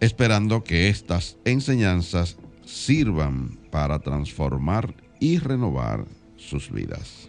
esperando 0.00 0.62
que 0.62 0.88
estas 0.88 1.36
enseñanzas 1.44 2.36
sirvan 2.64 3.58
para 3.70 3.98
transformar 3.98 4.94
y 5.20 5.38
renovar 5.38 6.06
sus 6.36 6.70
vidas. 6.70 7.28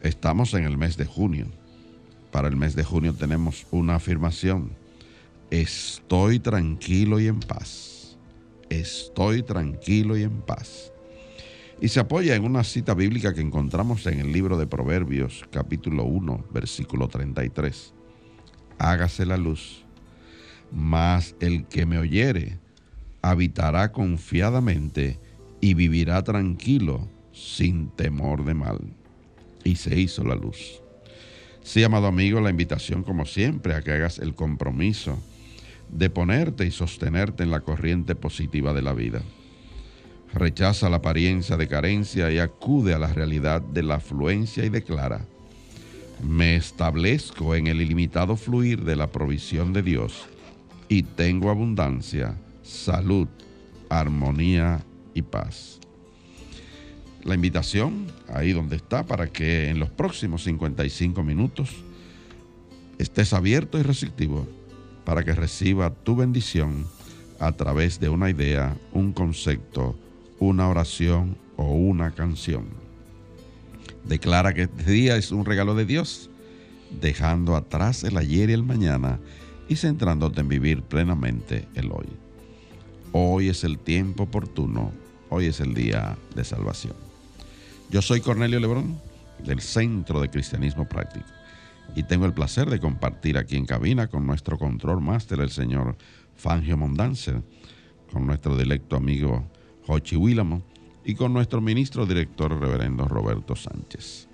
Estamos 0.00 0.54
en 0.54 0.64
el 0.64 0.78
mes 0.78 0.96
de 0.96 1.04
junio. 1.04 1.46
Para 2.30 2.48
el 2.48 2.56
mes 2.56 2.74
de 2.74 2.84
junio 2.84 3.14
tenemos 3.14 3.66
una 3.70 3.96
afirmación. 3.96 4.70
Estoy 5.50 6.38
tranquilo 6.40 7.20
y 7.20 7.26
en 7.26 7.40
paz. 7.40 8.16
Estoy 8.70 9.42
tranquilo 9.42 10.16
y 10.16 10.22
en 10.22 10.40
paz. 10.40 10.92
Y 11.80 11.88
se 11.88 12.00
apoya 12.00 12.36
en 12.36 12.44
una 12.44 12.64
cita 12.64 12.94
bíblica 12.94 13.34
que 13.34 13.40
encontramos 13.40 14.06
en 14.06 14.20
el 14.20 14.32
libro 14.32 14.56
de 14.56 14.66
Proverbios 14.66 15.44
capítulo 15.50 16.04
1 16.04 16.46
versículo 16.52 17.08
33. 17.08 17.92
Hágase 18.78 19.26
la 19.26 19.36
luz 19.36 19.81
mas 20.72 21.36
el 21.40 21.66
que 21.66 21.86
me 21.86 21.98
oyere 21.98 22.58
habitará 23.20 23.92
confiadamente 23.92 25.18
y 25.60 25.74
vivirá 25.74 26.24
tranquilo 26.24 27.08
sin 27.32 27.88
temor 27.90 28.44
de 28.44 28.54
mal. 28.54 28.80
Y 29.64 29.76
se 29.76 29.98
hizo 29.98 30.24
la 30.24 30.34
luz. 30.34 30.80
Sí, 31.62 31.84
amado 31.84 32.08
amigo, 32.08 32.40
la 32.40 32.50
invitación 32.50 33.04
como 33.04 33.24
siempre 33.24 33.74
a 33.74 33.82
que 33.82 33.92
hagas 33.92 34.18
el 34.18 34.34
compromiso 34.34 35.22
de 35.90 36.10
ponerte 36.10 36.66
y 36.66 36.72
sostenerte 36.72 37.44
en 37.44 37.50
la 37.50 37.60
corriente 37.60 38.16
positiva 38.16 38.72
de 38.72 38.82
la 38.82 38.92
vida. 38.92 39.22
Rechaza 40.34 40.88
la 40.88 40.96
apariencia 40.96 41.56
de 41.56 41.68
carencia 41.68 42.32
y 42.32 42.38
acude 42.38 42.94
a 42.94 42.98
la 42.98 43.12
realidad 43.12 43.60
de 43.60 43.82
la 43.82 43.96
afluencia 43.96 44.64
y 44.64 44.70
declara, 44.70 45.24
me 46.26 46.56
establezco 46.56 47.54
en 47.54 47.66
el 47.66 47.80
ilimitado 47.80 48.36
fluir 48.36 48.82
de 48.82 48.96
la 48.96 49.08
provisión 49.12 49.72
de 49.72 49.82
Dios 49.82 50.26
y 50.92 51.02
tengo 51.02 51.48
abundancia, 51.48 52.34
salud, 52.62 53.26
armonía 53.88 54.84
y 55.14 55.22
paz. 55.22 55.80
La 57.24 57.34
invitación, 57.34 58.08
ahí 58.28 58.52
donde 58.52 58.76
está, 58.76 59.06
para 59.06 59.26
que 59.28 59.70
en 59.70 59.78
los 59.78 59.88
próximos 59.88 60.44
55 60.44 61.22
minutos 61.22 61.70
estés 62.98 63.32
abierto 63.32 63.78
y 63.78 63.82
receptivo 63.82 64.46
para 65.06 65.24
que 65.24 65.34
reciba 65.34 65.88
tu 65.88 66.14
bendición 66.14 66.86
a 67.40 67.52
través 67.52 67.98
de 67.98 68.10
una 68.10 68.28
idea, 68.28 68.76
un 68.92 69.14
concepto, 69.14 69.96
una 70.40 70.68
oración 70.68 71.38
o 71.56 71.72
una 71.72 72.10
canción. 72.10 72.66
Declara 74.04 74.52
que 74.52 74.64
este 74.64 74.90
día 74.90 75.16
es 75.16 75.32
un 75.32 75.46
regalo 75.46 75.74
de 75.74 75.86
Dios, 75.86 76.28
dejando 77.00 77.56
atrás 77.56 78.04
el 78.04 78.18
ayer 78.18 78.50
y 78.50 78.52
el 78.52 78.62
mañana 78.62 79.20
y 79.68 79.76
centrándote 79.76 80.40
en 80.40 80.48
vivir 80.48 80.82
plenamente 80.82 81.68
el 81.74 81.90
hoy. 81.92 82.06
Hoy 83.12 83.48
es 83.48 83.64
el 83.64 83.78
tiempo 83.78 84.24
oportuno, 84.24 84.92
hoy 85.28 85.46
es 85.46 85.60
el 85.60 85.74
día 85.74 86.16
de 86.34 86.44
salvación. 86.44 86.94
Yo 87.90 88.00
soy 88.00 88.20
Cornelio 88.20 88.58
Lebrón, 88.58 88.98
del 89.44 89.60
Centro 89.60 90.20
de 90.20 90.30
Cristianismo 90.30 90.88
Práctico, 90.88 91.26
y 91.94 92.04
tengo 92.04 92.24
el 92.24 92.32
placer 92.32 92.70
de 92.70 92.80
compartir 92.80 93.36
aquí 93.36 93.56
en 93.56 93.66
cabina 93.66 94.06
con 94.06 94.26
nuestro 94.26 94.58
control 94.58 95.02
máster, 95.02 95.40
el 95.40 95.50
señor 95.50 95.96
Fangio 96.36 96.76
Mondanzer, 96.76 97.42
con 98.10 98.26
nuestro 98.26 98.56
directo 98.56 98.96
amigo 98.96 99.44
Jochi 99.86 100.16
Willamo 100.16 100.62
y 101.04 101.14
con 101.14 101.32
nuestro 101.32 101.60
ministro 101.60 102.06
director, 102.06 102.58
reverendo 102.58 103.06
Roberto 103.06 103.56
Sánchez. 103.56 104.28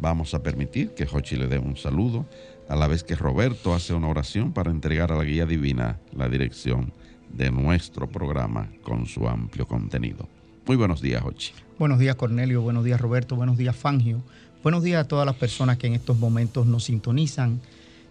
Vamos 0.00 0.34
a 0.34 0.42
permitir 0.42 0.90
que 0.94 1.06
Jochi 1.06 1.36
le 1.36 1.46
dé 1.46 1.58
un 1.58 1.76
saludo 1.76 2.26
a 2.68 2.76
la 2.76 2.86
vez 2.86 3.04
que 3.04 3.16
Roberto 3.16 3.74
hace 3.74 3.94
una 3.94 4.08
oración 4.08 4.52
para 4.52 4.70
entregar 4.70 5.12
a 5.12 5.16
la 5.16 5.24
guía 5.24 5.46
divina 5.46 5.98
la 6.16 6.28
dirección 6.28 6.92
de 7.30 7.50
nuestro 7.50 8.08
programa 8.08 8.70
con 8.82 9.06
su 9.06 9.28
amplio 9.28 9.66
contenido. 9.66 10.28
Muy 10.66 10.76
buenos 10.76 11.00
días, 11.00 11.22
Ochi. 11.24 11.52
Buenos 11.78 11.98
días, 11.98 12.16
Cornelio. 12.16 12.62
Buenos 12.62 12.84
días, 12.84 13.00
Roberto. 13.00 13.36
Buenos 13.36 13.58
días, 13.58 13.76
Fangio. 13.76 14.22
Buenos 14.62 14.82
días 14.82 15.04
a 15.04 15.08
todas 15.08 15.26
las 15.26 15.34
personas 15.34 15.76
que 15.76 15.86
en 15.86 15.94
estos 15.94 16.18
momentos 16.18 16.66
nos 16.66 16.84
sintonizan 16.84 17.60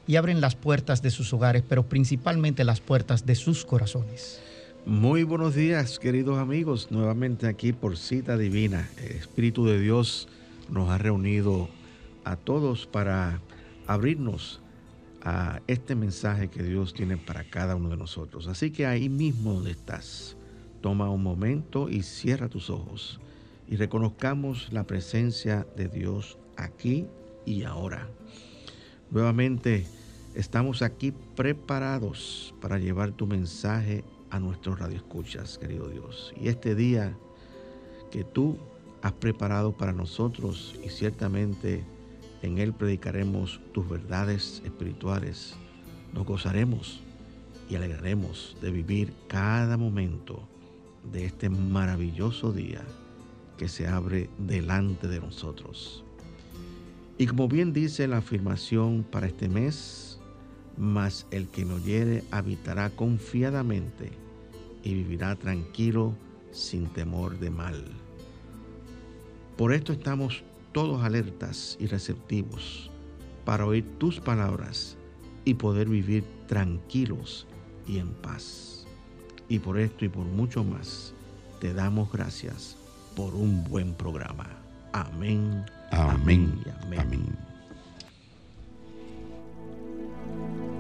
y 0.06 0.18
abren 0.18 0.42
las 0.42 0.56
puertas 0.56 1.02
de 1.02 1.10
sus 1.10 1.34
hogares, 1.34 1.64
pero 1.68 1.84
principalmente 1.84 2.64
las 2.64 2.82
puertas 2.82 3.26
de 3.26 3.36
sus 3.36 3.66
corazones. 3.66 4.40
Muy 4.86 5.24
buenos 5.24 5.56
días, 5.56 5.98
queridos 5.98 6.38
amigos. 6.38 6.90
Nuevamente 6.92 7.48
aquí 7.48 7.72
por 7.72 7.98
cita 7.98 8.38
divina. 8.38 8.90
El 8.98 9.14
Espíritu 9.14 9.66
de 9.66 9.80
Dios 9.80 10.28
nos 10.70 10.90
ha 10.90 10.98
reunido 10.98 11.70
a 12.26 12.36
todos 12.36 12.86
para 12.86 13.40
abrirnos 13.88 14.62
a 15.24 15.62
este 15.68 15.96
mensaje 15.96 16.50
que 16.50 16.64
Dios 16.64 16.94
tiene 16.94 17.18
para 17.18 17.44
cada 17.44 17.76
uno 17.76 17.90
de 17.90 17.98
nosotros. 17.98 18.48
Así 18.48 18.72
que 18.72 18.86
ahí 18.86 19.10
mismo 19.10 19.54
donde 19.54 19.72
estás, 19.72 20.36
toma 20.82 21.10
un 21.10 21.24
momento 21.24 21.90
y 21.90 22.04
cierra 22.04 22.50
tus 22.50 22.70
ojos 22.70 23.20
y 23.68 23.78
reconozcamos 23.78 24.72
la 24.74 24.84
presencia 24.84 25.66
de 25.78 25.88
Dios 25.88 26.38
aquí 26.58 27.08
y 27.46 27.64
ahora. 27.64 28.10
Nuevamente 29.10 29.86
estamos 30.36 30.82
aquí 30.82 31.14
preparados 31.36 32.54
para 32.62 32.80
llevar 32.80 33.12
tu 33.12 33.28
mensaje 33.28 34.04
a 34.30 34.40
nuestros 34.40 34.80
radioescuchas, 34.80 35.58
querido 35.58 35.88
Dios. 35.88 36.34
Y 36.42 36.50
este 36.50 36.76
día 36.76 37.16
que 38.12 38.24
tú 38.24 38.58
has 39.02 39.14
preparado 39.14 39.72
para 39.72 39.94
nosotros 39.94 40.76
y 40.84 40.90
ciertamente 40.90 41.84
en 42.44 42.58
Él 42.60 42.74
predicaremos 42.74 43.62
tus 43.72 43.90
verdades 43.90 44.62
espirituales. 44.66 45.56
Nos 46.14 46.26
gozaremos 46.26 47.02
y 47.70 47.76
alegraremos 47.76 48.58
de 48.62 48.70
vivir 48.70 49.14
cada 49.28 49.78
momento 49.78 50.48
de 51.12 51.26
este 51.26 51.50
maravilloso 51.50 52.52
día 52.52 52.82
que 53.58 53.70
se 53.70 53.88
abre 53.88 54.30
delante 54.38 55.08
de 55.08 55.22
nosotros. 55.22 56.04
Y 57.18 57.28
como 57.28 57.48
bien 57.48 57.72
dice 57.72 58.08
la 58.08 58.18
afirmación 58.18 59.06
para 59.10 59.28
este 59.28 59.48
mes, 59.48 60.20
mas 60.78 61.26
el 61.32 61.48
que 61.48 61.64
me 61.64 61.76
oyere 61.76 62.26
habitará 62.30 62.90
confiadamente 62.90 64.12
y 64.84 64.94
vivirá 64.94 65.38
tranquilo 65.38 66.14
sin 66.52 66.88
temor 66.88 67.40
de 67.40 67.52
mal. 67.52 67.86
Por 69.56 69.72
esto 69.72 69.94
estamos 69.94 70.44
todos 70.74 71.04
alertas 71.04 71.78
y 71.80 71.88
receptivos 71.88 72.92
para 73.46 73.66
oír 73.66 73.86
tus 74.00 74.20
palabras 74.20 74.98
y 75.46 75.54
poder 75.54 75.88
vivir 75.88 76.24
tranquilos 76.48 77.48
y 77.88 78.00
en 78.00 78.10
paz. 78.10 78.86
Y 79.50 79.60
por 79.60 79.80
esto 79.80 80.06
y 80.06 80.10
por 80.10 80.26
mucho 80.26 80.64
más, 80.64 81.14
te 81.60 81.74
damos 81.74 82.12
gracias 82.12 82.76
por 83.16 83.34
un 83.36 83.64
buen 83.66 83.94
programa. 83.94 84.50
Amén. 84.94 85.66
Amén. 85.92 86.60
amén. 86.84 87.00
amén. 87.00 87.38
El 90.26 90.73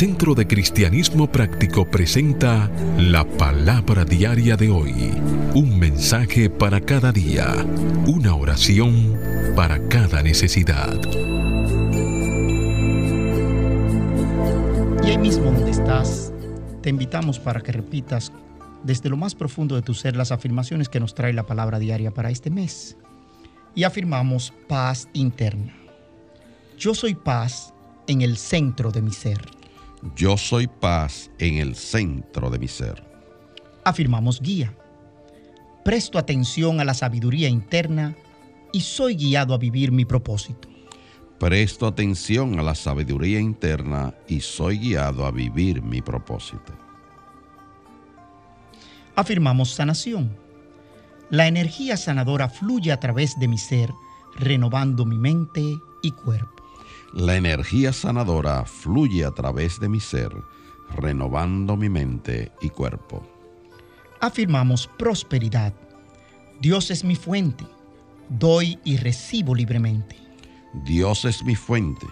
Centro 0.00 0.34
de 0.34 0.46
Cristianismo 0.46 1.30
Práctico 1.30 1.84
presenta 1.84 2.70
la 2.96 3.22
palabra 3.22 4.06
diaria 4.06 4.56
de 4.56 4.70
hoy. 4.70 4.94
Un 5.54 5.78
mensaje 5.78 6.48
para 6.48 6.80
cada 6.80 7.12
día. 7.12 7.54
Una 8.06 8.34
oración 8.34 9.14
para 9.54 9.88
cada 9.88 10.22
necesidad. 10.22 10.98
Y 15.04 15.10
ahí 15.10 15.18
mismo 15.18 15.52
donde 15.52 15.70
estás, 15.70 16.32
te 16.80 16.88
invitamos 16.88 17.38
para 17.38 17.60
que 17.60 17.72
repitas 17.72 18.32
desde 18.82 19.10
lo 19.10 19.18
más 19.18 19.34
profundo 19.34 19.74
de 19.74 19.82
tu 19.82 19.92
ser 19.92 20.16
las 20.16 20.32
afirmaciones 20.32 20.88
que 20.88 20.98
nos 20.98 21.14
trae 21.14 21.34
la 21.34 21.44
palabra 21.44 21.78
diaria 21.78 22.10
para 22.10 22.30
este 22.30 22.48
mes. 22.48 22.96
Y 23.74 23.84
afirmamos 23.84 24.54
paz 24.66 25.10
interna. 25.12 25.74
Yo 26.78 26.94
soy 26.94 27.14
paz 27.14 27.74
en 28.06 28.22
el 28.22 28.38
centro 28.38 28.92
de 28.92 29.02
mi 29.02 29.12
ser. 29.12 29.59
Yo 30.16 30.36
soy 30.36 30.66
paz 30.66 31.30
en 31.38 31.58
el 31.58 31.76
centro 31.76 32.50
de 32.50 32.58
mi 32.58 32.68
ser. 32.68 33.04
Afirmamos 33.84 34.40
guía. 34.40 34.74
Presto 35.84 36.18
atención 36.18 36.80
a 36.80 36.84
la 36.84 36.94
sabiduría 36.94 37.48
interna 37.48 38.14
y 38.72 38.80
soy 38.80 39.16
guiado 39.16 39.54
a 39.54 39.58
vivir 39.58 39.92
mi 39.92 40.04
propósito. 40.04 40.68
Presto 41.38 41.86
atención 41.86 42.58
a 42.58 42.62
la 42.62 42.74
sabiduría 42.74 43.40
interna 43.40 44.14
y 44.28 44.40
soy 44.40 44.78
guiado 44.78 45.24
a 45.24 45.30
vivir 45.30 45.82
mi 45.82 46.02
propósito. 46.02 46.72
Afirmamos 49.16 49.70
sanación. 49.70 50.36
La 51.30 51.46
energía 51.46 51.96
sanadora 51.96 52.48
fluye 52.48 52.92
a 52.92 53.00
través 53.00 53.38
de 53.38 53.48
mi 53.48 53.58
ser, 53.58 53.90
renovando 54.36 55.04
mi 55.04 55.16
mente 55.16 55.78
y 56.02 56.10
cuerpo. 56.10 56.59
La 57.12 57.36
energía 57.36 57.92
sanadora 57.92 58.64
fluye 58.64 59.24
a 59.24 59.32
través 59.32 59.80
de 59.80 59.88
mi 59.88 59.98
ser, 59.98 60.32
renovando 60.96 61.76
mi 61.76 61.88
mente 61.88 62.52
y 62.60 62.70
cuerpo. 62.70 63.26
Afirmamos 64.20 64.86
prosperidad. 64.86 65.74
Dios 66.60 66.90
es 66.90 67.02
mi 67.02 67.16
fuente. 67.16 67.66
Doy 68.28 68.78
y 68.84 68.96
recibo 68.96 69.56
libremente. 69.56 70.16
Dios 70.84 71.24
es 71.24 71.42
mi 71.42 71.56
fuente. 71.56 72.06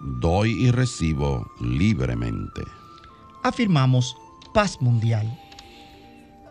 Doy 0.00 0.52
y 0.52 0.70
recibo 0.70 1.46
libremente. 1.60 2.62
Afirmamos 3.42 4.16
paz 4.54 4.80
mundial. 4.80 5.38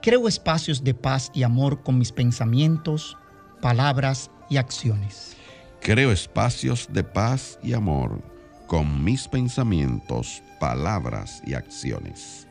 Creo 0.04 0.28
espacios 0.28 0.84
de 0.84 0.94
paz 0.94 1.32
y 1.34 1.42
amor 1.42 1.82
con 1.82 1.98
mis 1.98 2.12
pensamientos, 2.12 3.18
palabras 3.62 4.30
y 4.50 4.58
acciones. 4.58 5.38
Creo 5.84 6.14
espacios 6.14 6.88
de 6.94 7.04
paz 7.04 7.60
y 7.62 7.74
amor 7.74 8.22
con 8.68 9.04
mis 9.04 9.28
pensamientos, 9.28 10.42
palabras 10.58 11.44
y 11.46 11.56
acciones. 11.56 12.48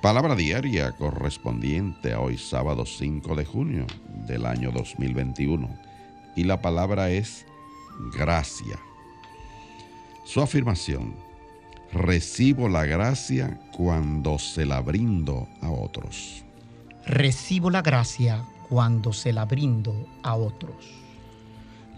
Palabra 0.00 0.34
diaria 0.34 0.92
correspondiente 0.92 2.14
a 2.14 2.20
hoy 2.20 2.38
sábado 2.38 2.86
5 2.86 3.34
de 3.34 3.44
junio 3.44 3.86
del 4.26 4.46
año 4.46 4.72
2021. 4.72 5.68
Y 6.34 6.44
la 6.44 6.62
palabra 6.62 7.10
es 7.10 7.44
gracia. 8.16 8.78
Su 10.24 10.40
afirmación, 10.40 11.14
recibo 11.92 12.70
la 12.70 12.86
gracia 12.86 13.60
cuando 13.76 14.38
se 14.38 14.64
la 14.64 14.80
brindo 14.80 15.46
a 15.60 15.68
otros. 15.68 16.42
Recibo 17.04 17.68
la 17.68 17.82
gracia 17.82 18.42
cuando 18.70 19.12
se 19.12 19.34
la 19.34 19.44
brindo 19.44 20.06
a 20.22 20.36
otros. 20.36 20.97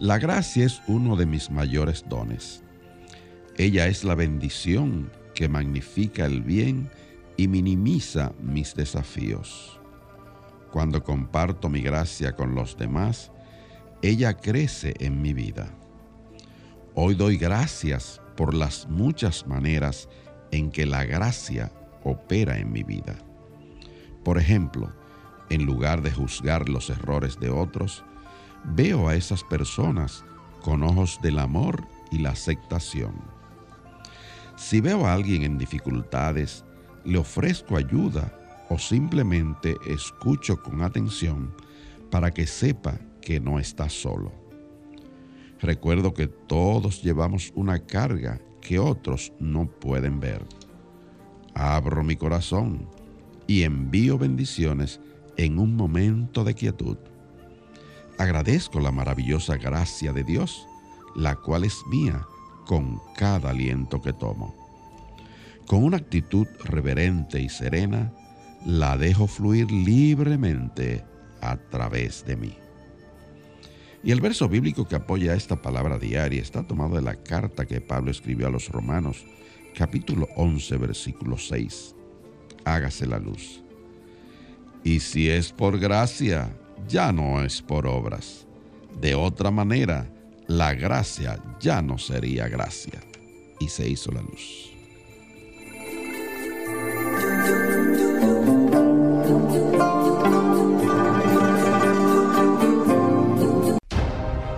La 0.01 0.17
gracia 0.17 0.65
es 0.65 0.81
uno 0.87 1.15
de 1.15 1.27
mis 1.27 1.51
mayores 1.51 2.03
dones. 2.09 2.63
Ella 3.59 3.85
es 3.85 4.03
la 4.03 4.15
bendición 4.15 5.11
que 5.35 5.47
magnifica 5.47 6.25
el 6.25 6.41
bien 6.41 6.89
y 7.37 7.47
minimiza 7.47 8.33
mis 8.41 8.73
desafíos. 8.73 9.79
Cuando 10.71 11.03
comparto 11.03 11.69
mi 11.69 11.83
gracia 11.83 12.31
con 12.31 12.55
los 12.55 12.75
demás, 12.79 13.31
ella 14.01 14.33
crece 14.33 14.95
en 14.97 15.21
mi 15.21 15.33
vida. 15.33 15.69
Hoy 16.95 17.13
doy 17.13 17.37
gracias 17.37 18.19
por 18.35 18.55
las 18.55 18.87
muchas 18.89 19.45
maneras 19.45 20.09
en 20.49 20.71
que 20.71 20.87
la 20.87 21.05
gracia 21.05 21.71
opera 22.03 22.57
en 22.57 22.71
mi 22.71 22.81
vida. 22.81 23.19
Por 24.23 24.39
ejemplo, 24.39 24.91
en 25.51 25.63
lugar 25.63 26.01
de 26.01 26.09
juzgar 26.09 26.69
los 26.69 26.89
errores 26.89 27.39
de 27.39 27.51
otros, 27.51 28.03
veo 28.63 29.07
a 29.07 29.15
esas 29.15 29.43
personas 29.43 30.23
con 30.61 30.83
ojos 30.83 31.19
del 31.21 31.39
amor 31.39 31.83
y 32.11 32.19
la 32.19 32.31
aceptación. 32.31 33.13
Si 34.55 34.81
veo 34.81 35.05
a 35.05 35.13
alguien 35.13 35.43
en 35.43 35.57
dificultades, 35.57 36.63
le 37.03 37.17
ofrezco 37.17 37.77
ayuda 37.77 38.37
o 38.69 38.77
simplemente 38.77 39.75
escucho 39.87 40.61
con 40.61 40.81
atención 40.83 41.53
para 42.09 42.31
que 42.31 42.45
sepa 42.45 42.99
que 43.21 43.39
no 43.39 43.59
está 43.59 43.89
solo. 43.89 44.31
Recuerdo 45.59 46.13
que 46.13 46.27
todos 46.27 47.01
llevamos 47.03 47.51
una 47.55 47.79
carga 47.79 48.39
que 48.61 48.79
otros 48.79 49.33
no 49.39 49.67
pueden 49.67 50.19
ver. 50.19 50.45
Abro 51.53 52.03
mi 52.03 52.15
corazón 52.15 52.87
y 53.47 53.63
envío 53.63 54.17
bendiciones 54.17 54.99
en 55.37 55.59
un 55.59 55.75
momento 55.75 56.43
de 56.43 56.53
quietud 56.53 56.97
agradezco 58.17 58.79
la 58.79 58.91
maravillosa 58.91 59.57
gracia 59.57 60.13
de 60.13 60.23
Dios, 60.23 60.67
la 61.15 61.35
cual 61.35 61.63
es 61.63 61.85
mía 61.87 62.25
con 62.65 63.01
cada 63.15 63.49
aliento 63.49 64.01
que 64.01 64.13
tomo. 64.13 64.55
Con 65.67 65.83
una 65.83 65.97
actitud 65.97 66.47
reverente 66.63 67.39
y 67.41 67.49
serena, 67.49 68.13
la 68.65 68.97
dejo 68.97 69.27
fluir 69.27 69.71
libremente 69.71 71.03
a 71.41 71.57
través 71.57 72.25
de 72.25 72.35
mí. 72.35 72.57
Y 74.03 74.11
el 74.11 74.21
verso 74.21 74.49
bíblico 74.49 74.87
que 74.87 74.95
apoya 74.95 75.35
esta 75.35 75.61
palabra 75.61 75.99
diaria 75.99 76.41
está 76.41 76.63
tomado 76.63 76.95
de 76.95 77.01
la 77.01 77.15
carta 77.15 77.65
que 77.65 77.81
Pablo 77.81 78.11
escribió 78.11 78.47
a 78.47 78.51
los 78.51 78.69
romanos, 78.69 79.25
capítulo 79.75 80.27
11, 80.35 80.77
versículo 80.77 81.37
6. 81.37 81.95
Hágase 82.65 83.05
la 83.05 83.19
luz. 83.19 83.61
Y 84.83 84.99
si 84.99 85.29
es 85.29 85.51
por 85.51 85.79
gracia, 85.79 86.55
ya 86.87 87.11
no 87.11 87.43
es 87.43 87.61
por 87.61 87.87
obras. 87.87 88.45
De 88.99 89.15
otra 89.15 89.51
manera, 89.51 90.07
la 90.47 90.73
gracia 90.73 91.39
ya 91.59 91.81
no 91.81 91.97
sería 91.97 92.47
gracia. 92.47 92.99
Y 93.59 93.69
se 93.69 93.87
hizo 93.87 94.11
la 94.11 94.21
luz. 94.21 94.71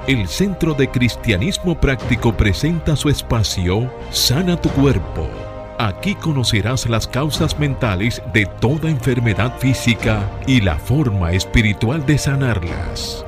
El 0.08 0.28
Centro 0.28 0.74
de 0.74 0.90
Cristianismo 0.90 1.80
Práctico 1.80 2.36
presenta 2.36 2.96
su 2.98 3.08
espacio 3.08 3.90
Sana 4.12 4.60
tu 4.60 4.70
Cuerpo 4.70 5.53
Aquí 5.80 6.14
conocerás 6.14 6.88
las 6.88 7.08
causas 7.08 7.58
mentales 7.58 8.22
de 8.32 8.46
toda 8.62 8.92
enfermedad 8.92 9.58
física 9.58 10.30
y 10.46 10.62
la 10.62 10.78
forma 10.78 11.32
espiritual 11.34 12.06
de 12.06 12.20
sanarlas. 12.20 13.26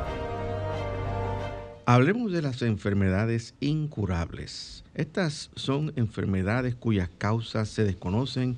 Hablemos 1.88 2.32
de 2.32 2.44
las 2.44 2.62
enfermedades 2.62 3.56
incurables. 3.62 4.84
Estas 4.94 5.50
son 5.56 5.92
enfermedades 5.96 6.76
cuyas 6.76 7.10
causas 7.18 7.68
se 7.70 7.84
desconocen 7.84 8.58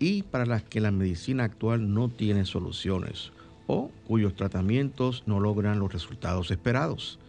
y 0.00 0.24
para 0.24 0.44
las 0.44 0.64
que 0.64 0.80
la 0.80 0.90
medicina 0.90 1.44
actual 1.44 1.94
no 1.94 2.08
tiene 2.08 2.44
soluciones 2.44 3.30
o 3.68 3.92
cuyos 4.08 4.34
tratamientos 4.34 5.22
no 5.26 5.38
logran 5.38 5.78
los 5.78 5.92
resultados 5.92 6.50
esperados. 6.50 7.20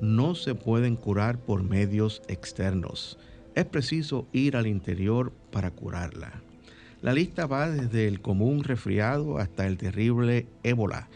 No 0.00 0.34
se 0.34 0.54
pueden 0.54 0.96
curar 0.96 1.38
por 1.38 1.62
medios 1.62 2.20
externos 2.28 3.16
es 3.56 3.64
preciso 3.64 4.26
ir 4.32 4.54
al 4.54 4.66
interior 4.66 5.32
para 5.56 5.70
curarla. 5.70 6.34
La 7.00 7.14
lista 7.14 7.46
va 7.46 7.70
desde 7.70 8.08
el 8.08 8.20
común 8.20 8.62
resfriado 8.62 9.38
hasta 9.38 9.66
el 9.66 9.78
terrible 9.78 10.46
ébola 10.64 11.08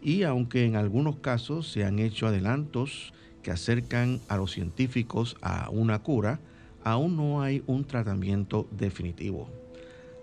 y 0.00 0.22
aunque 0.22 0.64
en 0.64 0.76
algunos 0.76 1.16
casos 1.16 1.68
se 1.68 1.84
han 1.84 1.98
hecho 1.98 2.28
adelantos 2.28 3.12
que 3.42 3.50
acercan 3.50 4.20
a 4.28 4.36
los 4.36 4.52
científicos 4.52 5.36
a 5.42 5.68
una 5.70 5.98
cura, 5.98 6.38
aún 6.84 7.16
no 7.16 7.42
hay 7.42 7.64
un 7.66 7.84
tratamiento 7.84 8.68
definitivo. 8.70 9.50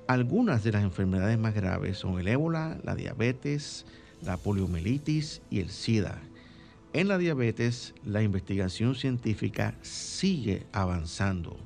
Algunas 0.07 0.63
de 0.63 0.71
las 0.71 0.83
enfermedades 0.83 1.37
más 1.37 1.53
graves 1.53 1.97
son 1.97 2.17
el 2.17 2.29
ébola, 2.29 2.77
la 2.85 2.95
diabetes, 2.95 3.85
la 4.21 4.37
poliomielitis 4.37 5.41
y 5.49 5.59
el 5.59 5.69
SIDA. 5.69 6.21
En 6.93 7.09
la 7.09 7.17
diabetes, 7.17 7.93
la 8.05 8.21
investigación 8.21 8.95
científica 8.95 9.75
sigue 9.81 10.65
avanzando. 10.71 11.57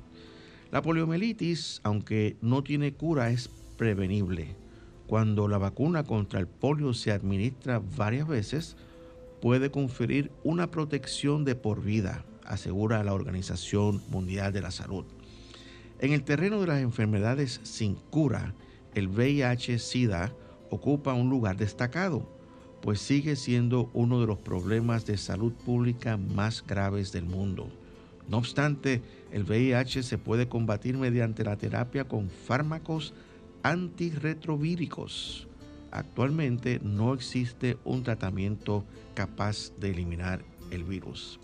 La 0.72 0.82
poliomielitis, 0.82 1.80
aunque 1.82 2.36
no 2.40 2.62
tiene 2.62 2.94
cura, 2.94 3.30
es 3.30 3.50
prevenible. 3.76 4.54
Cuando 5.08 5.48
la 5.48 5.58
vacuna 5.58 6.04
contra 6.04 6.38
el 6.38 6.46
polio 6.46 6.94
se 6.94 7.10
administra 7.10 7.82
varias 7.96 8.28
veces, 8.28 8.76
puede 9.40 9.72
conferir 9.72 10.30
una 10.44 10.70
protección 10.70 11.44
de 11.44 11.56
por 11.56 11.82
vida, 11.82 12.24
asegura 12.44 13.02
la 13.02 13.14
Organización 13.14 14.00
Mundial 14.10 14.52
de 14.52 14.60
la 14.60 14.70
Salud. 14.70 15.04
En 15.98 16.12
el 16.12 16.22
terreno 16.22 16.60
de 16.60 16.68
las 16.68 16.80
enfermedades 16.80 17.60
sin 17.64 17.96
cura, 17.96 18.54
el 18.94 19.08
VIH-Sida 19.08 20.32
ocupa 20.70 21.14
un 21.14 21.30
lugar 21.30 21.56
destacado, 21.56 22.28
pues 22.80 23.00
sigue 23.00 23.34
siendo 23.34 23.90
uno 23.92 24.20
de 24.20 24.26
los 24.28 24.38
problemas 24.38 25.04
de 25.04 25.16
salud 25.16 25.52
pública 25.52 26.16
más 26.16 26.64
graves 26.64 27.10
del 27.10 27.24
mundo. 27.24 27.68
No 28.28 28.38
obstante, 28.38 29.02
el 29.32 29.44
VIH 29.44 30.02
se 30.02 30.18
puede 30.18 30.48
combatir 30.48 30.96
mediante 30.96 31.44
la 31.44 31.56
terapia 31.56 32.04
con 32.04 32.30
fármacos 32.30 33.14
antirretrovíricos. 33.62 35.46
Actualmente 35.92 36.80
no 36.82 37.14
existe 37.14 37.76
un 37.84 38.02
tratamiento 38.02 38.84
capaz 39.14 39.72
de 39.78 39.90
eliminar 39.90 40.42
el 40.70 40.84
virus. 40.84 41.40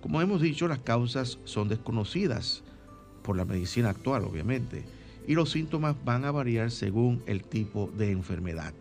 Como 0.00 0.20
hemos 0.20 0.42
dicho, 0.42 0.68
las 0.68 0.80
causas 0.80 1.38
son 1.44 1.68
desconocidas 1.68 2.62
por 3.22 3.36
la 3.36 3.44
medicina 3.44 3.90
actual, 3.90 4.24
obviamente, 4.24 4.84
y 5.26 5.34
los 5.34 5.50
síntomas 5.50 5.96
van 6.04 6.24
a 6.24 6.30
variar 6.30 6.70
según 6.70 7.22
el 7.26 7.42
tipo 7.42 7.90
de 7.96 8.10
enfermedad. 8.10 8.74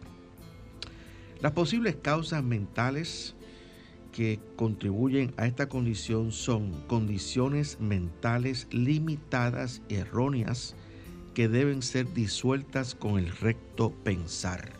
Las 1.41 1.53
posibles 1.53 1.95
causas 1.95 2.43
mentales 2.43 3.35
que 4.13 4.39
contribuyen 4.55 5.33
a 5.35 5.47
esta 5.47 5.67
condición 5.67 6.31
son 6.31 6.71
condiciones 6.87 7.79
mentales 7.81 8.67
limitadas 8.71 9.81
y 9.89 9.95
erróneas 9.95 10.75
que 11.33 11.49
deben 11.49 11.81
ser 11.81 12.13
disueltas 12.13 12.95
con 12.95 13.19
el 13.19 13.29
recto 13.29 13.91
pensar. 13.91 14.71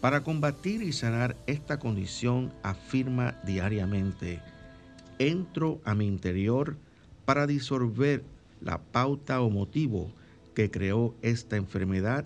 Para 0.00 0.22
combatir 0.22 0.82
y 0.82 0.92
sanar 0.92 1.36
esta 1.46 1.78
condición 1.78 2.52
afirma 2.62 3.40
diariamente, 3.44 4.40
entro 5.18 5.80
a 5.84 5.94
mi 5.94 6.06
interior 6.06 6.76
para 7.24 7.46
disolver 7.46 8.22
la 8.60 8.82
pauta 8.82 9.40
o 9.40 9.50
motivo 9.50 10.12
que 10.54 10.70
creó 10.70 11.14
esta 11.22 11.56
enfermedad 11.56 12.24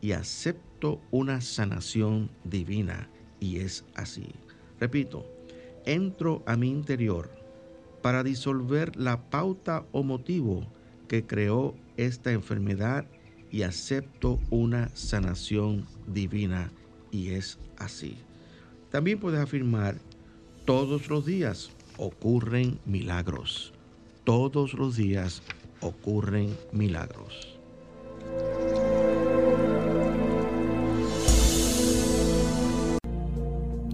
y 0.00 0.12
acepto 0.12 1.00
una 1.10 1.40
sanación 1.40 2.30
divina. 2.44 3.08
Y 3.40 3.58
es 3.58 3.84
así. 3.94 4.26
Repito, 4.80 5.26
entro 5.88 6.42
a 6.46 6.56
mi 6.56 6.68
interior 6.68 7.30
para 8.02 8.22
disolver 8.22 8.94
la 8.96 9.30
pauta 9.30 9.84
o 9.90 10.02
motivo 10.02 10.66
que 11.08 11.26
creó 11.26 11.74
esta 11.96 12.30
enfermedad 12.30 13.06
y 13.50 13.62
acepto 13.62 14.38
una 14.50 14.90
sanación 14.94 15.86
divina. 16.06 16.70
Y 17.10 17.30
es 17.30 17.58
así. 17.78 18.18
También 18.90 19.18
puedes 19.18 19.40
afirmar, 19.40 19.96
todos 20.66 21.08
los 21.08 21.24
días 21.24 21.70
ocurren 21.96 22.78
milagros. 22.84 23.72
Todos 24.24 24.74
los 24.74 24.96
días 24.96 25.42
ocurren 25.80 26.54
milagros. 26.72 27.58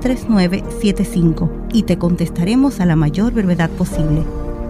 809-350-3975 0.00 1.68
y 1.72 1.82
te 1.82 1.98
contestaremos 1.98 2.80
a 2.80 2.86
la 2.86 2.96
mayor 2.96 3.32
brevedad 3.32 3.70
posible. 3.70 4.24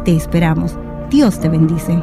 Te 0.04 0.16
esperamos. 0.16 0.76
Dios 1.11 1.40
te 1.40 1.49
bendice. 1.49 2.02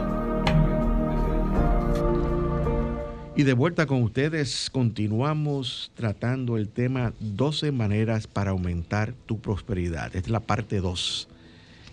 Y 3.38 3.44
de 3.44 3.54
vuelta 3.54 3.86
con 3.86 4.02
ustedes, 4.02 4.70
continuamos 4.70 5.92
tratando 5.96 6.56
el 6.56 6.70
tema 6.70 7.14
12 7.20 7.74
maneras 7.74 8.28
para 8.28 8.52
aumentar 8.52 9.14
tu 9.26 9.40
prosperidad. 9.40 10.06
Esta 10.08 10.20
es 10.20 10.30
la 10.30 10.40
parte 10.40 10.80
2. 10.80 11.28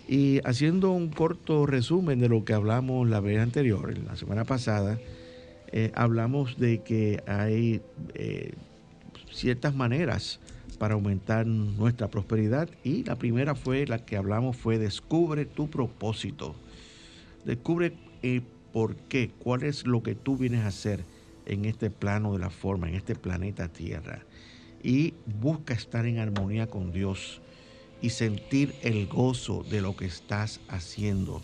Y 0.07 0.39
haciendo 0.45 0.91
un 0.91 1.09
corto 1.09 1.65
resumen 1.65 2.19
de 2.19 2.29
lo 2.29 2.45
que 2.45 2.53
hablamos 2.53 3.09
la 3.09 3.19
vez 3.19 3.39
anterior, 3.39 3.93
la 3.97 4.15
semana 4.15 4.45
pasada, 4.45 4.99
eh, 5.71 5.91
hablamos 5.95 6.57
de 6.57 6.81
que 6.81 7.21
hay 7.27 7.81
eh, 8.13 8.53
ciertas 9.31 9.75
maneras 9.75 10.39
para 10.77 10.95
aumentar 10.95 11.45
nuestra 11.45 12.09
prosperidad 12.09 12.69
y 12.83 13.03
la 13.03 13.15
primera 13.15 13.55
fue 13.55 13.85
la 13.85 14.05
que 14.05 14.17
hablamos 14.17 14.57
fue 14.57 14.77
descubre 14.77 15.45
tu 15.45 15.69
propósito. 15.69 16.55
Descubre 17.45 17.93
eh, 18.21 18.41
por 18.71 18.95
qué, 18.95 19.31
cuál 19.39 19.63
es 19.63 19.85
lo 19.85 20.03
que 20.03 20.15
tú 20.15 20.37
vienes 20.37 20.61
a 20.61 20.67
hacer 20.67 21.05
en 21.45 21.65
este 21.65 21.89
plano 21.89 22.33
de 22.33 22.39
la 22.39 22.49
forma, 22.49 22.89
en 22.89 22.95
este 22.95 23.15
planeta 23.15 23.67
Tierra. 23.67 24.23
Y 24.81 25.13
busca 25.41 25.73
estar 25.73 26.05
en 26.05 26.19
armonía 26.19 26.67
con 26.67 26.91
Dios 26.91 27.41
y 28.01 28.09
sentir 28.09 28.75
el 28.81 29.07
gozo 29.07 29.63
de 29.63 29.81
lo 29.81 29.95
que 29.95 30.05
estás 30.05 30.59
haciendo. 30.67 31.41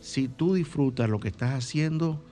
Si 0.00 0.28
tú 0.28 0.54
disfrutas 0.54 1.08
lo 1.08 1.20
que 1.20 1.28
estás 1.28 1.52
haciendo 1.52 2.22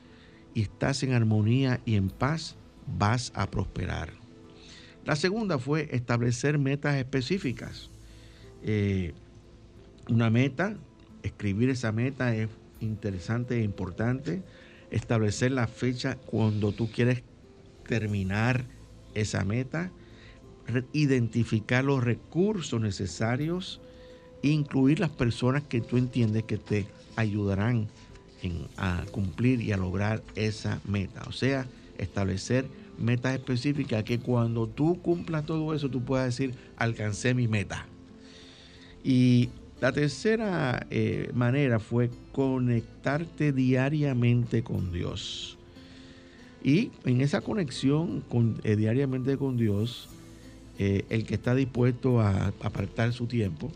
y 0.55 0.63
estás 0.63 1.03
en 1.03 1.13
armonía 1.13 1.81
y 1.87 1.95
en 1.95 2.11
paz, 2.11 2.57
vas 2.99 3.33
a 3.35 3.51
prosperar. 3.51 4.20
La 5.05 5.17
segunda 5.17 5.59
fue 5.59 5.89
establecer 5.93 6.59
metas 6.59 6.97
específicas. 6.97 7.91
Eh, 8.63 9.13
una 10.09 10.31
meta, 10.31 10.77
escribir 11.23 11.71
esa 11.71 11.93
meta 11.93 12.35
es 12.35 12.49
interesante 12.81 13.59
e 13.59 13.63
importante. 13.63 14.43
Establecer 14.91 15.53
la 15.53 15.67
fecha 15.67 16.17
cuando 16.17 16.73
tú 16.73 16.91
quieres 16.91 17.23
terminar 17.87 18.65
esa 19.15 19.45
meta 19.45 19.91
identificar 20.93 21.85
los 21.85 22.03
recursos 22.03 22.81
necesarios, 22.81 23.81
incluir 24.43 25.01
las 25.01 25.11
personas 25.11 25.63
que 25.63 25.81
tú 25.81 25.97
entiendes 25.97 26.45
que 26.45 26.59
te 26.59 26.87
ayudarán 27.17 27.89
a 28.77 29.05
cumplir 29.11 29.61
y 29.61 29.73
a 29.73 29.77
lograr 29.77 30.23
esa 30.35 30.81
meta. 30.87 31.23
O 31.27 31.33
sea, 31.33 31.67
establecer 31.99 32.67
metas 33.01 33.35
específicas 33.35 34.05
que 34.05 34.19
cuando 34.19 34.67
tú 34.67 35.01
cumplas 35.01 35.47
todo 35.47 35.75
eso, 35.75 35.89
tú 35.89 36.03
puedas 36.03 36.27
decir, 36.27 36.55
alcancé 36.77 37.35
mi 37.35 37.49
meta. 37.49 37.87
Y 39.03 39.49
la 39.81 39.93
tercera 39.93 40.87
eh, 40.91 41.31
manera 41.35 41.79
fue 41.79 42.11
conectarte 42.33 43.53
diariamente 43.53 44.63
con 44.63 44.93
Dios. 44.93 45.57
Y 46.63 46.91
en 47.05 47.23
esa 47.23 47.41
conexión 47.41 48.21
con, 48.29 48.61
eh, 48.65 48.77
diariamente 48.77 49.39
con 49.39 49.57
Dios, 49.57 50.11
eh, 50.79 51.05
el 51.09 51.25
que 51.25 51.35
está 51.35 51.55
dispuesto 51.55 52.21
a 52.21 52.49
apartar 52.63 53.13
su 53.13 53.27
tiempo. 53.27 53.71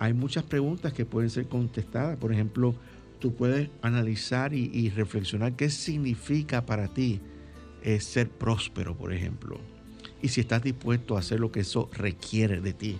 Hay 0.00 0.14
muchas 0.14 0.42
preguntas 0.42 0.92
que 0.92 1.06
pueden 1.06 1.30
ser 1.30 1.46
contestadas. 1.46 2.18
Por 2.18 2.32
ejemplo, 2.32 2.74
tú 3.20 3.34
puedes 3.34 3.68
analizar 3.82 4.52
y, 4.52 4.88
reflexionar 4.90 5.52
qué 5.52 5.70
significa 5.70 6.66
para 6.66 6.88
ti 6.88 7.20
eh, 7.82 8.00
ser 8.00 8.28
próspero, 8.28 8.96
por 8.96 9.12
ejemplo. 9.12 9.60
Y 10.22 10.28
si 10.28 10.40
estás 10.40 10.62
dispuesto 10.62 11.16
a 11.16 11.20
hacer 11.20 11.40
lo 11.40 11.50
que 11.50 11.60
eso 11.60 11.88
requiere 11.92 12.60
de 12.60 12.72
ti. 12.72 12.98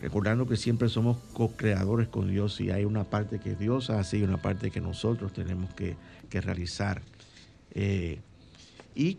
recordando 0.00 0.46
que 0.46 0.56
siempre 0.56 0.88
somos 0.88 1.18
co-creadores 1.32 2.08
con 2.08 2.28
Dios 2.30 2.60
y 2.60 2.70
hay 2.70 2.84
una 2.84 3.04
parte 3.04 3.40
que 3.40 3.54
Dios 3.54 3.90
hace 3.90 4.18
y 4.18 4.22
una 4.22 4.40
parte 4.40 4.70
que 4.70 4.80
nosotros 4.80 5.32
tenemos 5.32 5.72
que, 5.74 5.96
realizar. 6.30 7.02
y 8.94 9.18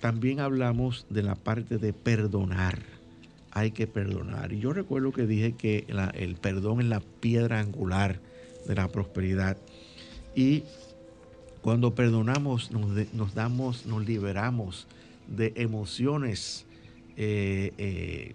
también 0.00 0.40
hablamos 0.40 1.06
de 1.10 1.22
la 1.22 1.34
parte 1.34 1.78
de 1.78 1.92
perdonar. 1.92 2.82
Hay 3.50 3.70
que 3.70 3.86
perdonar. 3.86 4.52
Y 4.52 4.60
yo 4.60 4.72
recuerdo 4.72 5.12
que 5.12 5.26
dije 5.26 5.52
que 5.52 5.86
el 6.14 6.36
perdón 6.36 6.80
es 6.80 6.86
la 6.86 7.00
piedra 7.00 7.60
angular 7.60 8.20
de 8.66 8.74
la 8.74 8.88
prosperidad. 8.88 9.56
Y 10.34 10.64
cuando 11.66 11.96
perdonamos, 11.96 12.70
nos, 12.70 13.34
damos, 13.34 13.86
nos 13.86 14.06
liberamos 14.06 14.86
de 15.26 15.52
emociones 15.56 16.64
eh, 17.16 17.72
eh, 17.76 18.34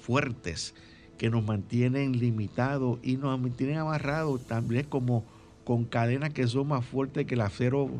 fuertes 0.00 0.74
que 1.18 1.28
nos 1.28 1.44
mantienen 1.44 2.18
limitados 2.18 2.98
y 3.02 3.18
nos 3.18 3.38
mantienen 3.38 3.76
amarrados 3.76 4.40
también 4.46 4.86
como 4.86 5.22
con 5.66 5.84
cadenas 5.84 6.32
que 6.32 6.46
son 6.46 6.68
más 6.68 6.82
fuertes 6.82 7.26
que 7.26 7.34
el 7.34 7.42
acero 7.42 7.90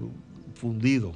fundido. 0.54 1.12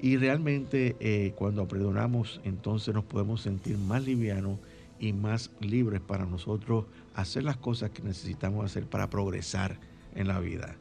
Y 0.00 0.18
realmente 0.18 0.94
eh, 1.00 1.32
cuando 1.34 1.66
perdonamos, 1.66 2.40
entonces 2.44 2.94
nos 2.94 3.02
podemos 3.02 3.42
sentir 3.42 3.76
más 3.76 4.04
livianos 4.04 4.60
y 5.00 5.12
más 5.14 5.50
libres 5.58 6.00
para 6.00 6.26
nosotros 6.26 6.84
hacer 7.16 7.42
las 7.42 7.56
cosas 7.56 7.90
que 7.90 8.04
necesitamos 8.04 8.64
hacer 8.64 8.86
para 8.86 9.10
progresar 9.10 9.89
en 10.14 10.28
la 10.28 10.40
vida. 10.40 10.76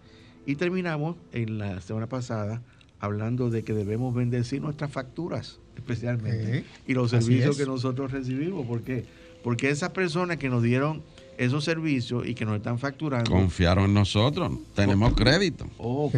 Y 0.46 0.56
terminamos 0.56 1.16
en 1.32 1.58
la 1.58 1.82
semana 1.82 2.08
pasada 2.08 2.62
hablando 3.00 3.50
de 3.50 3.64
que 3.64 3.74
debemos 3.74 4.14
bendecir 4.14 4.62
nuestras 4.62 4.92
facturas, 4.92 5.60
especialmente, 5.76 6.66
y 6.88 6.94
los 6.94 7.12
servicios 7.12 7.58
que 7.58 7.66
nosotros 7.66 8.12
recibimos. 8.12 8.66
¿Por 8.66 8.82
qué? 8.82 9.06
Porque 9.44 9.70
esas 9.70 9.92
personas 9.92 10.38
que 10.38 10.50
nos 10.50 10.64
dieron 10.64 11.02
esos 11.40 11.64
servicios 11.64 12.28
y 12.28 12.36
que 12.36 12.44
nos 12.44 12.58
están 12.58 12.78
facturando. 12.78 13.32
Confiaron 13.32 13.86
en 13.86 13.94
nosotros, 13.94 14.52
tenemos 14.76 15.14
crédito. 15.14 15.66
Oh, 15.78 16.12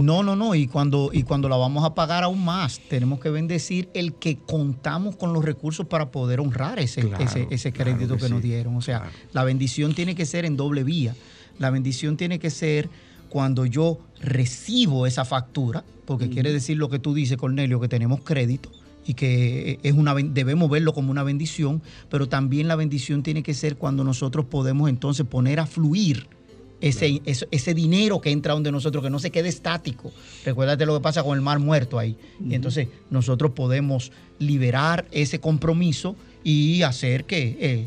no, 0.00 0.22
no, 0.22 0.36
no, 0.36 0.54
y 0.54 0.68
cuando, 0.68 1.10
y 1.12 1.24
cuando 1.24 1.48
la 1.48 1.56
vamos 1.56 1.84
a 1.84 1.92
pagar 1.94 2.22
aún 2.22 2.44
más, 2.44 2.80
tenemos 2.88 3.18
que 3.18 3.30
bendecir 3.30 3.88
el 3.94 4.14
que 4.14 4.38
contamos 4.38 5.16
con 5.16 5.32
los 5.32 5.44
recursos 5.44 5.86
para 5.86 6.12
poder 6.12 6.38
honrar 6.38 6.78
ese, 6.78 7.10
ese, 7.50 7.72
crédito 7.72 8.16
que, 8.16 8.28
nos 8.28 8.40
dieron. 8.40 8.76
O 8.76 8.80
sea, 8.80 9.10
la 9.32 9.42
bendición 9.42 9.92
tiene 9.92 10.14
que 10.14 10.24
ser 10.24 10.44
en 10.44 10.56
doble 10.56 10.84
vía. 10.84 11.16
La 11.58 11.70
bendición 11.70 12.16
tiene 12.16 12.38
que 12.38 12.50
ser 12.50 12.88
cuando 13.28 13.66
yo 13.66 13.98
recibo 14.20 15.06
esa 15.06 15.24
factura, 15.24 15.84
porque 16.04 16.30
quiere 16.30 16.52
decir 16.52 16.76
lo 16.76 16.88
que 16.88 16.98
tú 16.98 17.14
dices, 17.14 17.36
Cornelio, 17.36 17.80
que 17.80 17.88
tenemos 17.88 18.20
crédito 18.22 18.70
y 19.06 19.14
que 19.14 19.78
es 19.82 19.92
una 19.94 20.14
debemos 20.14 20.70
verlo 20.70 20.92
como 20.92 21.10
una 21.10 21.22
bendición, 21.22 21.82
pero 22.10 22.28
también 22.28 22.68
la 22.68 22.76
bendición 22.76 23.22
tiene 23.22 23.42
que 23.42 23.54
ser 23.54 23.76
cuando 23.76 24.04
nosotros 24.04 24.46
podemos 24.46 24.88
entonces 24.88 25.26
poner 25.26 25.60
a 25.60 25.66
fluir 25.66 26.26
ese, 26.80 27.20
ese, 27.24 27.74
dinero 27.74 28.20
que 28.20 28.30
entra 28.30 28.52
donde 28.52 28.70
nosotros, 28.70 29.02
que 29.02 29.10
no 29.10 29.18
se 29.18 29.30
quede 29.30 29.48
estático. 29.48 30.12
Recuérdate 30.44 30.86
lo 30.86 30.94
que 30.94 31.02
pasa 31.02 31.22
con 31.22 31.36
el 31.36 31.42
mar 31.42 31.58
muerto 31.58 31.98
ahí. 31.98 32.16
Y 32.46 32.54
entonces 32.54 32.88
nosotros 33.10 33.52
podemos 33.52 34.12
liberar 34.38 35.06
ese 35.10 35.40
compromiso 35.40 36.14
y 36.44 36.82
hacer 36.82 37.24
que 37.24 37.56
eh, 37.60 37.84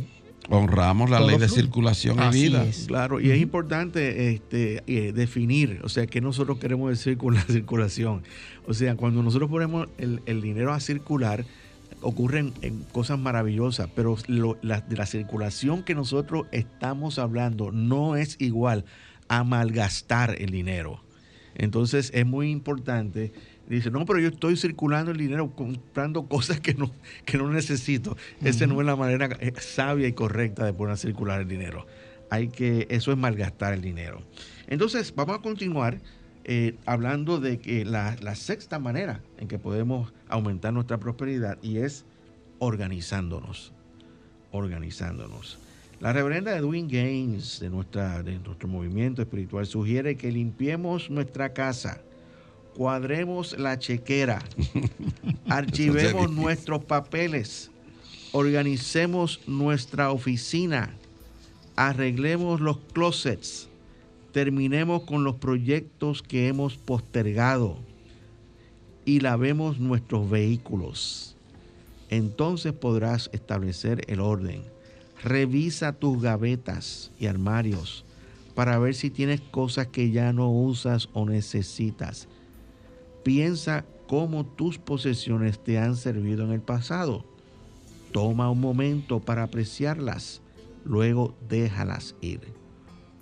Honramos 0.51 1.09
la 1.09 1.21
ley 1.21 1.37
de 1.37 1.47
circulación 1.47 2.17
y 2.21 2.29
vida. 2.29 2.65
Claro, 2.87 3.21
y 3.21 3.31
es 3.31 3.39
importante 3.41 4.33
este, 4.33 4.83
eh, 4.85 5.13
definir, 5.13 5.79
o 5.83 5.89
sea, 5.89 6.05
qué 6.07 6.19
nosotros 6.19 6.59
queremos 6.59 6.89
decir 6.89 7.17
con 7.17 7.35
la 7.35 7.41
circulación. 7.47 8.23
O 8.67 8.73
sea, 8.73 8.95
cuando 8.95 9.23
nosotros 9.23 9.49
ponemos 9.49 9.87
el, 9.97 10.41
dinero 10.41 10.73
a 10.73 10.79
circular, 10.79 11.45
ocurren 12.01 12.53
cosas 12.91 13.17
maravillosas, 13.17 13.89
pero 13.95 14.17
la, 14.27 14.85
la 14.89 15.05
circulación 15.05 15.83
que 15.83 15.95
nosotros 15.95 16.47
estamos 16.51 17.17
hablando 17.17 17.71
no 17.71 18.15
es 18.15 18.35
igual 18.39 18.85
a 19.29 19.43
malgastar 19.43 20.35
el 20.39 20.51
dinero. 20.51 21.01
Entonces 21.55 22.11
es 22.13 22.25
muy 22.25 22.49
importante 22.49 23.31
dice, 23.75 23.91
no, 23.91 24.05
pero 24.05 24.19
yo 24.19 24.29
estoy 24.29 24.57
circulando 24.57 25.11
el 25.11 25.17
dinero 25.17 25.55
comprando 25.55 26.27
cosas 26.27 26.59
que 26.59 26.73
no, 26.73 26.91
que 27.25 27.37
no 27.37 27.49
necesito. 27.49 28.17
Esa 28.43 28.67
no 28.67 28.79
es 28.81 28.85
la 28.85 28.95
manera 28.95 29.29
eh, 29.39 29.53
sabia 29.59 30.07
y 30.07 30.13
correcta 30.13 30.65
de 30.65 30.73
poner 30.73 30.93
a 30.93 30.97
circular 30.97 31.41
el 31.41 31.47
dinero. 31.47 31.85
Hay 32.29 32.49
que, 32.49 32.87
eso 32.89 33.11
es 33.11 33.17
malgastar 33.17 33.73
el 33.73 33.81
dinero. 33.81 34.21
Entonces, 34.67 35.13
vamos 35.15 35.37
a 35.37 35.41
continuar 35.41 35.99
eh, 36.43 36.75
hablando 36.85 37.39
de 37.39 37.59
que 37.59 37.85
la, 37.85 38.15
la, 38.21 38.35
sexta 38.35 38.79
manera 38.79 39.21
en 39.37 39.47
que 39.47 39.59
podemos 39.59 40.13
aumentar 40.27 40.73
nuestra 40.73 40.97
prosperidad 40.97 41.57
y 41.61 41.77
es 41.77 42.05
organizándonos. 42.59 43.73
Organizándonos. 44.51 45.59
La 45.99 46.13
reverenda 46.13 46.57
Edwin 46.57 46.87
Gaines 46.87 47.59
de, 47.59 47.69
nuestra, 47.69 48.23
de 48.23 48.39
nuestro 48.39 48.67
movimiento 48.67 49.21
espiritual 49.21 49.67
sugiere 49.67 50.17
que 50.17 50.31
limpiemos 50.31 51.11
nuestra 51.11 51.53
casa 51.53 52.01
cuadremos 52.81 53.59
la 53.59 53.77
chequera, 53.77 54.41
archivemos 55.47 56.31
nuestros 56.31 56.83
papeles, 56.83 57.69
organicemos 58.31 59.39
nuestra 59.45 60.11
oficina, 60.11 60.91
arreglemos 61.75 62.59
los 62.59 62.79
closets, 62.91 63.69
terminemos 64.31 65.03
con 65.03 65.23
los 65.23 65.35
proyectos 65.35 66.23
que 66.23 66.47
hemos 66.47 66.75
postergado 66.75 67.77
y 69.05 69.19
lavemos 69.19 69.77
nuestros 69.77 70.27
vehículos. 70.27 71.37
Entonces 72.09 72.73
podrás 72.73 73.29
establecer 73.31 74.05
el 74.07 74.19
orden. 74.19 74.63
Revisa 75.21 75.93
tus 75.93 76.19
gavetas 76.19 77.11
y 77.19 77.27
armarios 77.27 78.05
para 78.55 78.79
ver 78.79 78.95
si 78.95 79.11
tienes 79.11 79.39
cosas 79.39 79.85
que 79.85 80.09
ya 80.09 80.33
no 80.33 80.49
usas 80.49 81.09
o 81.13 81.27
necesitas. 81.27 82.27
Piensa 83.23 83.85
cómo 84.07 84.45
tus 84.45 84.77
posesiones 84.77 85.63
te 85.63 85.77
han 85.77 85.95
servido 85.95 86.43
en 86.43 86.51
el 86.51 86.61
pasado. 86.61 87.23
Toma 88.11 88.49
un 88.49 88.59
momento 88.59 89.19
para 89.19 89.43
apreciarlas, 89.43 90.41
luego 90.83 91.35
déjalas 91.47 92.15
ir. 92.19 92.41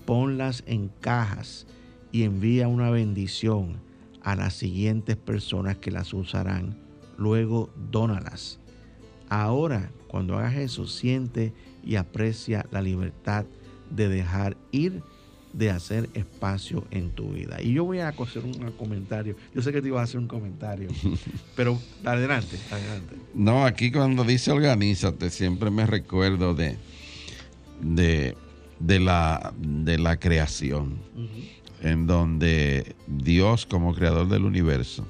Ponlas 0.06 0.64
en 0.66 0.90
cajas 1.02 1.68
y 2.12 2.24
envía 2.24 2.68
una 2.68 2.90
bendición 2.90 3.82
a 4.24 4.36
las 4.36 4.54
siguientes 4.54 5.16
personas 5.18 5.78
que 5.78 5.92
las 5.92 6.14
usarán. 6.14 6.78
Luego 7.18 7.70
dónalas. 7.92 8.60
Ahora, 9.30 9.92
cuando 10.08 10.38
hagas 10.38 10.56
eso, 10.56 10.88
siente 10.88 11.54
y 11.84 11.98
aprecia 11.98 12.66
la 12.72 12.82
libertad 12.82 13.46
de 13.92 14.08
dejar 14.08 14.58
ir 14.72 15.04
de 15.54 15.72
hacer 15.72 16.10
espacio 16.14 16.86
en 16.92 17.10
tu 17.12 17.30
vida. 17.30 17.62
Y 17.62 17.74
yo 17.74 17.84
voy 17.84 18.00
a 18.00 18.10
hacer 18.10 18.44
un 18.44 18.72
comentario. 18.72 19.36
Yo 19.54 19.62
sé 19.62 19.72
que 19.72 19.82
te 19.82 19.88
ibas 19.88 20.02
a 20.02 20.04
hacer 20.04 20.20
un 20.20 20.28
comentario, 20.28 20.90
pero 21.56 21.80
adelante, 22.04 22.58
adelante. 22.72 23.16
No, 23.34 23.66
aquí 23.66 23.92
cuando 23.92 24.24
dice 24.24 24.52
organízate, 24.52 25.30
siempre 25.30 25.72
me 25.72 25.86
recuerdo 25.86 26.54
de, 26.54 26.78
de, 27.82 29.00
la, 29.00 29.54
de 29.58 29.98
la 29.98 30.20
creación, 30.20 31.00
en 31.82 32.08
donde 32.08 32.96
Dios 33.08 33.66
como 33.66 33.96
creador 33.96 34.30
del 34.30 34.46
universo, 34.46 35.08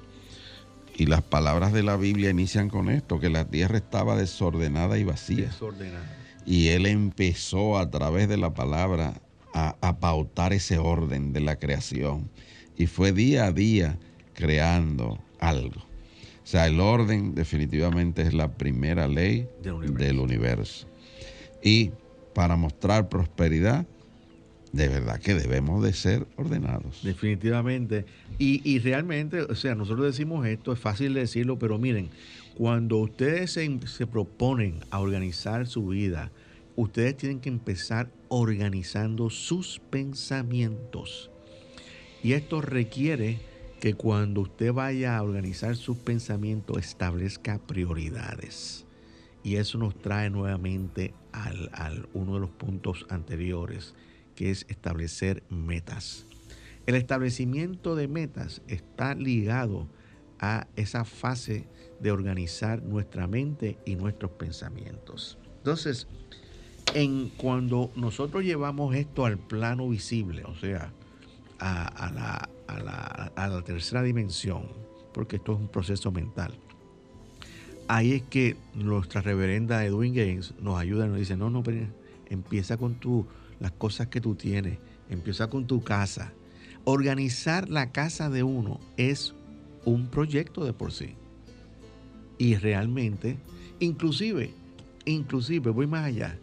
y 0.95 1.06
las 1.06 1.21
palabras 1.21 1.71
de 1.71 1.82
la 1.82 1.95
Biblia 1.95 2.30
inician 2.30 2.69
con 2.69 2.89
esto, 2.89 3.19
que 3.19 3.30
la 3.30 3.45
tierra 3.45 3.78
estaba 3.78 4.17
desordenada 4.17 4.97
y 4.97 5.06
vacía. 5.06 5.45
Desordenada. 5.45 6.17
Y 6.45 6.69
Él 6.69 6.86
empezó 6.88 7.78
a 7.78 7.89
través 7.89 8.28
de 8.28 8.36
la 8.36 8.54
palabra 8.54 9.21
a, 9.53 9.99
pautar 9.99 10.53
ese 10.53 10.77
orden 10.77 11.33
de 11.33 11.41
la 11.41 11.57
creación. 11.57 12.29
Y 12.77 12.88
fue 12.88 13.12
día 13.12 13.45
a 13.45 13.51
día 13.51 13.97
creando 14.33 15.19
algo. 15.39 15.81
O 15.81 16.51
sea, 16.51 16.67
el 16.67 16.79
orden 16.79 17.35
definitivamente 17.35 18.21
es 18.21 18.33
la 18.33 18.53
primera 18.53 19.07
ley 19.07 19.47
del 19.62 20.19
universo. 20.19 20.88
Y 21.62 21.91
para 22.33 22.55
mostrar 22.55 23.09
prosperidad, 23.09 23.85
de 24.71 24.88
verdad 24.88 25.19
que 25.19 25.33
debemos 25.33 25.83
de 25.83 25.93
ser 25.93 26.27
ordenados. 26.38 27.01
Definitivamente. 27.03 28.05
Y, 28.38 28.62
y, 28.63 28.79
realmente, 28.79 29.41
o 29.41 29.55
sea, 29.55 29.75
nosotros 29.75 30.05
decimos 30.05 30.45
esto, 30.45 30.71
es 30.71 30.79
fácil 30.79 31.13
decirlo, 31.13 31.57
pero 31.57 31.77
miren, 31.77 32.09
cuando 32.55 32.97
ustedes 32.97 33.51
se, 33.51 33.79
se 33.88 34.07
proponen 34.07 34.79
a 34.91 34.99
organizar 34.99 35.65
su 35.67 35.88
vida, 35.88 36.31
ustedes 36.81 37.17
tienen 37.17 37.41
que 37.41 37.49
empezar 37.49 38.09
organizando 38.29 39.29
sus 39.29 39.79
pensamientos. 39.89 41.29
Y 42.23 42.33
esto 42.33 42.61
requiere 42.61 43.39
que 43.81 43.95
cuando 43.95 44.41
usted 44.41 44.71
vaya 44.71 45.17
a 45.17 45.23
organizar 45.23 45.75
sus 45.75 45.97
pensamientos 45.97 46.77
establezca 46.77 47.59
prioridades. 47.59 48.85
Y 49.43 49.55
eso 49.55 49.77
nos 49.77 49.97
trae 50.01 50.29
nuevamente 50.29 51.13
al, 51.33 52.07
uno 52.13 52.35
de 52.35 52.39
los 52.41 52.49
puntos 52.49 53.05
anteriores, 53.09 53.93
que 54.35 54.49
es 54.49 54.65
establecer 54.69 55.43
metas. 55.49 56.27
El 56.85 56.95
establecimiento 56.95 57.95
de 57.95 58.07
metas 58.07 58.61
está 58.67 59.15
ligado 59.15 59.89
a 60.39 60.67
esa 60.77 61.03
fase 61.03 61.67
de 61.99 62.11
organizar 62.11 62.81
nuestra 62.83 63.27
mente 63.27 63.77
y 63.85 63.95
nuestros 63.95 64.31
pensamientos. 64.31 65.37
Entonces, 65.57 66.07
en 66.93 67.30
cuando 67.30 67.91
nosotros 67.95 68.43
llevamos 68.43 68.95
esto 68.95 69.25
al 69.25 69.38
plano 69.38 69.89
visible, 69.89 70.43
o 70.45 70.56
sea, 70.56 70.91
a, 71.60 72.47
la, 73.36 73.62
tercera 73.63 74.02
dimensión, 74.02 74.63
porque 75.13 75.38
esto 75.38 75.54
es 75.54 75.60
un 75.60 75.67
proceso 75.67 76.12
mental, 76.12 76.54
ahí 77.88 78.13
es 78.13 78.23
que 78.23 78.56
nuestra 78.73 79.21
reverenda 79.21 79.86
Edwin 79.86 80.13
Gaines 80.13 80.54
nos 80.60 80.80
ayuda 80.80 81.06
y 81.06 81.10
nos 81.10 81.17
dice, 81.17 81.38
no, 81.38 81.49
no, 81.49 81.63
pero 81.63 81.86
empieza 82.30 82.78
con 82.78 82.95
tu, 82.95 83.25
las 83.60 83.71
cosas 83.71 84.08
que 84.08 84.21
tú 84.21 84.36
tienes, 84.36 84.78
empieza 85.10 85.49
con 85.49 85.67
tu 85.67 85.84
casa. 85.84 86.32
Organizar 86.86 87.69
la 87.69 87.91
casa 87.91 88.30
de 88.30 88.43
uno 88.43 88.80
es 88.97 89.36
un 89.86 90.08
proyecto 90.08 90.63
de 90.63 90.73
por 90.73 90.91
sí. 90.91 91.15
Y 92.38 92.56
realmente, 92.56 93.38
inclusive, 93.80 94.54
inclusive, 95.06 95.71
voy 95.71 95.88
más 95.88 96.06
allá, 96.06 96.39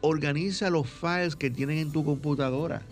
organiza 0.00 0.70
los 0.70 0.88
files 0.88 1.36
que 1.36 1.50
tienen 1.50 1.78
en 1.78 1.92
tu 1.92 2.04
computadora. 2.04 2.82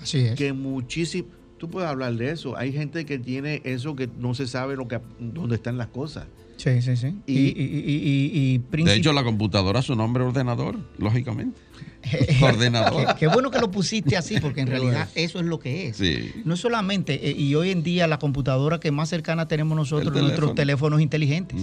Así 0.00 0.18
es. 0.18 0.36
Que 0.36 0.52
muchísimo, 0.52 1.28
tú 1.58 1.68
puedes 1.68 1.88
hablar 1.88 2.14
de 2.14 2.30
eso. 2.30 2.56
Hay 2.56 2.72
gente 2.72 3.04
que 3.06 3.18
tiene 3.18 3.62
eso 3.64 3.96
que 3.96 4.08
no 4.18 4.34
se 4.34 4.46
sabe 4.46 4.76
lo 4.76 4.88
que, 4.88 5.00
dónde 5.18 5.56
están 5.56 5.78
las 5.78 5.88
cosas. 5.88 6.26
Sí, 6.56 6.80
sí, 6.82 6.96
sí. 6.96 7.14
Y- 7.26 7.32
Y, 7.32 7.36
y- 7.36 7.50
y- 7.52 8.60
y- 8.76 8.80
y 8.80 8.82
De 8.84 8.94
hecho, 8.94 9.12
la 9.12 9.22
computadora 9.24 9.82
su 9.82 9.94
nombre 9.94 10.24
es 10.24 10.28
ordenador, 10.28 10.78
lógicamente. 10.98 11.60
Ordenador. 12.42 13.16
qué 13.18 13.26
bueno 13.26 13.50
que 13.50 13.58
lo 13.58 13.70
pusiste 13.70 14.16
así, 14.16 14.38
porque 14.40 14.60
en 14.62 14.68
realidad 14.68 15.08
eso 15.14 15.38
es 15.40 15.44
lo 15.44 15.58
que 15.58 15.88
es. 15.88 15.96
Sí. 15.96 16.30
No 16.44 16.56
solamente, 16.56 17.28
eh, 17.28 17.34
y 17.36 17.54
hoy 17.56 17.70
en 17.70 17.82
día 17.82 18.06
la 18.06 18.18
computadora 18.18 18.78
que 18.80 18.90
más 18.90 19.08
cercana 19.08 19.46
tenemos 19.48 19.76
nosotros, 19.76 20.14
El 20.14 20.22
nuestros 20.22 20.54
teléfono. 20.54 20.54
teléfonos 20.54 21.00
inteligentes. 21.00 21.60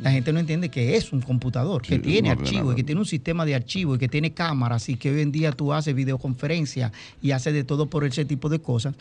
La 0.00 0.10
gente 0.10 0.32
no 0.32 0.40
entiende 0.40 0.68
que 0.68 0.96
es 0.96 1.12
un 1.12 1.22
computador, 1.22 1.80
que 1.82 1.94
Sí, 1.96 2.00
tiene 2.00 2.30
archivos, 2.30 2.74
que 2.74 2.84
tiene 2.84 3.00
un 3.00 3.06
sistema 3.06 3.44
de 3.46 3.54
archivos 3.54 3.96
y 3.96 4.00
que 4.00 4.08
tiene 4.08 4.32
cámaras 4.34 4.88
y 4.88 4.96
que 4.96 5.10
hoy 5.10 5.22
en 5.22 5.32
día 5.32 5.52
tú 5.52 5.72
haces 5.72 5.94
videoconferencias 5.94 6.92
y 7.22 7.30
haces 7.30 7.54
de 7.54 7.64
todo 7.64 7.86
por 7.86 8.04
ese 8.04 8.24
tipo 8.24 8.48
de 8.48 8.58
cosas. 8.58 8.94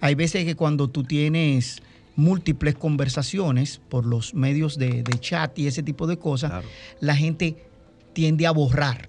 Hay 0.00 0.14
veces 0.14 0.44
que 0.44 0.54
cuando 0.54 0.88
tú 0.88 1.02
tienes 1.02 1.82
múltiples 2.18 2.74
conversaciones 2.74 3.80
por 3.88 4.04
los 4.04 4.34
medios 4.34 4.76
de, 4.76 5.02
de 5.02 5.18
chat 5.20 5.58
y 5.58 5.66
ese 5.68 5.82
tipo 5.82 6.06
de 6.06 6.18
cosas, 6.18 6.50
Claro. 6.50 6.68
la 7.00 7.14
gente 7.16 7.56
tiende 8.12 8.46
a 8.46 8.50
borrar 8.50 9.08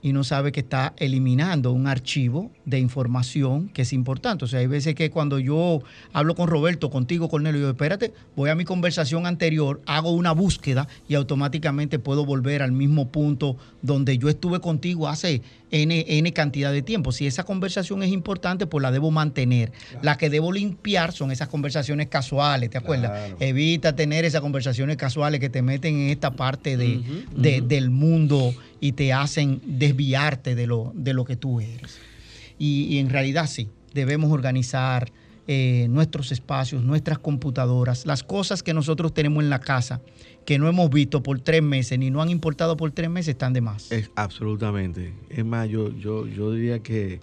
y 0.00 0.12
no 0.12 0.22
sabe 0.22 0.52
que 0.52 0.60
está 0.60 0.94
eliminando 0.98 1.72
un 1.72 1.88
archivo 1.88 2.52
de 2.64 2.78
información 2.78 3.68
que 3.70 3.82
es 3.82 3.92
importante. 3.92 4.44
O 4.44 4.48
sea, 4.48 4.60
hay 4.60 4.68
veces 4.68 4.94
que 4.94 5.10
cuando 5.10 5.40
yo 5.40 5.82
hablo 6.12 6.36
con 6.36 6.46
Roberto, 6.46 6.88
contigo, 6.88 7.28
Cornelio, 7.28 7.60
yo, 7.62 7.70
espérate, 7.70 8.12
voy 8.36 8.48
a 8.50 8.54
mi 8.54 8.64
conversación 8.64 9.26
anterior, 9.26 9.82
hago 9.86 10.12
una 10.12 10.30
búsqueda 10.30 10.86
y 11.08 11.16
automáticamente 11.16 11.98
puedo 11.98 12.24
volver 12.24 12.62
al 12.62 12.70
mismo 12.70 13.08
punto 13.08 13.56
donde 13.82 14.16
yo 14.18 14.28
estuve 14.28 14.60
contigo 14.60 15.08
hace 15.08 15.42
N, 15.70 16.04
N 16.08 16.32
cantidad 16.32 16.72
de 16.72 16.82
tiempo. 16.82 17.12
Si 17.12 17.26
esa 17.26 17.44
conversación 17.44 18.02
es 18.02 18.10
importante, 18.10 18.66
pues 18.66 18.82
la 18.82 18.90
debo 18.90 19.10
mantener. 19.10 19.72
La 20.02 20.16
que 20.16 20.30
debo 20.30 20.52
limpiar 20.52 21.12
son 21.12 21.30
esas 21.30 21.48
conversaciones 21.48 22.08
casuales, 22.08 22.70
¿te 22.70 22.78
acuerdas? 22.78 23.10
Claro. 23.10 23.36
Evita 23.40 23.94
tener 23.94 24.24
esas 24.24 24.40
conversaciones 24.40 24.96
casuales 24.96 25.40
que 25.40 25.48
te 25.48 25.62
meten 25.62 25.96
en 25.96 26.10
esta 26.10 26.32
parte 26.32 26.76
de, 26.76 27.62
del 27.62 27.90
mundo 27.90 28.54
y 28.80 28.92
te 28.92 29.12
hacen 29.12 29.60
desviarte 29.64 30.54
de 30.54 30.66
lo, 30.66 30.92
de 30.94 31.12
lo 31.12 31.24
que 31.24 31.36
tú 31.36 31.60
eres. 31.60 31.98
Y, 32.58 32.84
y 32.84 32.98
en 32.98 33.10
realidad 33.10 33.46
sí, 33.46 33.68
debemos 33.94 34.32
organizar 34.32 35.10
eh, 35.50 35.86
nuestros 35.88 36.30
espacios, 36.30 36.82
nuestras 36.82 37.18
computadoras, 37.18 38.04
las 38.04 38.22
cosas 38.22 38.62
que 38.62 38.74
nosotros 38.74 39.14
tenemos 39.14 39.42
en 39.42 39.48
la 39.48 39.60
casa 39.60 40.02
que 40.48 40.58
no 40.58 40.66
hemos 40.66 40.88
visto 40.88 41.22
por 41.22 41.38
tres 41.40 41.62
meses 41.62 41.98
ni 41.98 42.08
no 42.10 42.22
han 42.22 42.30
importado 42.30 42.74
por 42.78 42.90
tres 42.90 43.10
meses 43.10 43.32
están 43.32 43.52
de 43.52 43.60
más. 43.60 43.92
Es, 43.92 44.10
absolutamente. 44.14 45.12
Es 45.28 45.44
más, 45.44 45.68
yo, 45.68 45.94
yo, 45.94 46.26
yo 46.26 46.52
diría 46.52 46.78
que, 46.78 47.20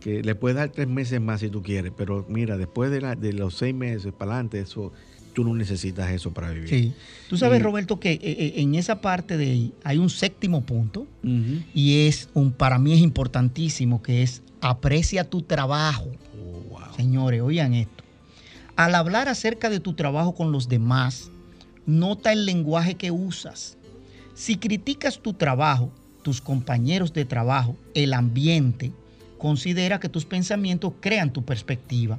que 0.00 0.22
le 0.22 0.34
puedes 0.34 0.56
dar 0.56 0.70
tres 0.70 0.88
meses 0.88 1.20
más 1.20 1.40
si 1.40 1.50
tú 1.50 1.62
quieres, 1.62 1.92
pero 1.94 2.24
mira, 2.30 2.56
después 2.56 2.90
de, 2.90 3.02
la- 3.02 3.14
de 3.14 3.34
los 3.34 3.56
seis 3.56 3.74
meses 3.74 4.14
para 4.14 4.32
adelante, 4.32 4.58
eso, 4.60 4.90
tú 5.34 5.44
no 5.44 5.54
necesitas 5.54 6.10
eso 6.12 6.32
para 6.32 6.48
vivir. 6.48 6.70
Sí. 6.70 6.94
Tú 7.28 7.36
sabes, 7.36 7.60
Y- 7.60 7.62
Roberto, 7.62 8.00
que 8.00 8.12
eh, 8.12 8.20
eh, 8.22 8.52
en 8.56 8.74
esa 8.74 9.02
parte 9.02 9.36
de 9.36 9.50
ahí 9.50 9.74
hay 9.84 9.98
un 9.98 10.08
séptimo 10.08 10.62
punto 10.62 11.06
y 11.74 12.06
es 12.06 12.30
un 12.32 12.52
para 12.52 12.78
mí 12.78 12.94
es 12.94 13.00
importantísimo 13.00 14.02
que 14.02 14.22
es 14.22 14.40
aprecia 14.62 15.24
tu 15.28 15.42
trabajo. 15.42 16.08
Oh, 16.40 16.70
wow. 16.70 16.80
Señores, 16.96 17.42
oigan 17.42 17.74
esto. 17.74 18.02
Al 18.76 18.94
hablar 18.94 19.28
acerca 19.28 19.68
de 19.68 19.78
tu 19.80 19.92
trabajo 19.92 20.34
con 20.34 20.52
los 20.52 20.70
demás, 20.70 21.28
nota 21.86 22.32
el 22.32 22.46
lenguaje 22.46 22.94
que 22.94 23.10
usas. 23.10 23.76
Si 24.34 24.56
criticas 24.56 25.18
tu 25.18 25.34
trabajo, 25.34 25.92
tus 26.22 26.40
compañeros 26.40 27.12
de 27.12 27.24
trabajo, 27.24 27.76
el 27.94 28.14
ambiente, 28.14 28.92
considera 29.38 30.00
que 30.00 30.08
tus 30.08 30.24
pensamientos 30.24 30.92
crean 31.00 31.32
tu 31.32 31.44
perspectiva. 31.44 32.18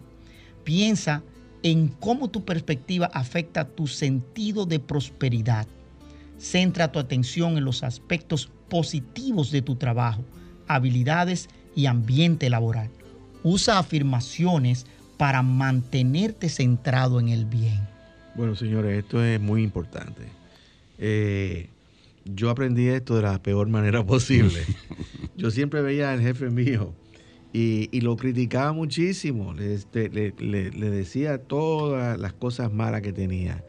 Piensa 0.63 1.23
en 1.63 1.87
cómo 1.87 2.29
tu 2.29 2.43
perspectiva 2.43 3.09
afecta 3.13 3.65
tu 3.65 3.87
sentido 3.87 4.65
de 4.65 4.79
prosperidad. 4.79 5.65
Centra 6.37 6.91
tu 6.91 6.99
atención 6.99 7.57
en 7.57 7.63
los 7.63 7.83
aspectos 7.83 8.49
positivos 8.67 9.51
de 9.51 9.61
tu 9.61 9.75
trabajo, 9.75 10.23
habilidades 10.67 11.47
y 11.75 11.85
ambiente 11.85 12.49
laboral. 12.49 12.89
Usa 13.43 13.79
afirmaciones 13.79 14.85
para 15.17 15.41
mantenerte 15.41 16.49
centrado 16.49 17.19
en 17.19 17.29
el 17.29 17.45
bien. 17.45 17.92
Bueno, 18.35 18.55
señores, 18.55 18.97
esto 19.03 19.23
es 19.23 19.39
muy 19.39 19.63
importante. 19.63 20.23
Eh, 20.97 21.67
yo 22.25 22.49
aprendí 22.49 22.87
esto 22.87 23.15
de 23.15 23.21
la 23.23 23.41
peor 23.41 23.67
manera 23.69 24.03
posible. 24.05 24.61
yo 25.37 25.51
siempre 25.51 25.81
veía 25.81 26.11
al 26.11 26.21
jefe 26.21 26.49
mío 26.49 26.93
y, 27.51 27.89
y 27.91 28.01
lo 28.01 28.15
criticaba 28.17 28.71
muchísimo. 28.73 29.53
Le, 29.53 29.73
este, 29.75 30.09
le- 30.09 30.33
le- 30.39 30.71
le 30.71 30.89
decía 30.89 31.37
todas 31.37 32.17
las 32.19 32.33
cosas 32.33 32.71
malas 32.71 33.01
que 33.01 33.13
tenía. 33.13 33.63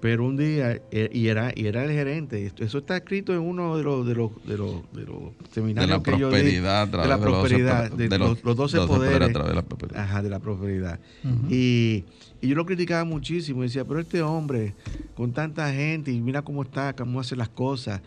Pero 0.00 0.26
un 0.26 0.36
día, 0.36 0.80
eh, 0.90 1.10
y 1.12 1.28
era, 1.28 1.52
y 1.54 1.66
era 1.66 1.84
el 1.84 1.92
gerente, 1.92 2.44
esto- 2.44 2.64
eso 2.64 2.78
está 2.78 2.96
escrito 2.96 3.32
en 3.34 3.38
uno 3.38 3.76
de 3.76 3.84
los, 3.84 4.04
de 4.04 4.16
los, 4.16 4.30
de 4.44 4.58
los, 4.58 4.82
de 4.92 5.02
los 5.04 5.20
De 5.38 5.48
seminarios 5.52 5.98
la 5.98 6.02
que 6.02 6.10
yo 6.18 6.26
di. 6.28 6.32
prosperidad 6.32 6.82
a 6.82 6.90
través 6.90 7.04
de 7.04 7.08
la 7.08 7.16
de 7.18 7.22
prosperidad, 7.22 7.90
de, 7.92 8.08
de 8.08 8.18
los, 8.18 8.28
los- 8.30 8.44
los 8.44 8.56
12 8.56 8.76
12 8.78 8.88
poderes 8.88 9.08
poderes. 9.18 9.28
a 9.28 9.32
través 9.32 9.48
de 9.50 9.54
la 9.54 9.62
prosperidad. 9.62 10.00
Ajá, 10.02 10.22
de 10.22 10.30
la 10.30 10.40
prosperidad. 10.40 10.98
Ujú. 11.22 11.46
Y, 11.54 12.04
y 12.42 12.48
yo 12.48 12.56
lo 12.56 12.66
criticaba 12.66 13.04
muchísimo. 13.04 13.62
Decía, 13.62 13.84
pero 13.84 14.00
este 14.00 14.20
hombre, 14.20 14.74
con 15.14 15.32
tanta 15.32 15.72
gente, 15.72 16.10
y 16.10 16.20
mira 16.20 16.42
cómo 16.42 16.62
está, 16.64 16.94
cómo 16.94 17.20
hace 17.20 17.36
las 17.36 17.48
cosas. 17.48 18.02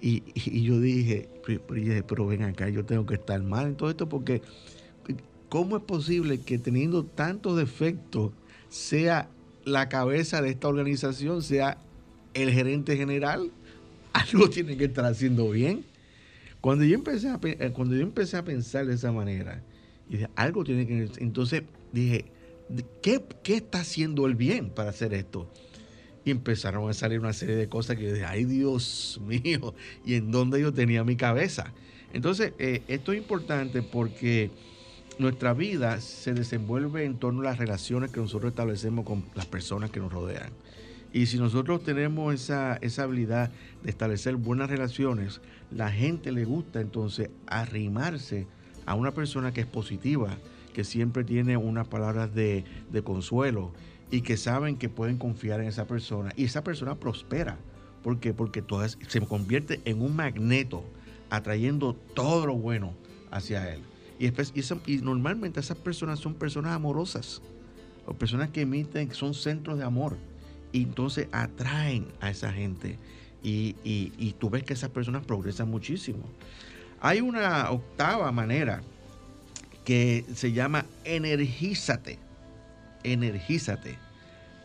Y, 0.00 0.22
y- 0.34 0.62
yo 0.62 0.80
dije, 0.80 1.28
pero, 2.06 2.26
ven 2.26 2.44
acá, 2.44 2.68
yo 2.70 2.84
tengo 2.84 3.04
que 3.04 3.14
estar 3.14 3.42
mal 3.42 3.66
en 3.66 3.74
todo 3.74 3.90
esto 3.90 4.08
porque 4.08 4.40
¿cómo 5.50 5.76
es 5.76 5.82
posible 5.82 6.40
que 6.40 6.58
teniendo 6.58 7.04
tantos 7.04 7.56
defectos 7.56 8.32
sea 8.68 9.28
la 9.64 9.88
cabeza 9.88 10.40
de 10.40 10.50
esta 10.50 10.68
organización, 10.68 11.42
sea 11.42 11.76
el 12.32 12.50
gerente 12.50 12.96
general? 12.96 13.50
Algo 14.12 14.48
tiene 14.48 14.76
que 14.76 14.84
estar 14.84 15.04
haciendo 15.04 15.50
bien. 15.50 15.84
Cuando 16.60 16.84
yo 16.84 16.94
empecé 16.94 17.28
a, 17.28 17.40
eh, 17.42 17.72
cuando 17.74 17.96
yo 17.96 18.02
empecé 18.02 18.36
a 18.36 18.44
pensar 18.44 18.86
de 18.86 18.94
esa 18.94 19.10
manera, 19.12 19.62
dije, 20.08 20.28
algo 20.36 20.62
tiene 20.62 20.86
que... 20.86 21.08
Entonces 21.18 21.62
dije, 21.92 22.26
¿qué, 23.02 23.22
¿qué 23.42 23.56
está 23.56 23.80
haciendo 23.80 24.26
el 24.26 24.34
bien 24.34 24.70
para 24.70 24.90
hacer 24.90 25.14
esto? 25.14 25.50
Y 26.24 26.30
empezaron 26.30 26.88
a 26.88 26.92
salir 26.92 27.20
una 27.20 27.32
serie 27.32 27.56
de 27.56 27.68
cosas 27.68 27.96
que 27.96 28.04
yo 28.04 28.12
dije, 28.12 28.26
ay 28.26 28.44
Dios 28.44 29.20
mío, 29.24 29.74
¿y 30.04 30.14
en 30.14 30.30
dónde 30.30 30.60
yo 30.60 30.72
tenía 30.72 31.04
mi 31.04 31.16
cabeza? 31.16 31.72
Entonces, 32.12 32.52
eh, 32.58 32.82
esto 32.88 33.12
es 33.12 33.18
importante 33.18 33.82
porque 33.82 34.50
nuestra 35.18 35.52
vida 35.54 36.00
se 36.00 36.34
desenvuelve 36.34 37.04
en 37.04 37.18
torno 37.18 37.42
a 37.42 37.44
las 37.44 37.58
relaciones 37.58 38.10
que 38.10 38.20
nosotros 38.20 38.50
establecemos 38.50 39.04
con 39.04 39.24
las 39.34 39.46
personas 39.46 39.90
que 39.90 40.00
nos 40.00 40.12
rodean. 40.12 40.50
Y 41.12 41.26
si 41.26 41.38
nosotros 41.38 41.82
tenemos 41.82 42.34
esa, 42.34 42.76
esa 42.76 43.02
habilidad 43.02 43.50
de 43.82 43.90
establecer 43.90 44.36
buenas 44.36 44.70
relaciones, 44.70 45.40
la 45.70 45.90
gente 45.90 46.32
le 46.32 46.44
gusta 46.44 46.80
entonces 46.80 47.30
arrimarse 47.46 48.46
a 48.86 48.94
una 48.94 49.12
persona 49.12 49.52
que 49.52 49.60
es 49.60 49.66
positiva, 49.66 50.38
que 50.70 50.84
siempre 50.84 51.24
tiene 51.24 51.56
unas 51.56 51.88
palabras 51.88 52.34
de, 52.34 52.64
consuelo 53.04 53.72
y 54.10 54.22
que 54.22 54.36
saben 54.36 54.76
que 54.76 54.88
pueden 54.88 55.18
confiar 55.18 55.60
en 55.60 55.68
esa 55.68 55.86
persona. 55.86 56.32
Y 56.36 56.44
esa 56.44 56.64
persona 56.64 56.96
prospera. 56.96 57.58
¿Por 58.02 58.18
qué? 58.18 58.32
Porque 58.32 58.62
todas, 58.62 58.98
se 59.08 59.20
convierte 59.20 59.80
en 59.84 60.00
un 60.02 60.16
magneto 60.16 60.84
atrayendo 61.28 61.94
todo 62.14 62.46
lo 62.46 62.54
bueno 62.54 62.94
hacia 63.30 63.72
él. 63.72 63.80
Y, 64.18 64.26
y 64.28 64.94
y 64.94 64.96
normalmente 64.98 65.60
esas 65.60 65.76
personas 65.76 66.18
son 66.18 66.34
personas 66.34 66.72
amorosas 66.72 67.40
o 68.06 68.14
personas 68.14 68.50
que 68.50 68.62
emiten, 68.62 69.12
son 69.14 69.34
centros 69.34 69.78
de 69.78 69.84
amor. 69.84 70.16
Y 70.72 70.82
entonces 70.84 71.28
atraen 71.32 72.06
a 72.20 72.30
esa 72.30 72.52
gente. 72.52 72.98
Y, 73.42 73.76
y- 73.84 74.12
y 74.18 74.32
tú 74.38 74.50
ves 74.50 74.62
que 74.64 74.72
esas 74.74 74.90
personas 74.90 75.24
progresan 75.24 75.70
muchísimo. 75.70 76.24
Hay 77.00 77.20
una 77.20 77.70
octava 77.70 78.30
manera 78.32 78.82
que 79.84 80.24
se 80.34 80.52
llama 80.52 80.86
energízate. 81.04 82.18
Energízate. 83.02 83.98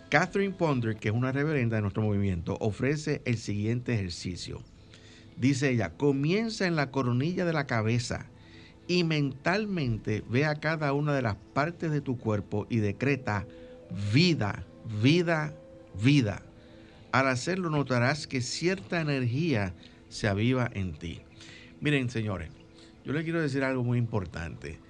Catherine 0.10 0.54
Ponder, 0.54 0.96
que 0.98 1.10
es 1.10 1.16
una 1.16 1.32
reverenda 1.32 1.78
de 1.78 1.82
nuestro 1.82 2.04
movimiento, 2.04 2.58
ofrece 2.60 3.22
el 3.26 3.38
siguiente 3.38 3.94
ejercicio. 3.94 4.62
Dice 5.38 5.72
ella, 5.72 5.92
comienza 5.92 6.68
en 6.68 6.76
la 6.76 6.92
coronilla 6.92 7.46
de 7.46 7.54
la 7.54 7.66
cabeza 7.66 8.28
y 8.88 9.04
mentalmente 9.04 10.24
ve 10.30 10.46
a 10.46 10.56
cada 10.56 10.94
una 10.94 11.14
de 11.14 11.22
las 11.22 11.36
partes 11.54 11.92
de 11.92 12.02
tu 12.02 12.18
cuerpo 12.18 12.68
y 12.70 12.78
decreta 12.78 13.46
vida, 14.14 14.64
vida, 15.02 15.54
vida. 16.02 16.44
Al 17.12 17.28
hacerlo 17.28 17.70
notarás 17.70 18.28
que 18.28 18.42
cierta 18.42 19.02
energía 19.02 19.74
se 20.10 20.28
aviva 20.28 20.70
en 20.74 20.94
ti. 20.94 21.22
Miren, 21.82 22.10
señores, 22.10 22.50
yo 23.04 23.14
les 23.14 23.24
quiero 23.24 23.42
decir 23.42 23.64
algo 23.64 23.84
muy 23.84 23.98
importante. 23.98 24.85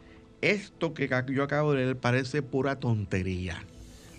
Esto 0.45 0.93
que 0.93 1.10
yo 1.34 1.43
acabo 1.43 1.73
de 1.73 1.84
leer 1.86 1.99
parece 1.99 2.43
pura 2.43 2.79
tontería. 2.79 3.65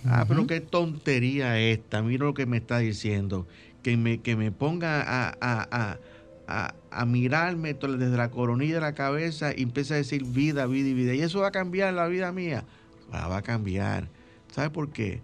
Ah, 0.05 0.25
pero 0.29 0.47
qué 0.47 0.61
tontería 0.61 1.59
esta. 1.61 2.03
Mira 2.03 2.27
lo 2.27 2.35
que 2.35 2.47
me 2.47 2.57
está 2.57 2.79
diciendo. 2.79 3.47
Que 3.83 3.97
me, 3.97 4.23
que 4.23 4.35
me 4.35 4.51
ponga 4.51 5.03
a, 5.03 5.29
a- 5.41 6.01
a- 6.49 6.75
a- 6.91 7.07
mirarme 7.07 7.75
desde 7.75 8.17
la 8.17 8.31
coronilla 8.31 8.75
de 8.77 8.81
la 8.81 8.95
cabeza 8.95 9.53
y 9.57 9.63
empieza 9.63 9.95
a 9.95 9.99
decir 9.99 10.25
vida, 10.25 10.67
vida 10.67 10.89
y 10.89 10.95
vida. 10.95 11.15
Y 11.15 11.21
eso 11.21 11.41
va 11.41 11.49
a 11.49 11.53
cambiar 11.53 11.95
la 11.95 12.09
vida 12.09 12.33
mía. 12.33 12.67
La 13.13 13.29
va 13.29 13.39
a 13.39 13.43
cambiar. 13.43 14.11
¿Sabe 14.49 14.71
por 14.71 14.93
qué? 14.93 15.23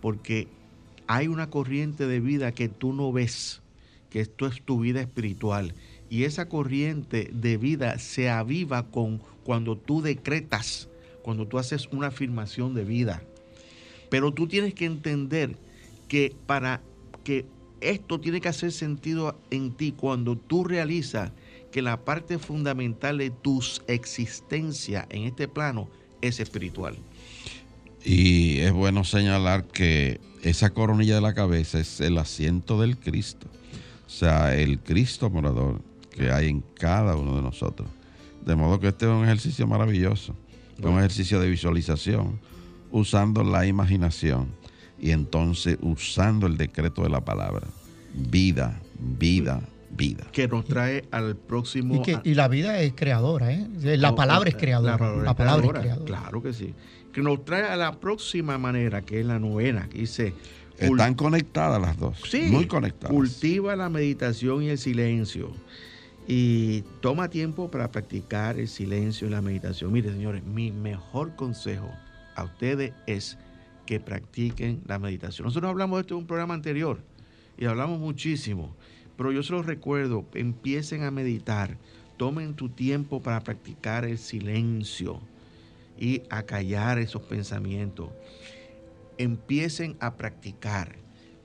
Porque 0.00 0.54
hay 1.06 1.28
una 1.28 1.48
corriente 1.50 2.06
de 2.06 2.20
vida 2.20 2.52
que 2.52 2.68
tú 2.68 2.92
no 2.92 3.12
ves, 3.12 3.62
que 4.10 4.20
esto 4.20 4.46
es 4.46 4.62
tu 4.64 4.80
vida 4.80 5.00
espiritual. 5.00 5.74
Y 6.12 6.24
esa 6.24 6.46
corriente 6.46 7.30
de 7.32 7.56
vida 7.56 7.98
se 7.98 8.28
aviva 8.28 8.90
con 8.90 9.22
cuando 9.44 9.78
tú 9.78 10.02
decretas, 10.02 10.90
cuando 11.22 11.46
tú 11.48 11.58
haces 11.58 11.88
una 11.90 12.08
afirmación 12.08 12.74
de 12.74 12.84
vida. 12.84 13.22
Pero 14.10 14.30
tú 14.30 14.46
tienes 14.46 14.74
que 14.74 14.84
entender 14.84 15.56
que 16.08 16.36
para 16.44 16.82
que 17.24 17.46
esto 17.80 18.20
tiene 18.20 18.42
que 18.42 18.50
hacer 18.50 18.72
sentido 18.72 19.40
en 19.50 19.72
ti 19.72 19.92
cuando 19.92 20.36
tú 20.36 20.64
realizas 20.64 21.32
que 21.70 21.80
la 21.80 22.04
parte 22.04 22.38
fundamental 22.38 23.16
de 23.16 23.30
tu 23.30 23.64
existencia 23.86 25.06
en 25.08 25.22
este 25.22 25.48
plano 25.48 25.88
es 26.20 26.40
espiritual. 26.40 26.94
Y 28.04 28.58
es 28.58 28.72
bueno 28.72 29.04
señalar 29.04 29.64
que 29.64 30.20
esa 30.42 30.74
coronilla 30.74 31.14
de 31.14 31.22
la 31.22 31.32
cabeza 31.32 31.80
es 31.80 32.02
el 32.02 32.18
asiento 32.18 32.78
del 32.78 32.98
Cristo. 32.98 33.46
O 34.06 34.10
sea, 34.10 34.54
el 34.54 34.78
Cristo 34.78 35.30
morador 35.30 35.80
que 36.12 36.30
hay 36.30 36.48
en 36.48 36.62
cada 36.78 37.16
uno 37.16 37.36
de 37.36 37.42
nosotros. 37.42 37.88
De 38.44 38.54
modo 38.54 38.80
que 38.80 38.88
este 38.88 39.06
es 39.06 39.10
un 39.10 39.24
ejercicio 39.24 39.66
maravilloso, 39.66 40.34
un 40.82 40.98
ejercicio 40.98 41.40
de 41.40 41.48
visualización, 41.48 42.40
usando 42.90 43.44
la 43.44 43.66
imaginación 43.66 44.48
y 44.98 45.10
entonces 45.10 45.78
usando 45.80 46.46
el 46.46 46.56
decreto 46.56 47.02
de 47.02 47.08
la 47.08 47.20
palabra. 47.24 47.66
Vida, 48.14 48.80
vida, 48.98 49.62
vida. 49.90 50.26
Que 50.32 50.48
nos 50.48 50.64
trae 50.64 51.04
al 51.10 51.36
próximo... 51.36 52.02
Y, 52.24 52.34
la 52.34 52.48
vida 52.48 52.80
es 52.80 52.92
creadora, 52.94 53.52
¿eh? 53.52 53.66
La 53.80 54.14
palabra 54.14 54.50
es 54.50 54.56
creadora. 54.56 54.98
La 55.22 55.34
palabra, 55.34 55.66
es 55.66 55.72
creadora. 55.72 56.04
Claro 56.04 56.42
que 56.42 56.52
sí. 56.52 56.74
Que 57.12 57.22
nos 57.22 57.44
trae 57.44 57.64
a 57.64 57.76
la 57.76 57.98
próxima 57.98 58.58
manera, 58.58 59.02
que 59.02 59.20
es 59.20 59.26
la 59.26 59.38
novena, 59.38 59.88
que 59.88 59.98
dice... 59.98 60.34
Están 60.78 61.14
conectadas 61.14 61.80
las 61.80 61.96
dos. 61.96 62.18
Sí. 62.28 62.42
Muy 62.50 62.66
conectadas. 62.66 63.14
Cultiva 63.14 63.76
la 63.76 63.88
meditación 63.88 64.64
y 64.64 64.70
el 64.70 64.78
silencio. 64.78 65.52
Y 66.26 66.82
toma 67.00 67.28
tiempo 67.28 67.70
para 67.70 67.90
practicar 67.90 68.58
el 68.58 68.68
silencio 68.68 69.26
y 69.26 69.30
la 69.30 69.42
meditación. 69.42 69.92
Mire, 69.92 70.10
señores, 70.10 70.44
mi 70.44 70.70
mejor 70.70 71.34
consejo 71.34 71.90
a 72.36 72.44
ustedes 72.44 72.92
es 73.06 73.38
que 73.86 73.98
practiquen 74.00 74.82
la 74.86 74.98
meditación. 74.98 75.46
Nosotros 75.46 75.70
hablamos 75.70 75.98
de 75.98 76.00
esto 76.02 76.14
en 76.14 76.20
un 76.20 76.26
programa 76.26 76.54
anterior 76.54 77.00
y 77.58 77.66
hablamos 77.66 77.98
muchísimo. 77.98 78.74
Pero 79.16 79.32
yo 79.32 79.42
se 79.42 79.52
los 79.52 79.66
recuerdo, 79.66 80.24
empiecen 80.34 81.02
a 81.02 81.10
meditar, 81.10 81.76
tomen 82.16 82.54
tu 82.54 82.68
tiempo 82.68 83.20
para 83.20 83.40
practicar 83.40 84.04
el 84.04 84.18
silencio 84.18 85.20
y 85.98 86.22
a 86.30 86.44
callar 86.44 86.98
esos 86.98 87.22
pensamientos. 87.22 88.10
Empiecen 89.18 89.96
a 90.00 90.14
practicar. 90.14 90.96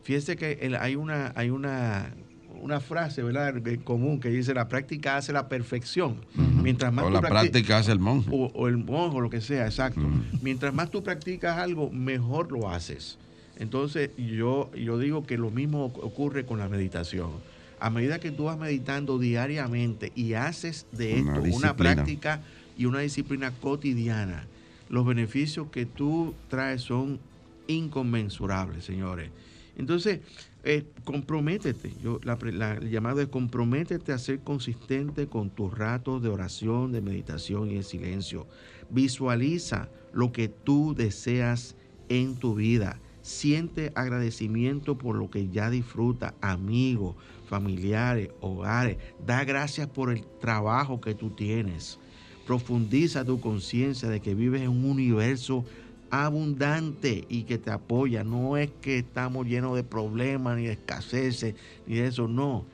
Fíjense 0.03 0.37
que 0.37 0.75
hay 0.79 0.95
una, 0.95 1.33
hay 1.35 1.49
una, 1.49 2.13
una 2.61 2.79
frase 2.79 3.23
¿verdad? 3.23 3.53
común 3.83 4.19
que 4.19 4.29
dice 4.29 4.53
la 4.53 4.67
práctica 4.67 5.17
hace 5.17 5.33
la 5.33 5.47
perfección. 5.49 6.17
Mientras 6.35 6.91
más 6.91 7.05
o 7.05 7.09
la 7.09 7.21
práctica 7.21 7.77
hace 7.77 7.91
el 7.91 7.99
monje. 7.99 8.29
O, 8.31 8.67
el 8.67 8.77
monje, 8.77 9.17
o 9.17 9.21
lo 9.21 9.29
que 9.29 9.41
sea, 9.41 9.65
exacto. 9.65 10.01
Mientras 10.41 10.73
más 10.73 10.91
tú 10.91 11.03
practicas 11.03 11.57
algo, 11.57 11.89
mejor 11.89 12.51
lo 12.51 12.69
haces. 12.69 13.17
Entonces 13.57 14.11
yo, 14.17 14.71
yo 14.75 14.99
digo 14.99 15.25
que 15.25 15.37
lo 15.37 15.51
mismo 15.51 15.85
ocurre 15.85 16.45
con 16.45 16.59
la 16.59 16.69
meditación 16.69 17.31
a 17.79 17.89
medida 17.89 18.19
que 18.19 18.31
tú 18.31 18.45
vas 18.45 18.57
meditando 18.57 19.19
diariamente 19.19 20.11
y 20.15 20.33
haces 20.33 20.87
de 20.91 21.19
esto 21.19 21.41
una, 21.53 21.75
práctica 21.75 22.41
y 22.77 22.85
una 22.85 22.99
disciplina 22.99 23.51
cotidiana, 23.51 24.47
los 24.89 25.05
beneficios 25.05 25.67
que 25.69 25.85
tú 25.85 26.33
traes 26.49 26.81
son 26.81 27.19
inconmensurables, 27.67 28.85
señores. 28.85 29.29
Entonces, 29.77 30.21
eh, 30.63 30.85
comprométete. 31.05 31.93
Yo, 32.03 32.19
la, 32.23 32.33
el 32.33 32.89
llamado 32.89 33.21
es 33.21 33.27
comprométete 33.27 34.11
a 34.11 34.17
ser 34.17 34.39
consistente 34.39 35.27
con 35.27 35.51
tus 35.51 35.77
ratos 35.77 36.21
de 36.21 36.29
oración, 36.29 36.91
de 36.91 37.01
meditación 37.01 37.71
y 37.71 37.75
de 37.75 37.83
silencio. 37.83 38.47
Visualiza 38.89 39.87
lo 40.13 40.31
que 40.31 40.49
tú 40.49 40.95
deseas 40.97 41.75
en 42.09 42.35
tu 42.35 42.55
vida. 42.55 42.99
Siente 43.21 43.91
agradecimiento 43.93 44.97
por 44.97 45.15
lo 45.15 45.29
que 45.29 45.49
ya 45.49 45.69
disfruta, 45.69 46.33
amigo, 46.41 47.15
familiares, 47.47 48.29
hogares. 48.41 48.97
Da 49.25 49.43
gracias 49.43 49.87
por 49.87 50.11
el 50.11 50.25
trabajo 50.39 50.99
que 50.99 51.13
tú 51.13 51.29
tienes. 51.29 51.99
Profundiza 52.47 53.25
tu 53.25 53.39
conciencia 53.39 54.09
de 54.09 54.21
que 54.21 54.33
vives 54.33 54.61
en 54.61 54.69
un 54.69 54.85
universo 54.85 55.65
abundante 56.11 57.25
y 57.29 57.43
que 57.43 57.57
te 57.57 57.71
apoya. 57.71 58.23
No 58.23 58.57
es 58.57 58.69
que 58.81 58.99
estamos 58.99 59.47
llenos 59.47 59.75
de 59.75 59.83
problemas, 59.83 60.57
ni 60.57 60.65
de 60.65 60.73
escasez, 60.73 61.55
ni 61.85 61.95
de 61.95 62.07
eso. 62.07 62.27
No. 62.27 62.65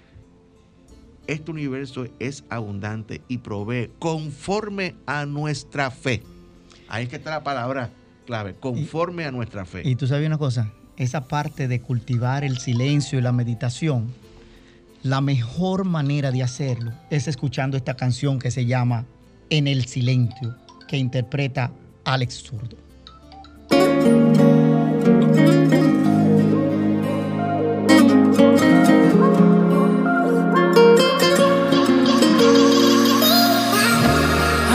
Este 1.28 1.52
universo 1.52 2.06
es 2.20 2.44
abundante 2.50 3.22
y 3.28 3.38
provee 3.38 3.90
conforme 4.00 4.96
a 5.06 5.26
nuestra 5.26 5.90
fe. 5.90 6.22
Ahí 6.90 7.04
es 7.04 7.10
que 7.10 7.16
está 7.16 7.32
la 7.32 7.44
palabra 7.44 7.92
clave, 8.26 8.56
conforme 8.56 9.26
a 9.26 9.32
nuestra 9.32 9.66
fe. 9.66 9.82
Y 9.86 9.96
tú 9.96 10.06
sabes 10.06 10.28
una 10.28 10.38
cosa, 10.38 10.72
esa 10.98 11.28
parte 11.28 11.68
de 11.68 11.80
cultivar 11.82 12.44
el 12.44 12.58
silencio 12.58 13.20
y 13.20 13.22
la 13.22 13.32
meditación 13.32 14.12
la 15.04 15.20
mejor 15.20 15.84
manera 15.84 16.32
de 16.32 16.44
hacerlo 16.44 16.94
es 17.10 17.28
escuchando 17.28 17.76
esta 17.76 17.96
canción 17.96 18.40
que 18.40 18.52
se 18.52 18.66
llama 18.66 19.06
En 19.50 19.68
el 19.68 19.84
Silencio, 19.84 20.56
que 20.88 20.96
interpreta 20.96 21.74
Alex 22.06 22.36
Zurdo. 22.36 22.78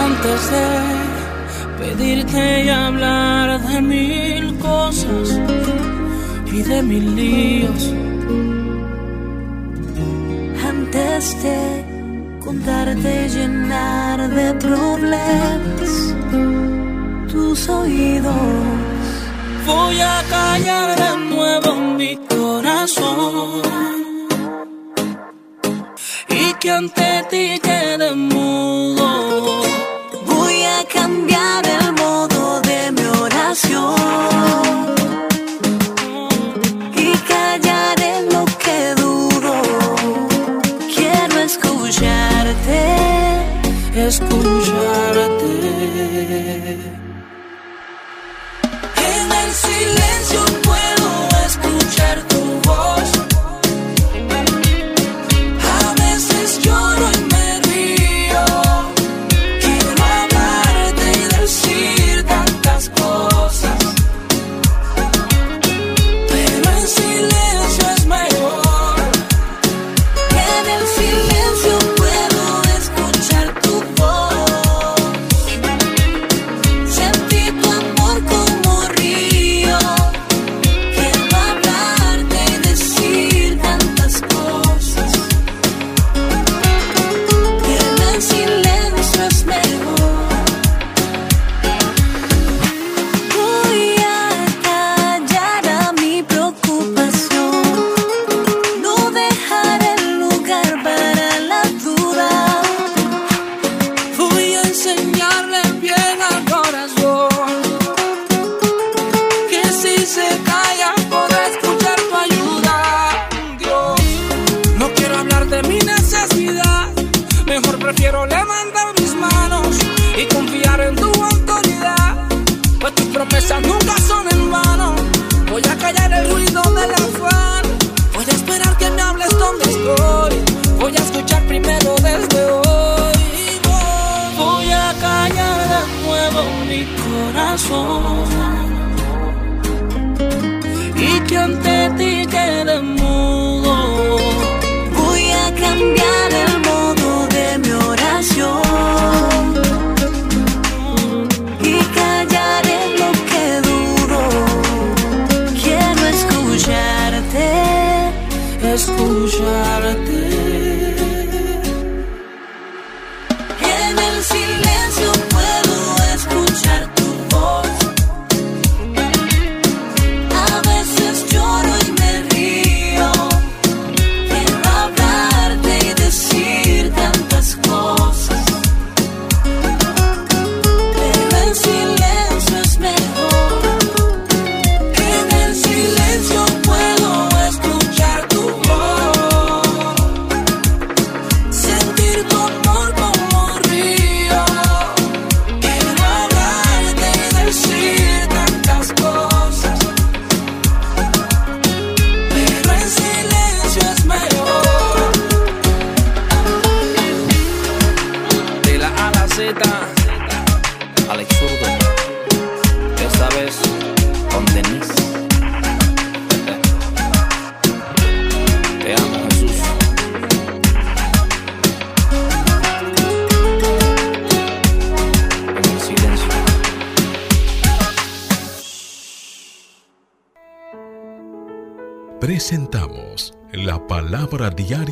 Antes 0.07 0.51
de 0.51 0.67
pedirte 1.79 2.65
y 2.65 2.69
hablar 2.69 3.61
de 3.61 3.81
mil 3.81 4.59
cosas 4.59 5.41
y 6.53 6.63
de 6.63 6.83
mil 6.83 7.17
líos. 7.17 7.95
De 11.43 11.85
contarte 12.41 13.29
llenar 13.29 14.31
de 14.31 14.55
problemas 14.55 16.15
tus 17.29 17.69
oídos. 17.69 18.35
Voy 19.67 20.01
a 20.01 20.23
callar 20.29 20.97
de 20.97 21.35
nuevo 21.35 21.75
mi 21.75 22.17
corazón 22.17 23.63
y 26.29 26.55
que 26.55 26.71
ante 26.71 27.25
ti 27.31 27.61
quede 27.61 28.15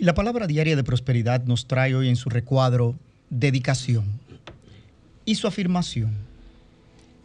Y 0.00 0.04
la 0.04 0.14
palabra 0.14 0.46
diaria 0.46 0.76
de 0.76 0.82
prosperidad 0.82 1.44
nos 1.44 1.66
trae 1.66 1.94
hoy 1.94 2.08
en 2.08 2.16
su 2.16 2.30
recuadro 2.30 2.98
dedicación 3.28 4.06
y 5.26 5.34
su 5.34 5.46
afirmación. 5.46 6.16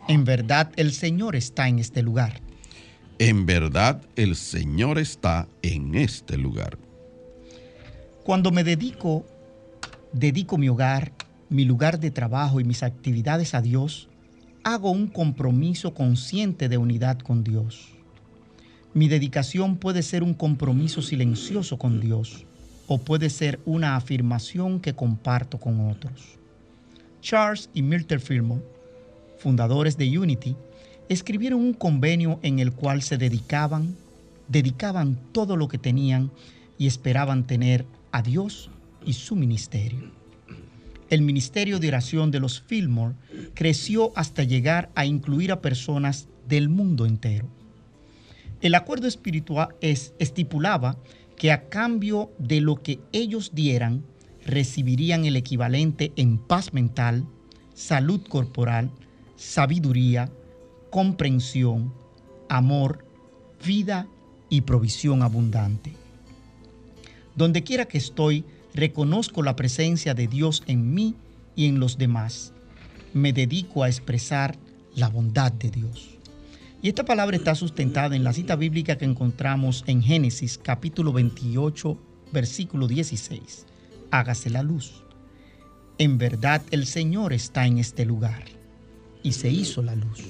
En 0.10 0.26
verdad 0.26 0.74
el 0.76 0.92
Señor 0.92 1.38
está 1.38 1.70
en 1.70 1.80
este 1.80 2.04
lugar. 2.04 2.42
En 3.18 3.46
verdad 3.46 4.02
el 4.18 4.36
Señor 4.36 5.00
está 5.00 5.48
en 5.62 5.96
este 5.96 6.38
lugar. 6.38 6.78
Cuando 8.26 8.52
me 8.52 8.66
dedico, 8.66 9.26
dedico 10.12 10.58
mi 10.58 10.68
hogar, 10.68 11.14
mi 11.48 11.64
lugar 11.64 11.98
de 11.98 12.12
trabajo 12.12 12.60
y 12.60 12.66
mis 12.66 12.84
actividades 12.84 13.54
a 13.54 13.62
Dios, 13.62 14.10
hago 14.66 14.92
un 14.92 15.08
compromiso 15.08 15.94
consciente 15.94 16.68
de 16.68 16.78
unidad 16.78 17.20
con 17.20 17.42
Dios. 17.42 17.94
Mi 18.94 19.08
dedicación 19.08 19.78
puede 19.78 20.04
ser 20.04 20.24
un 20.24 20.34
compromiso 20.34 21.02
silencioso 21.02 21.78
con 21.78 22.02
Dios 22.02 22.46
o 22.88 22.98
puede 22.98 23.30
ser 23.30 23.60
una 23.66 23.96
afirmación 23.96 24.80
que 24.80 24.94
comparto 24.94 25.60
con 25.60 25.90
otros. 25.90 26.38
Charles 27.22 27.70
y 27.74 27.82
Milton 27.82 28.20
Fillmore, 28.20 28.62
fundadores 29.40 29.98
de 29.98 30.18
Unity, 30.18 30.56
escribieron 31.10 31.60
un 31.60 31.74
convenio 31.74 32.40
en 32.44 32.60
el 32.60 32.72
cual 32.72 33.02
se 33.02 33.18
dedicaban, 33.18 33.96
dedicaban 34.48 35.18
todo 35.32 35.58
lo 35.58 35.68
que 35.68 35.78
tenían 35.78 36.32
y 36.78 36.88
esperaban 36.88 37.46
tener 37.46 37.86
a 38.12 38.22
Dios 38.22 38.70
y 39.06 39.14
su 39.14 39.36
ministerio. 39.36 40.12
El 41.10 41.22
ministerio 41.22 41.80
de 41.80 41.88
oración 41.88 42.32
de 42.32 42.40
los 42.40 42.62
Fillmore 42.62 43.16
creció 43.54 44.12
hasta 44.16 44.44
llegar 44.44 44.90
a 44.96 45.06
incluir 45.06 45.52
a 45.52 45.62
personas 45.62 46.28
del 46.48 46.70
mundo 46.70 47.06
entero. 47.06 47.48
El 48.62 48.74
acuerdo 48.74 49.08
espiritual 49.08 49.76
es, 49.82 50.14
estipulaba 50.18 50.98
que 51.38 51.52
a 51.52 51.70
cambio 51.70 52.32
de 52.38 52.62
lo 52.62 52.82
que 52.82 53.00
ellos 53.12 53.52
dieran, 53.54 54.04
recibirían 54.46 55.26
el 55.26 55.36
equivalente 55.36 56.14
en 56.16 56.38
paz 56.38 56.74
mental, 56.74 57.26
salud 57.74 58.22
corporal, 58.28 58.92
sabiduría, 59.36 60.32
comprensión, 60.90 61.94
amor, 62.48 63.06
vida 63.66 64.08
y 64.50 64.62
provisión 64.62 65.24
abundante. 65.24 65.94
Donde 67.36 67.64
quiera 67.64 67.86
que 67.86 67.98
estoy, 67.98 68.46
reconozco 68.74 69.44
la 69.44 69.56
presencia 69.56 70.14
de 70.14 70.28
Dios 70.28 70.64
en 70.68 70.94
mí 70.94 71.16
y 71.56 71.66
en 71.66 71.80
los 71.80 71.98
demás. 71.98 72.54
Me 73.14 73.34
dedico 73.34 73.84
a 73.84 73.90
expresar 73.90 74.58
la 74.96 75.10
bondad 75.10 75.52
de 75.52 75.72
Dios. 75.72 76.15
Y 76.86 76.90
esta 76.90 77.04
palabra 77.04 77.36
está 77.36 77.56
sustentada 77.56 78.16
en 78.16 78.24
la 78.24 78.32
cita 78.32 78.56
bíblica 78.56 78.96
que 78.96 79.06
encontramos 79.06 79.84
en 79.88 80.04
Génesis 80.04 80.60
capítulo 80.60 81.14
28, 81.14 81.98
versículo 82.32 82.88
16. 82.88 83.66
Hágase 84.12 84.52
la 84.52 84.62
luz. 84.62 85.04
En 85.98 86.20
verdad 86.20 86.62
el 86.70 86.86
Señor 86.86 87.34
está 87.34 87.66
en 87.66 87.80
este 87.80 88.06
lugar. 88.06 88.44
Y 89.24 89.32
se 89.32 89.50
hizo 89.50 89.82
la 89.82 89.96
luz. 89.96 90.26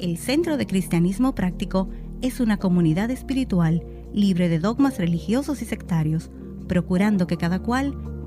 El 0.00 0.18
Centro 0.18 0.56
de 0.56 0.66
Cristianismo 0.66 1.36
Práctico 1.36 1.88
es 2.22 2.40
una 2.40 2.56
comunidad 2.56 3.12
espiritual 3.12 3.84
libre 4.12 4.48
de 4.48 4.58
dogmas 4.58 4.98
religiosos 4.98 5.62
y 5.62 5.64
sectarios, 5.64 6.28
procurando 6.66 7.28
que 7.28 7.36
cada 7.36 7.60
cual 7.60 8.09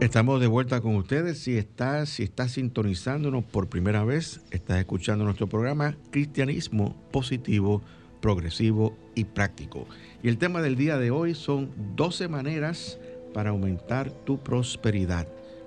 Estamos 0.00 0.40
de 0.40 0.46
vuelta 0.46 0.80
con 0.80 0.94
ustedes. 0.94 1.38
Si 1.38 1.56
estás, 1.56 2.08
si 2.08 2.22
estás 2.22 2.52
sintonizándonos 2.52 3.44
por 3.44 3.68
primera 3.68 4.04
vez, 4.04 4.40
estás 4.52 4.78
escuchando 4.78 5.24
nuestro 5.24 5.48
programa 5.48 5.96
Cristianismo 6.12 6.94
Positivo, 7.10 7.82
Progresivo 8.20 8.96
y 9.16 9.24
Práctico. 9.24 9.88
Y 10.22 10.28
el 10.28 10.38
tema 10.38 10.62
del 10.62 10.76
día 10.76 10.98
de 10.98 11.10
hoy 11.10 11.34
son 11.34 11.72
12 11.96 12.28
maneras 12.28 13.00
para 13.34 13.50
aumentar 13.50 14.12
tu 14.12 14.38
prosperidad. 14.38 15.26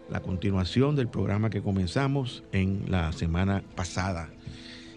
La 0.10 0.22
continuación 0.22 0.96
del 0.96 1.10
programa 1.10 1.50
que 1.50 1.62
comenzamos 1.62 2.42
en 2.54 2.86
la 2.88 3.12
semana 3.12 3.64
pasada. 3.76 4.30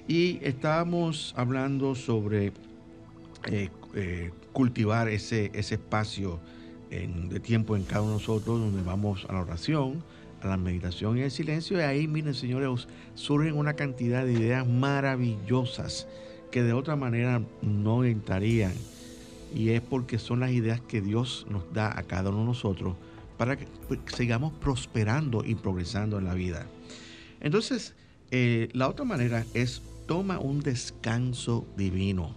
Y 0.07 0.39
estábamos 0.43 1.35
hablando 1.37 1.97
sobre 1.97 2.53
eh, 3.51 3.69
eh, 3.97 4.31
cultivar 4.53 5.09
ese, 5.09 5.51
ese 5.55 5.75
espacio 5.75 6.39
de 7.29 7.41
tiempo 7.41 7.77
en 7.77 7.85
cada 7.85 8.03
uno 8.03 8.13
de 8.13 8.19
nosotros, 8.19 8.61
donde 8.61 8.83
vamos 8.83 9.27
a 9.29 9.33
la 9.33 9.41
oración, 9.41 10.03
a 10.43 10.49
la 10.49 10.57
meditación 10.57 11.19
y 11.19 11.23
el 11.23 11.31
silencio. 11.31 11.79
Y 11.79 11.83
ahí, 11.83 12.07
miren, 12.07 12.35
señores, 12.35 12.87
surgen 13.15 13.57
una 13.57 13.75
cantidad 13.75 14.25
de 14.25 14.33
ideas 14.33 14.67
maravillosas 14.67 16.07
que 16.51 16.63
de 16.63 16.73
otra 16.73 16.97
manera 16.97 17.43
no 17.63 18.05
entrarían. 18.05 18.73
Y 19.55 19.71
es 19.71 19.81
porque 19.81 20.19
son 20.19 20.41
las 20.41 20.51
ideas 20.51 20.81
que 20.81 21.01
Dios 21.01 21.47
nos 21.49 21.73
da 21.73 21.97
a 21.99 22.03
cada 22.05 22.31
uno 22.31 22.41
de 22.41 22.47
nosotros 22.47 22.97
para 23.37 23.57
que 23.57 23.67
pues, 23.89 24.01
sigamos 24.15 24.53
prosperando 24.55 25.45
y 25.45 25.55
progresando 25.55 26.19
en 26.19 26.25
la 26.25 26.35
vida. 26.35 26.67
Entonces, 27.41 27.95
eh, 28.31 28.69
la 28.73 28.89
otra 28.89 29.05
manera 29.05 29.45
es 29.55 29.83
toma 30.07 30.39
un 30.39 30.61
descanso 30.61 31.67
divino. 31.77 32.35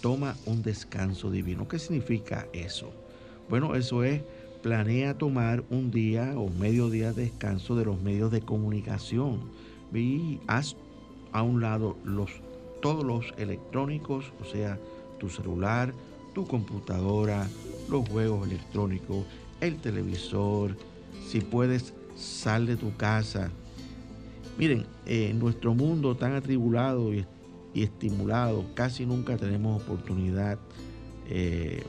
Toma 0.00 0.36
un 0.46 0.62
descanso 0.62 1.30
divino. 1.30 1.66
¿Qué 1.68 1.78
significa 1.78 2.46
eso? 2.52 2.92
Bueno, 3.48 3.74
eso 3.74 4.02
es 4.02 4.22
planea 4.62 5.16
tomar 5.16 5.62
un 5.70 5.92
día 5.92 6.32
o 6.36 6.48
medio 6.48 6.90
día 6.90 7.12
de 7.12 7.22
descanso 7.22 7.76
de 7.76 7.84
los 7.84 8.00
medios 8.02 8.32
de 8.32 8.40
comunicación 8.40 9.40
y 9.94 10.40
haz 10.48 10.74
a 11.30 11.42
un 11.42 11.60
lado 11.60 11.96
los, 12.04 12.30
todos 12.82 13.04
los 13.04 13.32
electrónicos, 13.38 14.32
o 14.40 14.44
sea, 14.44 14.80
tu 15.18 15.28
celular, 15.28 15.92
tu 16.34 16.46
computadora, 16.46 17.46
los 17.88 18.08
juegos 18.08 18.48
electrónicos, 18.48 19.24
el 19.60 19.76
televisor, 19.76 20.76
si 21.28 21.40
puedes, 21.40 21.94
sal 22.16 22.66
de 22.66 22.76
tu 22.76 22.96
casa. 22.96 23.50
Miren, 24.58 24.86
eh, 25.06 25.28
en 25.30 25.38
nuestro 25.38 25.74
mundo 25.74 26.16
tan 26.16 26.32
atribulado 26.32 27.14
y, 27.14 27.24
estimulado, 27.74 28.64
casi 28.74 29.04
nunca 29.04 29.36
tenemos 29.36 29.82
oportunidad 29.82 30.58
eh, 31.28 31.82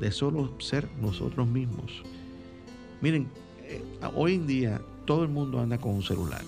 de 0.00 0.10
solo 0.10 0.52
ser 0.60 0.88
nosotros 1.00 1.46
mismos. 1.48 2.02
Miren, 3.00 3.28
eh, 3.62 3.82
hoy 4.14 4.34
en 4.34 4.46
día 4.46 4.80
todo 5.04 5.22
el 5.22 5.28
mundo 5.28 5.60
anda 5.60 5.78
con 5.78 5.94
un 5.94 6.02
celular. 6.02 6.42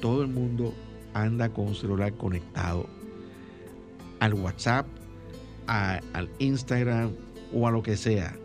Todo 0.00 0.22
el 0.22 0.28
mundo 0.28 0.74
anda 1.14 1.48
con 1.48 1.68
un 1.68 1.74
celular 1.74 2.12
conectado 2.14 2.86
al 4.20 4.34
WhatsApp, 4.34 4.86
al 5.66 6.28
Instagram 6.38 7.12
o 7.54 7.66
a 7.66 7.70
lo 7.70 7.82
que 7.82 7.96
sea. 7.96 8.36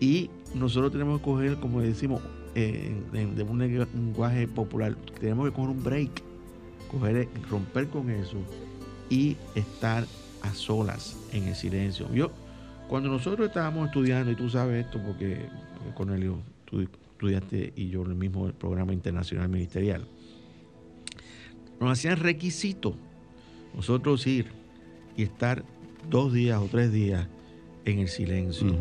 Y 0.00 0.30
nosotros 0.54 0.92
tenemos 0.92 1.18
que 1.18 1.24
coger, 1.24 1.60
como 1.60 1.80
decimos, 1.80 2.22
eh, 2.54 2.92
de 3.12 3.42
un 3.42 3.58
lenguaje 3.58 4.48
popular, 4.48 4.96
tenemos 5.20 5.48
que 5.48 5.54
coger 5.54 5.70
un 5.70 5.82
break, 5.82 6.10
coger, 6.90 7.28
romper 7.48 7.88
con 7.88 8.10
eso 8.10 8.38
y 9.08 9.36
estar 9.54 10.04
a 10.42 10.54
solas 10.54 11.16
en 11.32 11.44
el 11.44 11.54
silencio. 11.54 12.12
Yo, 12.12 12.30
cuando 12.90 13.08
nosotros 13.08 13.46
estábamos 13.46 13.86
estudiando, 13.86 14.32
y 14.32 14.34
tú 14.34 14.50
sabes 14.50 14.84
esto 14.84 15.00
porque, 15.06 15.46
porque, 15.78 15.94
Cornelio, 15.94 16.40
tú 16.64 16.80
estudiaste 16.80 17.72
y 17.76 17.88
yo 17.88 18.02
el 18.02 18.16
mismo 18.16 18.50
programa 18.52 18.92
internacional 18.92 19.48
ministerial, 19.48 20.06
nos 21.80 21.92
hacían 21.92 22.16
requisito 22.18 22.96
nosotros 23.74 24.26
ir 24.26 24.46
y 25.16 25.22
estar 25.22 25.64
dos 26.10 26.32
días 26.32 26.60
o 26.60 26.66
tres 26.66 26.92
días 26.92 27.28
en 27.84 28.00
el 28.00 28.08
silencio. 28.08 28.74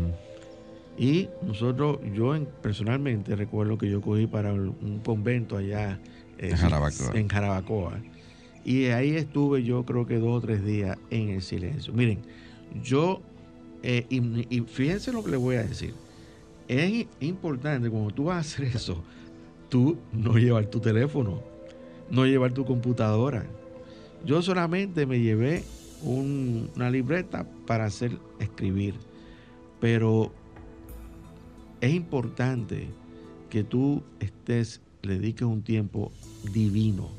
Y 0.97 1.29
nosotros, 1.45 1.99
yo 2.13 2.35
en- 2.35 2.47
personalmente 2.61 3.35
recuerdo 3.35 3.77
que 3.77 3.89
yo 3.89 4.01
cogí 4.01 4.27
para 4.27 4.51
un 4.53 5.01
convento 5.05 5.55
allá 5.55 5.99
eh, 6.39 6.49
Jarabacoa. 6.55 7.11
en 7.13 7.27
Jarabacoa. 7.27 7.99
Y 8.65 8.85
ahí 8.87 9.11
estuve 9.15 9.63
yo 9.63 9.85
creo 9.85 10.05
que 10.05 10.17
dos 10.17 10.37
o 10.37 10.41
tres 10.45 10.65
días 10.65 10.97
en 11.09 11.29
el 11.29 11.41
silencio. 11.41 11.93
Miren, 11.93 12.19
yo, 12.83 13.21
eh, 13.83 14.05
y, 14.09 14.61
fíjense 14.61 15.11
lo 15.11 15.23
que 15.23 15.31
les 15.31 15.39
voy 15.39 15.55
a 15.55 15.63
decir. 15.63 15.93
Es 16.67 17.07
importante 17.19 17.89
cuando 17.89 18.11
tú 18.11 18.25
vas 18.25 18.37
a 18.37 18.39
hacer 18.39 18.65
eso, 18.75 19.03
tú 19.69 19.97
no 20.11 20.33
llevar 20.33 20.65
tu 20.67 20.79
teléfono, 20.79 21.41
no 22.09 22.25
llevar 22.25 22.53
tu 22.53 22.65
computadora. 22.65 23.45
Yo 24.25 24.41
solamente 24.41 25.05
me 25.05 25.19
llevé 25.19 25.63
un- 26.03 26.69
una 26.75 26.89
libreta 26.89 27.47
para 27.65 27.85
hacer 27.85 28.17
escribir. 28.39 28.95
Pero 29.79 30.31
es 31.81 31.93
importante 31.93 32.87
que 33.49 33.63
tú 33.63 34.03
estés, 34.19 34.81
le 35.01 35.17
dediques 35.19 35.47
un 35.47 35.61
tiempo 35.61 36.11
divino 36.51 37.18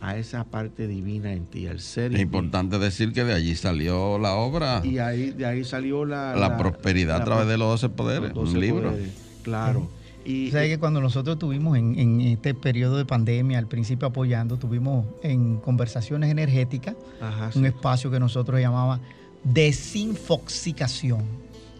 a 0.00 0.16
esa 0.16 0.44
parte 0.44 0.86
divina 0.86 1.32
en 1.32 1.46
ti, 1.46 1.66
al 1.66 1.80
ser 1.80 2.12
Es 2.12 2.16
ti. 2.16 2.22
importante 2.22 2.78
decir 2.78 3.12
que 3.12 3.24
de 3.24 3.32
allí 3.34 3.54
salió 3.56 4.18
la 4.18 4.34
obra, 4.34 4.80
Y 4.84 4.98
ahí, 4.98 5.30
de 5.30 5.46
ahí 5.46 5.64
salió 5.64 6.04
la, 6.04 6.34
La 6.36 6.56
prosperidad 6.56 7.22
a 7.22 7.24
través 7.24 7.46
de 7.48 7.58
los 7.58 7.68
12 7.80 7.88
poderes, 7.90 8.28
los 8.34 8.48
un 8.48 8.54
12 8.54 8.58
libro. 8.58 8.90
poderes, 8.90 9.10
Claro. 9.42 9.88
Y, 10.24 10.50
¿Sabes 10.50 10.70
que 10.70 10.78
cuando 10.78 11.00
nosotros 11.00 11.34
estuvimos 11.36 11.78
en, 11.78 11.96
en 12.00 12.20
este 12.20 12.52
periodo 12.52 12.96
de 12.98 13.04
pandemia, 13.04 13.58
al 13.58 13.68
principio 13.68 14.08
apoyando, 14.08 14.56
tuvimos 14.56 15.06
en 15.22 15.58
conversaciones 15.58 16.30
energéticas 16.32 16.96
ajá, 17.20 17.46
un 17.54 17.62
sí. 17.62 17.66
espacio 17.66 18.10
que 18.10 18.18
nosotros 18.18 18.60
llamaba 18.60 18.98
desinfoxicación. 19.44 21.20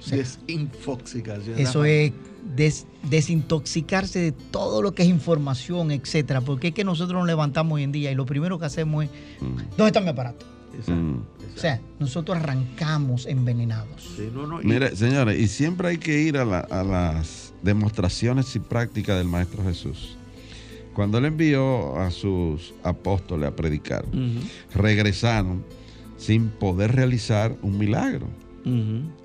Sea, 0.06 0.18
Desinfoxicación. 0.18 1.58
eso 1.58 1.84
es 1.84 2.12
des- 2.54 2.86
desintoxicarse 3.10 4.20
de 4.20 4.32
todo 4.32 4.80
lo 4.82 4.94
que 4.94 5.02
es 5.02 5.08
información, 5.08 5.90
etcétera. 5.90 6.40
Porque 6.40 6.68
es 6.68 6.74
que 6.74 6.84
nosotros 6.84 7.18
nos 7.18 7.26
levantamos 7.26 7.76
hoy 7.76 7.82
en 7.82 7.92
día 7.92 8.12
y 8.12 8.14
lo 8.14 8.24
primero 8.26 8.58
que 8.58 8.66
hacemos 8.66 9.04
es, 9.04 9.10
Mm, 9.40 9.56
¿dónde 9.76 9.86
está 9.86 10.00
mi 10.00 10.08
aparato? 10.08 10.46
Exacto, 10.72 10.94
mm. 10.94 11.14
exacto. 11.40 11.54
O 11.56 11.58
sea, 11.60 11.80
nosotros 11.98 12.36
arrancamos 12.36 13.26
envenenados. 13.26 14.14
Sí, 14.16 14.28
no, 14.32 14.46
no, 14.46 14.60
y- 14.62 14.64
Mire, 14.66 14.94
señores, 14.94 15.40
y 15.40 15.48
siempre 15.48 15.88
hay 15.88 15.98
que 15.98 16.20
ir 16.20 16.36
a, 16.38 16.44
la- 16.44 16.60
a 16.60 16.84
las 16.84 17.52
demostraciones 17.62 18.54
y 18.54 18.60
prácticas 18.60 19.16
del 19.18 19.26
Maestro 19.26 19.64
Jesús. 19.64 20.16
Cuando 20.94 21.18
él 21.18 21.24
envió 21.26 21.98
a 21.98 22.10
sus 22.10 22.72
apóstoles 22.82 23.48
a 23.48 23.56
predicar, 23.56 24.04
regresaron 24.74 25.64
sin 26.16 26.48
poder 26.48 26.94
realizar 26.94 27.54
un 27.62 27.76
milagro. 27.76 28.28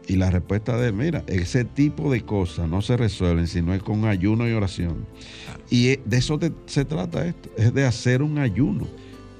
Y 0.08 0.18
la 0.18 0.30
respuesta 0.30 0.78
de 0.78 0.90
él, 0.90 0.94
mira, 0.94 1.24
ese 1.28 1.66
tipo 1.66 2.12
de 2.12 2.22
cosas 2.22 2.70
no 2.70 2.82
se 2.84 2.96
resuelven 2.96 3.48
si 3.48 3.62
no 3.64 3.74
es 3.74 3.82
con 3.82 4.06
ayuno 4.06 4.48
y 4.48 4.52
oración. 4.52 5.06
Y 5.70 5.96
de 5.98 6.18
eso 6.18 6.38
te- 6.38 6.54
se 6.68 6.86
trata 6.86 7.26
esto, 7.26 7.50
es 7.58 7.74
de 7.74 7.86
hacer 7.86 8.22
un 8.22 8.38
ayuno. 8.38 8.88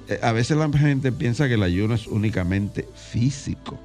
Eh, 0.08 0.18
A 0.22 0.32
veces 0.32 0.56
la 0.56 0.68
gente 0.70 1.12
piensa 1.12 1.46
que 1.46 1.54
el 1.54 1.62
ayuno 1.62 1.94
es 1.94 2.08
únicamente 2.08 2.88
físico. 2.96 3.78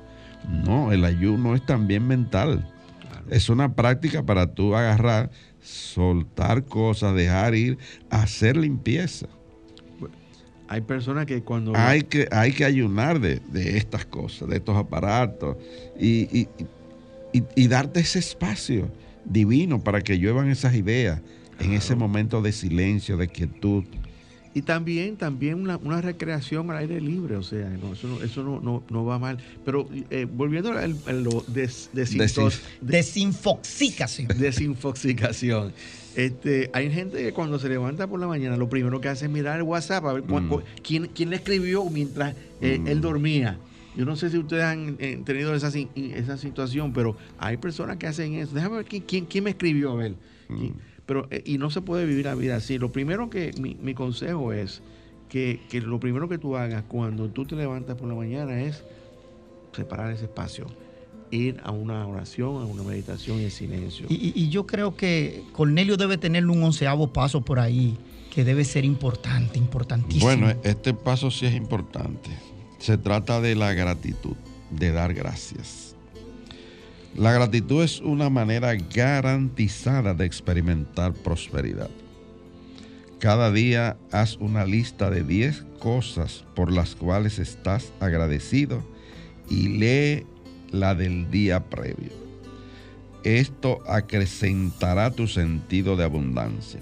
No, 0.65 0.91
el 0.91 1.05
ayuno 1.05 1.53
es 1.55 1.63
también 1.65 2.07
mental. 2.07 2.67
Claro. 3.01 3.25
Es 3.29 3.49
una 3.49 3.75
práctica 3.75 4.23
para 4.23 4.47
tú 4.53 4.75
agarrar, 4.75 5.29
soltar 5.61 6.65
cosas, 6.65 7.13
dejar 7.15 7.53
ir, 7.53 7.77
hacer 8.09 8.57
limpieza. 8.57 9.27
Hay 10.69 10.81
personas 10.81 11.25
que 11.25 11.41
cuando... 11.41 11.73
Hay 11.75 12.01
que, 12.03 12.27
hay 12.31 12.51
que 12.51 12.65
ayunar 12.65 13.19
de, 13.19 13.39
de 13.51 13.77
estas 13.77 14.05
cosas, 14.05 14.49
de 14.49 14.57
estos 14.57 14.75
aparatos 14.75 15.55
y, 15.99 16.23
y- 16.37 16.47
y- 17.33 17.43
y 17.55 17.67
darte 17.67 17.99
ese 18.01 18.19
espacio 18.19 18.89
divino 19.25 19.81
para 19.83 20.01
que 20.01 20.17
lluevan 20.17 20.49
esas 20.49 20.75
ideas 20.75 21.21
en 21.59 21.73
ese 21.73 21.95
momento 21.95 22.41
de 22.41 22.51
silencio, 22.51 23.17
de 23.17 23.27
quietud. 23.27 23.83
Y 24.53 24.63
también, 24.63 25.17
también 25.17 25.55
una, 25.61 25.77
una 25.77 26.01
recreación 26.01 26.71
al 26.71 26.77
aire 26.77 26.99
libre, 26.99 27.35
o 27.35 27.43
sea, 27.43 27.69
no, 27.69 27.93
eso, 27.93 28.07
no, 28.07 28.23
eso 28.23 28.43
no, 28.43 28.59
no, 28.59 28.83
no 28.89 29.05
va 29.05 29.19
mal. 29.19 29.37
Pero 29.63 29.87
eh, 30.09 30.25
volviendo 30.31 30.71
a 30.71 30.87
lo 30.87 31.43
des, 31.47 31.91
Desin- 31.93 32.51
Desinfoxicación. 32.81 34.27
desinfoxicación. 34.39 35.73
Este, 36.17 36.71
hay 36.73 36.91
gente 36.91 37.19
que 37.19 37.31
cuando 37.31 37.59
se 37.59 37.69
levanta 37.69 38.07
por 38.07 38.19
la 38.19 38.25
mañana, 38.25 38.57
lo 38.57 38.67
primero 38.67 38.99
que 38.99 39.07
hace 39.07 39.25
es 39.25 39.31
mirar 39.31 39.57
el 39.57 39.63
WhatsApp 39.63 40.03
a 40.05 40.13
ver 40.13 40.23
Mm. 40.23 40.51
quién, 40.81 41.05
quién 41.13 41.29
le 41.29 41.35
escribió 41.35 41.85
mientras 41.91 42.35
eh, 42.59 42.79
Mm. 42.79 42.87
él 42.87 43.01
dormía. 43.01 43.59
Yo 43.95 44.03
no 44.03 44.15
sé 44.15 44.31
si 44.31 44.37
ustedes 44.39 44.63
han 44.63 44.95
eh, 44.99 45.21
tenido 45.23 45.53
esa, 45.53 45.71
esa 45.95 46.37
situación, 46.37 46.91
pero 46.91 47.15
hay 47.37 47.57
personas 47.57 47.97
que 47.97 48.07
hacen 48.07 48.33
eso. 48.33 48.55
Déjame 48.55 48.77
ver 48.77 48.85
quién, 48.85 49.03
quién, 49.03 49.25
quién 49.27 49.43
me 49.43 49.51
escribió, 49.51 49.91
a 49.91 49.95
ver. 49.95 50.15
¿Quién? 50.47 50.73
Pero, 51.05 51.27
eh, 51.29 51.43
y 51.45 51.59
no 51.59 51.69
se 51.69 51.81
puede 51.81 52.05
vivir 52.07 52.25
la 52.25 52.33
vida 52.33 52.55
así. 52.55 52.79
Lo 52.79 52.91
primero 52.91 53.29
que 53.29 53.51
mi, 53.61 53.75
mi 53.75 53.93
consejo 53.93 54.53
es 54.53 54.81
que, 55.29 55.59
que 55.69 55.81
lo 55.81 55.99
primero 55.99 56.27
que 56.27 56.39
tú 56.39 56.57
hagas 56.57 56.83
cuando 56.87 57.29
tú 57.29 57.45
te 57.45 57.55
levantas 57.55 57.95
por 57.95 58.07
la 58.09 58.15
mañana 58.15 58.59
es 58.63 58.83
separar 59.75 60.11
ese 60.11 60.25
espacio, 60.25 60.65
ir 61.31 61.59
a 61.63 61.71
una 61.71 62.05
oración, 62.07 62.61
a 62.61 62.65
una 62.65 62.83
meditación 62.83 63.39
en 63.39 63.51
silencio. 63.51 64.05
Y, 64.09 64.49
yo 64.49 64.65
creo 64.65 64.95
que 64.95 65.43
Cornelio 65.51 65.97
debe 65.97 66.17
tener 66.17 66.45
un 66.45 66.63
onceavo 66.63 67.11
paso 67.11 67.41
por 67.41 67.59
ahí 67.59 67.97
que 68.33 68.43
debe 68.43 68.63
ser 68.63 68.85
importante, 68.85 69.57
importantísimo. 69.57 70.25
Bueno, 70.25 70.53
este 70.63 70.93
paso 70.93 71.31
sí 71.31 71.45
es 71.45 71.55
importante. 71.55 72.29
Se 72.79 72.97
trata 72.97 73.41
de 73.41 73.55
la 73.55 73.73
gratitud, 73.73 74.35
de 74.69 74.91
dar 74.91 75.13
gracias. 75.13 75.95
La 77.15 77.31
gratitud 77.31 77.83
es 77.83 77.99
una 77.99 78.29
manera 78.29 78.75
garantizada 78.75 80.13
de 80.13 80.25
experimentar 80.25 81.13
prosperidad. 81.13 81.89
Cada 83.19 83.51
día 83.51 83.97
haz 84.11 84.37
una 84.37 84.65
lista 84.65 85.09
de 85.09 85.23
10 85.23 85.65
cosas 85.79 86.45
por 86.53 86.71
las 86.71 86.93
cuales 86.93 87.39
estás 87.39 87.91
agradecido 87.99 88.83
y 89.49 89.69
lee 89.69 90.25
la 90.71 90.95
del 90.95 91.29
día 91.31 91.63
previo. 91.65 92.11
Esto 93.23 93.81
acrecentará 93.87 95.11
tu 95.11 95.27
sentido 95.27 95.95
de 95.95 96.03
abundancia. 96.03 96.79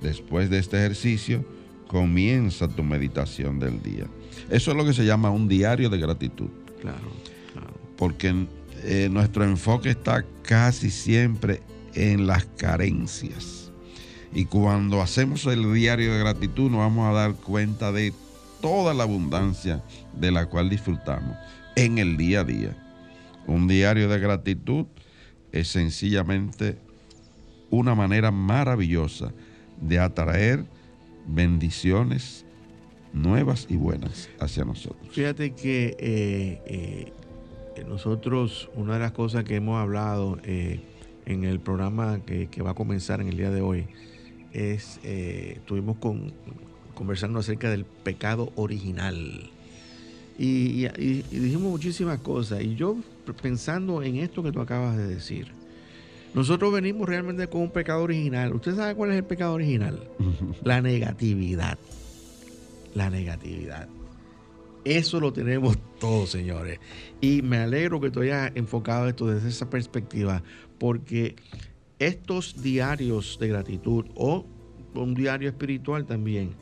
Después 0.00 0.50
de 0.50 0.58
este 0.58 0.78
ejercicio, 0.78 1.44
comienza 1.86 2.68
tu 2.68 2.82
meditación 2.82 3.58
del 3.58 3.82
día. 3.82 4.06
Eso 4.50 4.70
es 4.70 4.76
lo 4.76 4.84
que 4.84 4.92
se 4.92 5.04
llama 5.04 5.30
un 5.30 5.48
diario 5.48 5.90
de 5.90 5.98
gratitud. 5.98 6.48
Claro, 6.80 7.12
claro. 7.52 7.74
Porque 7.96 8.46
eh, 8.84 9.08
nuestro 9.10 9.44
enfoque 9.44 9.90
está 9.90 10.24
casi 10.42 10.90
siempre 10.90 11.62
en 11.94 12.26
las 12.26 12.44
carencias. 12.56 13.70
Y 14.34 14.46
cuando 14.46 15.02
hacemos 15.02 15.46
el 15.46 15.72
diario 15.74 16.14
de 16.14 16.20
gratitud 16.20 16.70
nos 16.70 16.80
vamos 16.80 17.08
a 17.08 17.12
dar 17.12 17.34
cuenta 17.34 17.92
de 17.92 18.12
toda 18.60 18.94
la 18.94 19.02
abundancia 19.02 19.82
de 20.14 20.30
la 20.30 20.46
cual 20.46 20.70
disfrutamos 20.70 21.36
en 21.76 21.98
el 21.98 22.16
día 22.16 22.40
a 22.40 22.44
día. 22.44 22.76
Un 23.46 23.68
diario 23.68 24.08
de 24.08 24.18
gratitud 24.18 24.86
es 25.50 25.68
sencillamente 25.68 26.78
una 27.70 27.94
manera 27.94 28.30
maravillosa 28.30 29.32
de 29.80 29.98
atraer 29.98 30.64
bendiciones 31.26 32.44
nuevas 33.12 33.66
y 33.68 33.76
buenas 33.76 34.28
hacia 34.38 34.64
nosotros. 34.64 35.08
Fíjate 35.10 35.52
que 35.52 35.96
eh, 35.98 36.62
eh, 37.76 37.84
nosotros, 37.88 38.70
una 38.74 38.94
de 38.94 39.00
las 39.00 39.12
cosas 39.12 39.44
que 39.44 39.56
hemos 39.56 39.80
hablado 39.80 40.38
eh, 40.44 40.80
en 41.26 41.44
el 41.44 41.60
programa 41.60 42.20
que, 42.24 42.48
va 42.62 42.70
a 42.70 42.74
comenzar 42.74 43.20
en 43.20 43.28
el 43.28 43.36
día 43.36 43.50
de 43.50 43.60
hoy, 43.60 43.86
es, 44.52 45.00
estuvimos 45.02 45.96
con, 45.96 46.32
conversando 46.94 47.38
acerca 47.38 47.70
del 47.70 47.84
pecado 47.84 48.52
original. 48.56 49.50
Y, 50.38 50.86
y, 50.86 51.22
dijimos 51.30 51.70
muchísimas 51.70 52.18
cosas. 52.20 52.62
Y 52.62 52.74
yo 52.74 52.96
pensando 53.40 54.02
en 54.02 54.16
esto 54.16 54.42
que 54.42 54.52
tú 54.52 54.60
acabas 54.60 54.96
de 54.96 55.06
decir, 55.06 55.52
nosotros 56.34 56.72
venimos 56.72 57.08
realmente 57.08 57.46
con 57.48 57.62
un 57.62 57.70
pecado 57.70 58.02
original. 58.02 58.54
¿Usted 58.54 58.74
sabe 58.74 58.94
cuál 58.94 59.10
es 59.10 59.16
el 59.16 59.24
pecado 59.24 59.54
original? 59.54 60.08
La 60.64 60.80
negatividad. 60.80 61.78
La 62.94 63.10
negatividad. 63.10 63.88
Eso 64.84 65.20
lo 65.20 65.32
tenemos 65.32 65.78
todos, 66.00 66.30
señores. 66.30 66.80
Y 67.20 67.42
me 67.42 67.58
alegro 67.58 68.00
que 68.00 68.10
tú 68.10 68.20
hayas 68.20 68.52
enfocado 68.54 69.08
esto 69.08 69.26
desde 69.26 69.48
esa 69.48 69.70
perspectiva, 69.70 70.42
porque 70.78 71.36
estos 71.98 72.62
diarios 72.62 73.38
de 73.38 73.48
gratitud 73.48 74.06
o 74.14 74.46
un 74.94 75.14
diario 75.14 75.48
espiritual 75.48 76.04
también 76.04 76.54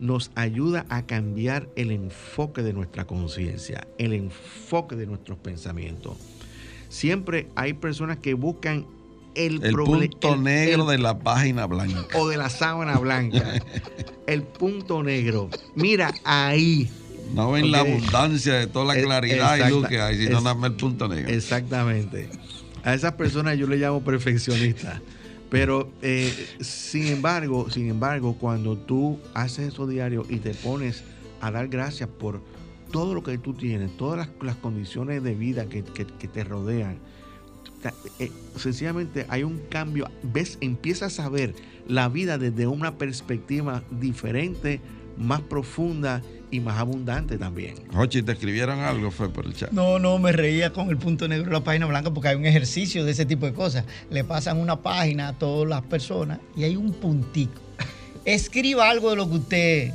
nos 0.00 0.30
ayuda 0.34 0.86
a 0.88 1.06
cambiar 1.06 1.68
el 1.76 1.90
enfoque 1.90 2.62
de 2.62 2.72
nuestra 2.72 3.06
conciencia, 3.06 3.86
el 3.98 4.12
enfoque 4.12 4.96
de 4.96 5.06
nuestros 5.06 5.38
pensamientos. 5.38 6.16
Siempre 6.88 7.48
hay 7.54 7.74
personas 7.74 8.18
que 8.18 8.34
buscan 8.34 8.86
el, 9.34 9.62
el 9.62 9.74
punto 9.74 10.34
el, 10.34 10.42
negro 10.42 10.90
el, 10.90 10.96
de 10.96 11.02
la 11.02 11.18
página 11.18 11.66
blanca. 11.66 12.18
O 12.18 12.28
de 12.28 12.36
la 12.36 12.48
sábana 12.48 12.98
blanca. 12.98 13.60
el 14.26 14.42
punto 14.42 15.02
negro. 15.02 15.48
Mira, 15.74 16.12
ahí. 16.24 16.90
No 17.34 17.52
ven 17.52 17.70
la 17.70 17.80
abundancia 17.80 18.54
de 18.54 18.66
toda 18.66 18.94
la 18.94 19.02
claridad 19.02 19.54
Exacta, 19.54 19.68
y 19.68 19.72
luz 19.72 19.88
que 19.88 20.00
hay, 20.00 20.16
sino 20.16 20.40
nada 20.40 20.54
más 20.54 20.70
el 20.70 20.76
punto 20.76 21.08
negro. 21.08 21.30
Exactamente. 21.30 22.30
A 22.82 22.94
esas 22.94 23.12
personas 23.12 23.58
yo 23.58 23.66
le 23.66 23.76
llamo 23.76 24.02
perfeccionistas. 24.02 25.00
Pero 25.50 25.90
eh, 26.02 26.32
sin 26.60 27.06
embargo, 27.06 27.70
sin 27.70 27.88
embargo, 27.88 28.36
cuando 28.38 28.76
tú 28.76 29.18
haces 29.34 29.72
eso 29.72 29.86
diario 29.86 30.26
y 30.28 30.36
te 30.36 30.52
pones 30.54 31.04
a 31.40 31.50
dar 31.50 31.68
gracias 31.68 32.08
por 32.08 32.40
todo 32.92 33.14
lo 33.14 33.22
que 33.22 33.38
tú 33.38 33.54
tienes, 33.54 33.96
todas 33.96 34.28
las, 34.40 34.56
condiciones 34.56 35.22
de 35.22 35.34
vida 35.34 35.66
que 35.66 35.82
te 35.82 36.44
rodean, 36.44 36.98
eh, 38.18 38.32
sencillamente 38.56 39.26
hay 39.28 39.44
un 39.44 39.58
cambio, 39.70 40.10
ves, 40.22 40.58
empiezas 40.60 41.20
a 41.20 41.28
ver 41.28 41.54
la 41.86 42.08
vida 42.08 42.36
desde 42.36 42.66
una 42.66 42.98
perspectiva 42.98 43.84
diferente, 43.90 44.80
más 45.16 45.40
profunda 45.42 46.22
y 46.50 46.60
más 46.60 46.78
abundante 46.78 47.38
también. 47.38 47.74
Jochi, 47.92 48.22
¿te 48.22 48.32
escribieron 48.32 48.80
algo? 48.80 49.10
Fue 49.10 49.28
por 49.28 49.46
el 49.46 49.54
chat. 49.54 49.70
No, 49.70 49.98
no, 49.98 50.18
me 50.18 50.32
reía 50.32 50.72
con 50.72 50.88
el 50.90 50.96
punto 50.96 51.28
negro 51.28 51.46
de 51.46 51.52
la 51.52 51.64
página 51.64 51.86
blanca 51.86 52.12
porque 52.12 52.28
hay 52.28 52.36
un 52.36 52.46
ejercicio 52.46 53.04
de 53.04 53.12
ese 53.12 53.26
tipo 53.26 53.46
de 53.46 53.52
cosas. 53.52 53.84
Le 54.10 54.24
pasan 54.24 54.58
una 54.58 54.82
página 54.82 55.28
a 55.28 55.32
todas 55.38 55.68
las 55.68 55.82
personas 55.82 56.38
y 56.56 56.64
hay 56.64 56.76
un 56.76 56.92
puntico. 56.92 57.60
Escriba 58.24 58.88
algo 58.90 59.10
de 59.10 59.16
lo 59.16 59.28
que 59.28 59.36
usted 59.36 59.92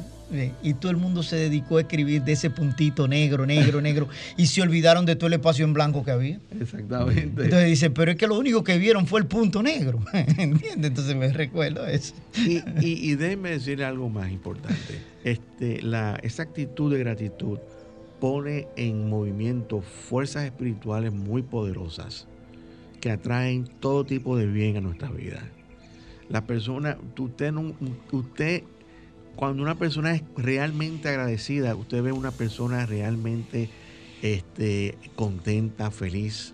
y 0.61 0.73
todo 0.73 0.91
el 0.91 0.97
mundo 0.97 1.23
se 1.23 1.35
dedicó 1.35 1.77
a 1.77 1.81
escribir 1.81 2.23
de 2.23 2.33
ese 2.33 2.49
puntito 2.49 3.07
negro, 3.07 3.45
negro, 3.45 3.81
negro, 3.81 4.07
y 4.37 4.47
se 4.47 4.61
olvidaron 4.61 5.05
de 5.05 5.15
todo 5.15 5.27
el 5.27 5.33
espacio 5.33 5.65
en 5.65 5.73
blanco 5.73 6.03
que 6.03 6.11
había. 6.11 6.39
Exactamente. 6.59 7.43
Entonces 7.43 7.67
dice, 7.67 7.89
pero 7.89 8.11
es 8.11 8.17
que 8.17 8.27
lo 8.27 8.37
único 8.37 8.63
que 8.63 8.77
vieron 8.77 9.07
fue 9.07 9.19
el 9.19 9.27
punto 9.27 9.63
negro, 9.63 9.99
¿entiendes? 10.13 10.73
Entonces 10.75 11.15
me 11.15 11.31
recuerdo 11.31 11.85
eso. 11.87 12.13
Y, 12.35 12.57
y, 12.81 13.11
y 13.11 13.15
déjeme 13.15 13.51
decir 13.51 13.83
algo 13.83 14.09
más 14.09 14.31
importante. 14.31 14.99
Este, 15.23 15.81
la, 15.81 16.19
esa 16.23 16.43
actitud 16.43 16.91
de 16.91 16.99
gratitud 16.99 17.59
pone 18.19 18.67
en 18.77 19.09
movimiento 19.09 19.81
fuerzas 19.81 20.45
espirituales 20.45 21.13
muy 21.13 21.41
poderosas 21.41 22.27
que 23.01 23.11
atraen 23.11 23.67
todo 23.81 24.05
tipo 24.05 24.37
de 24.37 24.47
bien 24.47 24.77
a 24.77 24.81
nuestra 24.81 25.09
vida. 25.09 25.43
La 26.29 26.45
persona, 26.45 26.97
usted, 27.17 27.51
no, 27.51 27.73
usted 28.13 28.63
cuando 29.35 29.63
una 29.63 29.75
persona 29.75 30.15
es 30.15 30.23
realmente 30.37 31.09
agradecida, 31.09 31.75
usted 31.75 32.03
ve 32.03 32.11
una 32.11 32.31
persona 32.31 32.85
realmente 32.85 33.69
este, 34.21 34.97
contenta, 35.15 35.91
feliz, 35.91 36.53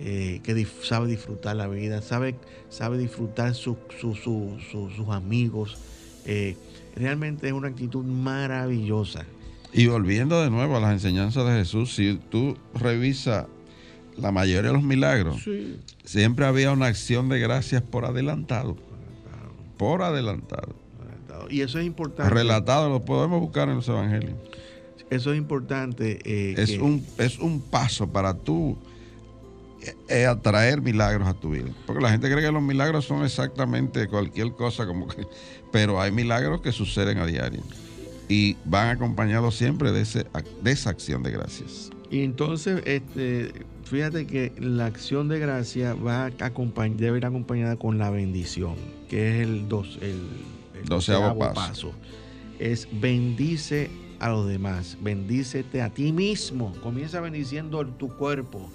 eh, 0.00 0.40
que 0.42 0.54
dif 0.54 0.84
sabe 0.84 1.08
disfrutar 1.08 1.54
la 1.56 1.68
vida, 1.68 2.02
sabe, 2.02 2.34
sabe 2.68 2.98
disfrutar 2.98 3.54
su, 3.54 3.76
su, 4.00 4.14
su, 4.14 4.58
sus 4.70 5.08
amigos. 5.10 5.78
Eh, 6.26 6.56
realmente 6.96 7.46
es 7.46 7.52
una 7.52 7.68
actitud 7.68 8.04
maravillosa. 8.04 9.24
Y 9.72 9.86
volviendo 9.86 10.42
de 10.42 10.50
nuevo 10.50 10.76
a 10.76 10.80
las 10.80 10.92
enseñanzas 10.92 11.46
de 11.46 11.52
Jesús, 11.52 11.94
si 11.94 12.18
tú 12.30 12.56
revisas 12.74 13.46
la 14.16 14.30
mayoría 14.32 14.70
de 14.70 14.74
los 14.74 14.84
milagros, 14.84 15.42
sí. 15.42 15.76
siempre 16.04 16.46
había 16.46 16.72
una 16.72 16.86
acción 16.86 17.28
de 17.28 17.40
gracias 17.40 17.82
por 17.82 18.04
adelantado. 18.04 18.76
Por 19.76 20.02
adelantado. 20.02 20.83
Y 21.50 21.60
eso 21.60 21.78
es 21.78 21.86
importante. 21.86 22.32
Relatado, 22.32 22.88
lo 22.88 23.04
podemos 23.04 23.40
buscar 23.40 23.68
en 23.68 23.76
los 23.76 23.88
evangelios. 23.88 24.34
Eso 25.10 25.32
es 25.32 25.38
importante. 25.38 26.18
Eh, 26.24 26.54
es, 26.56 26.72
que... 26.72 26.80
un, 26.80 27.04
es 27.18 27.38
un 27.38 27.60
paso 27.60 28.10
para 28.10 28.34
tú 28.34 28.76
eh, 30.08 30.26
atraer 30.26 30.80
milagros 30.80 31.28
a 31.28 31.34
tu 31.34 31.50
vida. 31.50 31.70
Porque 31.86 32.02
la 32.02 32.10
gente 32.10 32.30
cree 32.30 32.42
que 32.42 32.52
los 32.52 32.62
milagros 32.62 33.04
son 33.04 33.24
exactamente 33.24 34.08
cualquier 34.08 34.52
cosa, 34.52 34.86
como 34.86 35.06
que, 35.08 35.26
pero 35.70 36.00
hay 36.00 36.10
milagros 36.10 36.60
que 36.62 36.72
suceden 36.72 37.18
a 37.18 37.26
diario 37.26 37.62
y 38.28 38.56
van 38.64 38.88
acompañados 38.88 39.56
siempre 39.56 39.92
de, 39.92 40.02
ese, 40.02 40.26
de 40.62 40.70
esa 40.70 40.90
acción 40.90 41.22
de 41.22 41.32
gracias. 41.32 41.90
Y 42.10 42.22
entonces, 42.22 42.82
este, 42.86 43.52
fíjate 43.84 44.26
que 44.26 44.52
la 44.58 44.86
acción 44.86 45.28
de 45.28 45.38
gracia 45.38 45.94
va 45.94 46.26
a 46.26 46.30
debe 46.30 47.18
ir 47.18 47.26
acompañada 47.26 47.76
con 47.76 47.98
la 47.98 48.10
bendición, 48.10 48.76
que 49.08 49.28
es 49.28 49.46
el 49.46 49.68
dos, 49.68 49.98
el 50.00 50.20
doceavo 50.84 51.38
paso. 51.38 51.54
paso. 51.54 51.92
Es 52.58 52.88
bendice 52.92 53.90
a 54.18 54.28
los 54.28 54.48
demás, 54.48 54.96
bendícete 55.00 55.82
a 55.82 55.90
ti 55.90 56.12
mismo, 56.12 56.72
comienza 56.82 57.20
bendiciendo 57.20 57.84
tu 57.86 58.08
cuerpo, 58.16 58.70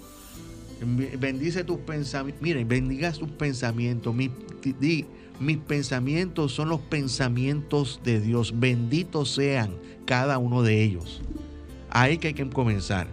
bendice 1.18 1.64
tus 1.64 1.78
pensamientos, 1.78 2.42
miren, 2.42 2.68
bendiga 2.68 3.12
tus 3.12 3.30
pensamientos, 3.30 4.14
mi, 4.14 4.30
di, 4.78 5.06
mis 5.40 5.56
pensamientos 5.56 6.52
son 6.52 6.68
los 6.68 6.80
pensamientos 6.80 8.00
de 8.04 8.20
Dios, 8.20 8.60
benditos 8.60 9.34
sean 9.34 9.74
cada 10.04 10.38
uno 10.38 10.62
de 10.62 10.82
ellos. 10.82 11.22
Ahí 11.90 12.18
que 12.18 12.28
hay 12.28 12.34
que 12.34 12.48
comenzar. 12.48 13.08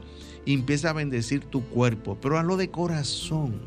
Empieza 0.45 0.91
a 0.91 0.93
bendecir 0.93 1.43
tu 1.43 1.63
cuerpo, 1.63 2.17
pero 2.21 2.37
hazlo 2.37 2.55
de 2.55 2.69
corazón, 2.69 3.59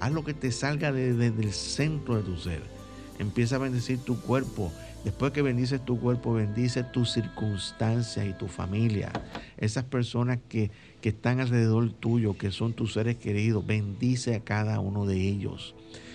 haz 0.00 0.12
lo 0.12 0.24
que 0.24 0.34
te 0.34 0.50
salga 0.50 0.92
desde 0.92 1.26
el 1.28 1.52
centro 1.52 2.16
de 2.16 2.22
tu 2.22 2.36
ser 2.36 2.75
empieza 3.18 3.56
a 3.56 3.60
bendecir 3.60 3.98
tu 3.98 4.20
cuerpo. 4.20 4.72
Después 5.04 5.32
que 5.32 5.42
bendices 5.42 5.84
tu 5.84 6.00
cuerpo, 6.00 6.34
bendice 6.34 6.82
tus 6.82 7.12
circunstancias 7.12 8.26
y 8.26 8.32
tu 8.32 8.48
familia. 8.48 9.12
Esas 9.56 9.84
personas 9.84 10.38
que, 10.48 10.70
que 11.00 11.10
están 11.10 11.40
alrededor 11.40 11.92
tuyo, 11.92 12.36
que 12.36 12.50
son 12.50 12.72
tus 12.72 12.94
seres 12.94 13.16
queridos, 13.16 13.64
bendice 13.64 14.34
a 14.34 14.40
cada 14.40 14.80
uno 14.80 15.06
de 15.06 15.16
ellos. 15.16 15.74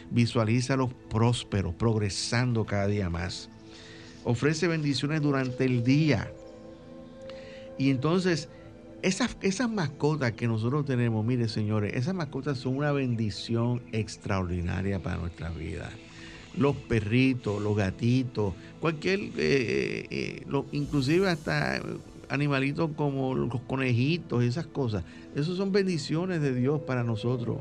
Visualízalos 0.10 0.94
prósperos, 1.10 1.74
progresando 1.74 2.66
cada 2.66 2.88
día 2.88 3.10
más. 3.10 3.50
Ofrece 4.26 4.68
bendiciones 4.68 5.22
durante 5.22 5.64
el 5.64 5.86
día. 5.86 6.30
Y 7.78 7.92
entonces, 7.92 8.50
esas, 9.02 9.38
esas 9.42 9.70
mascotas 9.72 10.34
que 10.34 10.48
nosotros 10.48 10.86
tenemos, 10.86 11.26
mire 11.26 11.48
señores, 11.48 11.94
esas 11.96 12.14
mascotas 12.14 12.58
son 12.58 12.76
una 12.76 12.92
bendición 12.92 13.82
extraordinaria 13.94 15.02
para 15.02 15.16
nuestra 15.16 15.50
vida 15.50 15.90
los 16.54 16.76
perritos, 16.76 17.62
los 17.62 17.76
gatitos, 17.76 18.56
cualquier, 18.80 19.20
eh, 19.38 20.06
eh, 20.10 20.44
lo, 20.48 20.66
inclusive 20.72 21.30
hasta 21.30 21.82
animalitos 22.30 22.92
como 22.96 23.36
los 23.36 23.62
conejitos, 23.62 24.44
esas 24.44 24.68
cosas. 24.68 25.04
Esas 25.36 25.56
son 25.58 25.72
bendiciones 25.72 26.42
de 26.42 26.54
Dios 26.54 26.82
para 26.82 27.04
nosotros. 27.04 27.60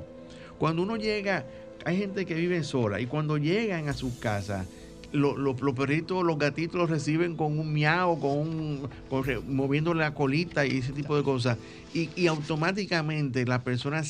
Cuando 0.58 0.82
uno 0.82 0.96
llega 0.96 1.46
hay 1.84 1.96
gente 1.96 2.26
que 2.26 2.34
vive 2.34 2.62
sola 2.62 3.00
y 3.00 3.06
cuando 3.06 3.38
llegan 3.38 3.88
a 3.88 3.94
su 3.94 4.18
casa, 4.18 4.68
lo- 5.12 5.36
lo- 5.36 5.56
los 5.60 5.74
perritos, 5.74 6.22
los 6.24 6.38
gatitos 6.38 6.76
los 6.78 6.90
reciben 6.90 7.36
con 7.36 7.58
un 7.58 7.72
miau, 7.72 8.20
con 8.20 8.38
un, 8.38 8.88
moviendo 9.46 9.94
la 9.94 10.12
colita 10.14 10.66
y 10.66 10.78
ese 10.78 10.92
tipo 10.92 11.16
de 11.16 11.22
cosas. 11.22 11.58
Y, 11.92 12.10
y 12.20 12.26
automáticamente 12.26 13.44
la 13.46 13.64
persona 13.64 14.02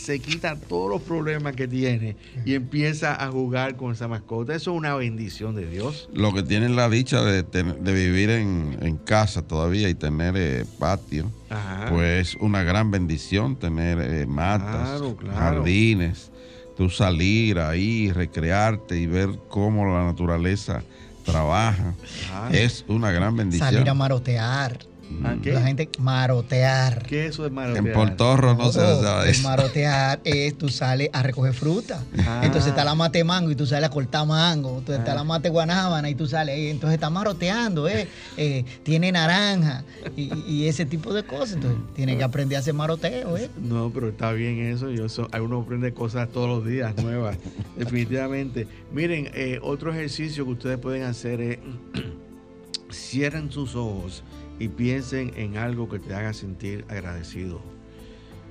se 0.00 0.18
quita 0.18 0.56
todos 0.56 0.90
los 0.90 1.02
problemas 1.02 1.54
que 1.54 1.68
tiene 1.68 2.16
y 2.44 2.54
empieza 2.54 3.22
a 3.22 3.28
jugar 3.30 3.76
con 3.76 3.92
esa 3.92 4.08
mascota. 4.08 4.54
Eso 4.54 4.72
es 4.72 4.76
una 4.78 4.94
bendición 4.94 5.54
de 5.54 5.66
Dios. 5.68 6.08
Lo 6.12 6.32
que 6.32 6.42
tienen 6.42 6.74
la 6.76 6.88
dicha 6.88 7.22
de, 7.22 7.42
tener- 7.42 7.78
de 7.78 7.92
vivir 7.92 8.30
en, 8.30 8.78
en 8.80 8.96
casa 8.96 9.42
todavía 9.42 9.88
y 9.88 9.94
tener 9.94 10.34
eh, 10.36 10.64
patio, 10.78 11.30
Ajá. 11.50 11.86
pues 11.90 12.34
una 12.40 12.62
gran 12.62 12.90
bendición 12.90 13.56
tener 13.56 14.00
eh, 14.00 14.26
matas, 14.26 14.88
Claro, 14.98 15.16
claro. 15.16 15.36
jardines, 15.36 16.30
tú 16.76 16.88
salir 16.90 17.58
ahí, 17.58 18.10
recrearte 18.12 18.98
y 18.98 19.06
ver 19.06 19.28
cómo 19.48 19.86
la 19.86 20.04
naturaleza 20.04 20.82
trabaja. 21.24 21.94
Claro. 22.26 22.54
Es 22.54 22.84
una 22.88 23.10
gran 23.12 23.36
bendición. 23.36 23.70
Salir 23.70 23.88
a 23.88 23.94
marotear. 23.94 24.78
¿Ah, 25.24 25.36
qué? 25.42 25.52
La 25.52 25.62
gente 25.62 25.88
marotear. 25.98 27.02
¿Qué 27.06 27.26
es 27.26 27.30
eso 27.34 27.42
de 27.44 27.50
marotear? 27.50 27.86
En 27.86 27.92
Portorro 27.92 28.54
no 28.54 28.72
se 28.72 28.80
el 28.80 29.28
eso. 29.30 29.42
marotear 29.42 30.20
es 30.24 30.56
tú 30.56 30.68
sales 30.68 31.10
a 31.12 31.22
recoger 31.22 31.52
fruta. 31.52 32.02
Ah. 32.18 32.40
Entonces 32.44 32.70
está 32.70 32.84
la 32.84 32.94
mate 32.94 33.22
mango 33.24 33.50
y 33.50 33.54
tú 33.56 33.66
sales 33.66 33.88
a 33.88 33.92
cortar 33.92 34.26
mango. 34.26 34.78
Entonces 34.78 34.98
está 35.00 35.14
la 35.14 35.24
mate 35.24 35.48
guanábana 35.48 36.08
y 36.08 36.14
tú 36.14 36.26
sales. 36.26 36.56
eh, 36.56 36.70
Entonces 36.70 36.94
está 36.94 37.10
maroteando, 37.10 37.88
eh, 37.88 38.08
eh, 38.36 38.64
tiene 38.82 39.12
naranja 39.12 39.84
y, 40.16 40.30
y 40.46 40.68
ese 40.68 40.86
tipo 40.86 41.12
de 41.12 41.22
cosas. 41.24 41.54
Entonces 41.56 41.78
tiene 41.94 42.16
que 42.16 42.24
aprender 42.24 42.56
a 42.56 42.60
hacer 42.60 42.74
maroteo. 42.74 43.36
Eh. 43.36 43.50
No, 43.60 43.90
pero 43.92 44.08
está 44.10 44.32
bien 44.32 44.58
eso. 44.60 44.90
Yo 44.90 45.08
so- 45.08 45.28
uno 45.42 45.60
aprende 45.62 45.92
cosas 45.92 46.28
todos 46.30 46.48
los 46.48 46.66
días 46.66 46.94
nuevas, 46.96 47.36
definitivamente. 47.76 48.66
Miren, 48.92 49.30
eh, 49.34 49.58
otro 49.62 49.92
ejercicio 49.92 50.44
que 50.44 50.50
ustedes 50.52 50.78
pueden 50.78 51.02
hacer 51.02 51.40
es 51.40 51.58
cierren 52.92 53.50
sus 53.52 53.74
ojos 53.74 54.22
y 54.60 54.68
piensen 54.68 55.32
en 55.36 55.56
algo 55.56 55.88
que 55.88 55.98
te 55.98 56.14
haga 56.14 56.34
sentir 56.34 56.84
agradecido. 56.88 57.60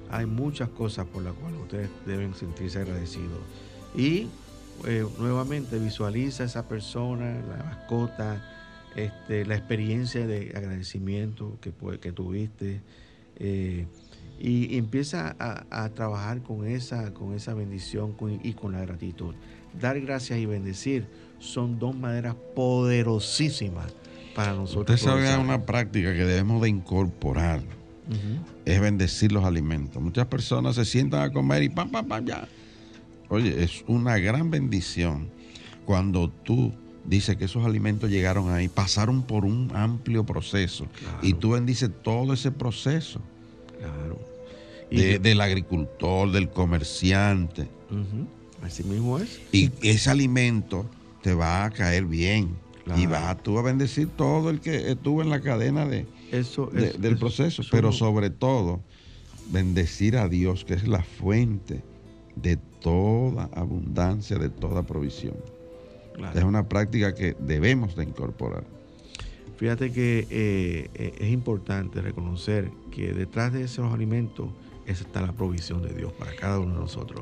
Hay 0.10 0.26
muchas 0.26 0.68
cosas 0.70 1.06
por 1.06 1.24
las 1.24 1.34
cuales 1.36 1.62
ustedes 1.62 1.90
deben 2.08 2.34
sentirse 2.34 2.80
agradecidos. 2.80 3.40
Y 3.96 4.28
eh, 4.88 5.06
nuevamente 5.20 5.78
visualiza 5.78 6.44
a 6.44 6.46
esa 6.48 6.68
persona, 6.68 7.40
la 7.48 7.64
mascota, 7.64 8.44
este, 8.96 9.46
la 9.46 9.56
experiencia 9.56 10.26
de 10.26 10.52
agradecimiento 10.56 11.58
que, 11.62 11.72
que 12.00 12.12
tuviste. 12.12 12.82
eh, 13.38 13.86
y, 14.42 14.78
empieza 14.78 15.36
a, 15.38 15.90
trabajar 15.90 16.42
con 16.42 16.66
esa, 16.66 17.14
con 17.14 17.34
esa 17.34 17.54
bendición 17.54 18.16
y 18.42 18.54
con 18.54 18.72
la 18.72 18.80
gratitud. 18.82 19.36
Dar 19.80 20.00
gracias 20.00 20.40
y 20.40 20.46
bendecir 20.46 21.06
son 21.40 21.78
dos 21.78 21.94
maneras 21.94 22.36
poderosísimas 22.56 23.94
para 24.40 24.54
nosotros. 24.54 24.96
Usted 24.96 24.98
sabe 24.98 25.22
progresar. 25.24 25.40
una 25.40 25.66
práctica 25.66 26.14
que 26.14 26.24
debemos 26.26 26.62
de 26.62 26.70
incorporar. 26.70 27.62
Es 28.66 28.80
bendecir 28.82 29.32
los 29.32 29.44
alimentos. 29.44 30.02
Muchas 30.02 30.26
personas 30.28 30.76
se 30.76 30.86
sientan 30.86 31.22
a 31.22 31.30
comer 31.32 31.62
y 31.64 31.70
pam, 31.70 31.92
pam, 31.92 32.08
pam, 32.08 32.26
ya. 32.26 32.48
Oye, 33.28 33.64
es 33.64 33.84
una 33.88 34.18
gran 34.18 34.50
bendición 34.50 35.30
cuando 35.86 36.30
tú 36.30 36.74
dices 37.06 37.36
que 37.38 37.46
esos 37.46 37.66
alimentos 37.66 38.10
llegaron 38.10 38.52
ahí, 38.52 38.68
pasaron 38.68 39.24
por 39.24 39.46
un 39.46 39.72
amplio 39.76 40.26
proceso 40.26 40.88
Claro. 41.00 41.20
y 41.22 41.34
tú 41.34 41.52
bendices 41.52 41.90
todo 42.04 42.34
ese 42.34 42.52
proceso 42.52 43.20
Claro. 43.78 44.20
Y 44.92 45.20
del 45.20 45.40
agricultor, 45.42 46.32
del 46.32 46.50
comerciante. 46.50 47.68
Así 48.64 48.84
mismo 48.84 49.20
es. 49.20 49.40
Y 49.52 49.72
ese 49.84 50.10
alimento 50.10 50.86
te 51.22 51.34
va 51.36 51.64
a 51.66 51.70
caer 51.70 52.06
bien. 52.06 52.56
Y 52.98 53.06
vas 53.06 53.42
tú 53.44 53.58
a 53.60 53.62
bendecir 53.62 54.08
todo 54.10 54.50
el 54.50 54.60
que 54.62 54.92
estuvo 54.92 55.22
en 55.22 55.30
la 55.30 55.42
cadena 55.42 55.86
de, 55.86 56.06
Eso 56.32 56.68
de- 56.68 56.90
es- 56.90 57.02
del 57.02 57.14
eso- 57.14 57.20
proceso, 57.20 57.62
eso 57.62 57.72
pero 57.72 57.92
sobre 57.92 58.30
todo 58.30 58.82
bendecir 59.52 60.18
a 60.18 60.28
Dios, 60.30 60.66
que 60.66 60.74
es 60.76 60.88
la 60.88 61.04
fuente 61.04 61.84
de 62.36 62.58
toda 62.82 63.50
abundancia, 63.54 64.38
de 64.38 64.50
toda 64.50 64.84
provisión. 64.84 65.36
claro. 66.16 66.38
Es 66.38 66.44
una 66.46 66.68
práctica 66.68 67.16
que 67.16 67.36
debemos 67.40 67.96
de 67.96 68.04
incorporar. 68.04 68.64
Fíjate 69.58 69.92
que 69.92 70.28
eh, 70.30 70.90
eh, 70.94 71.14
es 71.20 71.32
importante 71.32 72.02
reconocer 72.02 72.70
que 72.92 73.14
detrás 73.14 73.52
de 73.54 73.64
esos 73.64 73.94
alimentos 73.94 74.50
está 74.86 75.22
la 75.22 75.34
provisión 75.34 75.82
de 75.82 75.94
Dios 75.94 76.12
para 76.14 76.36
cada 76.36 76.60
uno 76.60 76.74
de 76.76 76.80
nosotros. 76.80 77.22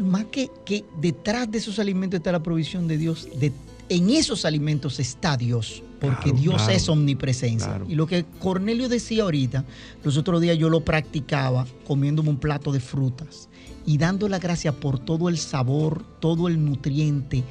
Más 0.00 0.26
que, 0.26 0.50
que 0.64 0.84
detrás 1.00 1.50
de 1.50 1.58
esos 1.58 1.78
alimentos 1.78 2.18
está 2.18 2.30
la 2.32 2.42
provisión 2.42 2.86
de 2.88 2.96
Dios, 2.98 3.28
de, 3.40 3.52
en 3.88 4.10
esos 4.10 4.44
alimentos 4.44 5.00
está 5.00 5.36
Dios, 5.36 5.82
porque 6.00 6.30
Claro, 6.30 6.38
Dios 6.38 6.54
claro, 6.56 6.72
es 6.72 6.88
omnipresencia. 6.88 7.68
claro. 7.68 7.86
Y 7.88 7.94
lo 7.94 8.06
que 8.06 8.24
Cornelio 8.38 8.88
decía 8.88 9.22
ahorita, 9.24 9.64
los 10.04 10.16
otros 10.16 10.40
días 10.40 10.56
yo 10.58 10.68
lo 10.68 10.84
practicaba 10.84 11.66
comiéndome 11.86 12.30
un 12.30 12.38
plato 12.38 12.72
de 12.72 12.80
frutas 12.80 13.48
y 13.86 13.98
dando 13.98 14.28
la 14.28 14.38
gracia 14.38 14.72
por 14.72 14.98
todo 14.98 15.28
el 15.28 15.38
sabor, 15.38 16.04
todo 16.20 16.48
el 16.48 16.64
nutriente 16.64 17.42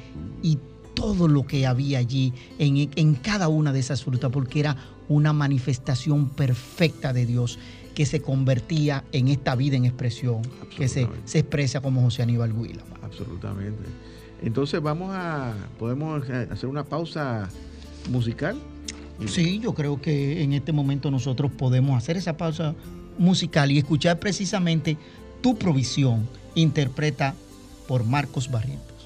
y 0.42 0.58
todo 0.94 1.28
lo 1.28 1.46
que 1.46 1.66
había 1.66 1.98
allí 1.98 2.32
en, 2.58 2.90
en 2.96 3.14
cada 3.14 3.48
una 3.48 3.72
de 3.72 3.80
esas 3.80 4.02
frutas, 4.04 4.30
porque 4.32 4.60
era 4.60 4.76
una 5.08 5.32
manifestación 5.32 6.28
perfecta 6.28 7.12
de 7.12 7.26
Dios 7.26 7.58
que 7.94 8.06
se 8.06 8.20
convertía 8.22 9.04
en 9.12 9.28
esta 9.28 9.56
vida 9.56 9.76
en 9.76 9.84
expresión, 9.84 10.42
que 10.76 10.86
se, 10.88 11.08
se 11.24 11.40
expresa 11.40 11.80
como 11.80 12.00
José 12.02 12.22
Aníbal 12.22 12.52
Huila. 12.52 12.82
Absolutamente. 13.02 13.82
Entonces 14.42 14.80
vamos 14.80 15.10
a, 15.12 15.54
podemos 15.78 16.28
eh, 16.28 16.48
hacer 16.50 16.68
una 16.68 16.84
pausa 16.84 17.48
musical. 18.10 18.56
Sí, 19.26 19.58
yo 19.58 19.74
creo 19.74 20.00
que 20.00 20.42
en 20.42 20.52
este 20.52 20.72
momento 20.72 21.10
nosotros 21.10 21.50
podemos 21.50 21.96
hacer 21.96 22.16
esa 22.16 22.36
pausa 22.36 22.74
musical 23.18 23.72
y 23.72 23.78
escuchar 23.78 24.18
precisamente 24.20 24.96
Tu 25.40 25.56
provisión, 25.56 26.28
interpreta 26.54 27.34
por 27.86 28.04
Marcos 28.04 28.50
Barrientos. 28.50 28.97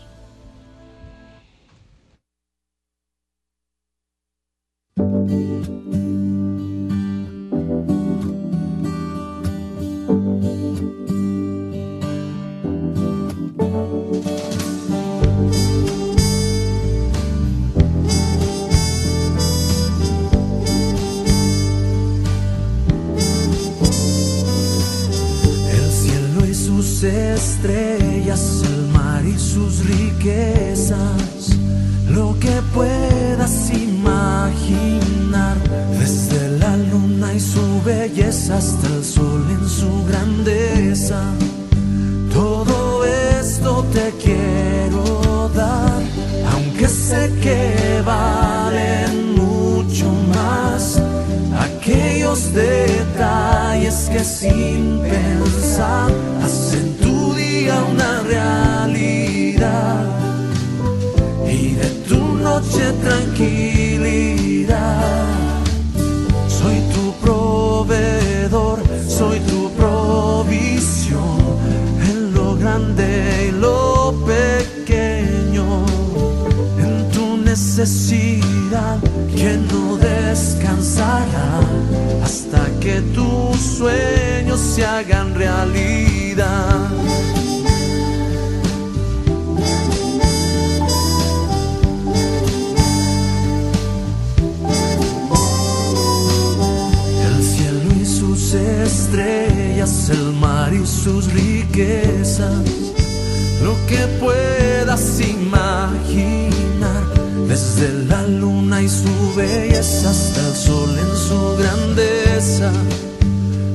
Y 108.83 108.89
su 108.89 109.35
belleza 109.37 110.11
hasta 110.11 110.41
el 110.49 110.55
sol 110.57 110.99
en 110.99 111.17
su 111.17 111.57
grandeza. 111.57 112.73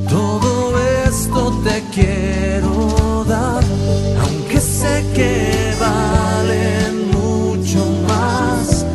Todo 0.09 0.77
esto 1.05 1.61
te 1.63 1.81
quiero 1.93 3.23
dar, 3.25 3.63
aunque 4.21 4.59
sé 4.59 5.05
que 5.15 5.73
valen 5.79 7.11
mucho 7.11 7.79
más 8.07 8.85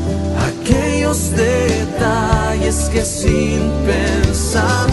aquellos 0.50 1.30
detalles 1.30 2.90
que 2.92 3.04
sin 3.04 3.70
pensar 3.86 4.88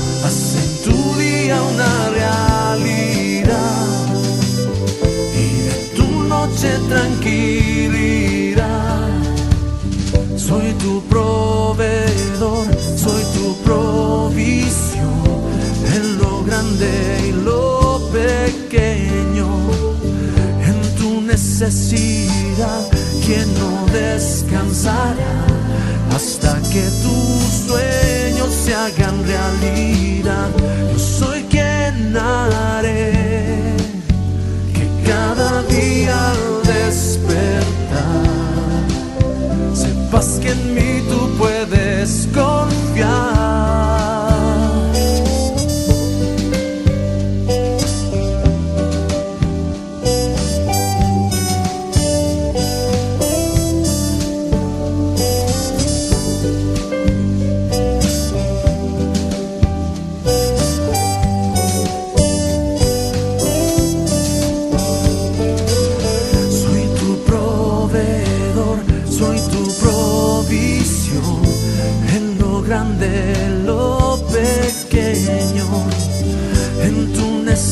necesidad, 21.60 22.88
quien 23.26 23.54
no 23.56 23.86
descansará 23.92 25.46
hasta 26.16 26.58
que 26.72 26.84
tus 27.04 27.68
sueños 27.68 28.54
se 28.64 28.74
hagan 28.74 29.26
realidad. 29.26 30.50
Yo 30.94 31.00
soy 31.00 31.44
quien 31.44 32.16
haré 32.16 33.76
que 34.74 34.88
cada 35.06 35.64
día 35.64 36.32
al 36.32 36.64
despertar 36.64 38.24
sepas 39.74 40.40
que 40.42 40.52
en 40.52 40.76
mí 40.76 41.04
tú 41.10 41.30
puedes 41.38 42.28
confiar. 42.34 42.69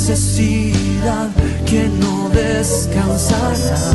Necesidad 0.07 1.29
que 1.65 1.89
no 1.89 2.29
descansará 2.29 3.91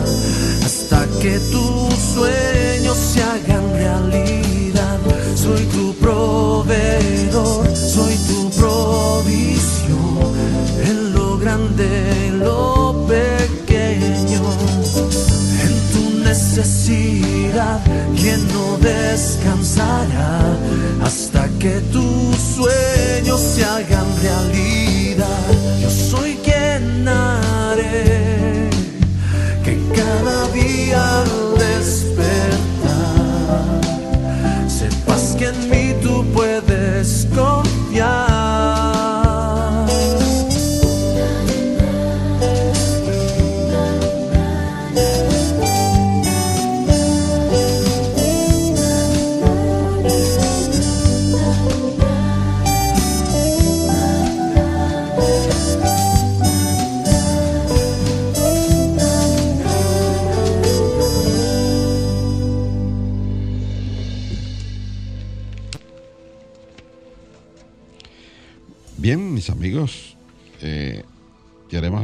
hasta 0.62 1.06
que 1.22 1.38
tus 1.50 1.94
sueños 1.94 2.98
se 2.98 3.22
hagan 3.22 3.72
realidad. 3.72 4.98
Soy 5.34 5.64
tu 5.72 5.94
proveedor, 5.94 7.66
soy 7.74 8.14
tu 8.28 8.50
provisión 8.50 10.34
en 10.84 11.14
lo 11.14 11.38
grande, 11.38 12.26
en 12.26 12.40
lo 12.40 13.06
pequeño 13.08 14.42
en 15.64 15.74
tu 15.92 16.18
necesidad, 16.24 17.80
quien 18.14 18.46
no 18.52 18.76
descansará 18.78 19.61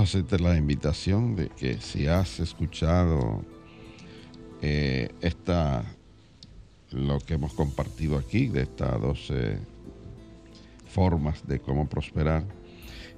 hacerte 0.09 0.39
la 0.39 0.57
invitación 0.57 1.37
de 1.37 1.51
que 1.51 1.83
si 1.83 2.07
has 2.07 2.41
escuchado 2.41 3.45
eh, 4.63 5.11
esta, 5.21 5.85
lo 6.93 7.19
que 7.21 7.35
hemos 7.35 7.53
compartido 7.53 8.17
aquí, 8.17 8.49
de 8.49 8.63
estas 8.63 8.99
12 9.03 9.59
formas 10.89 11.47
de 11.47 11.59
cómo 11.61 11.87
prosperar, 11.91 12.43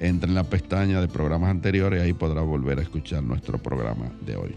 Entra 0.00 0.28
en 0.28 0.34
la 0.34 0.44
pestaña 0.44 1.00
de 1.00 1.06
programas 1.08 1.50
anteriores 1.50 2.00
y 2.00 2.06
ahí 2.06 2.12
podrás 2.14 2.44
volver 2.44 2.78
a 2.78 2.82
escuchar 2.82 3.22
nuestro 3.22 3.58
programa 3.58 4.10
de 4.26 4.36
hoy. 4.36 4.54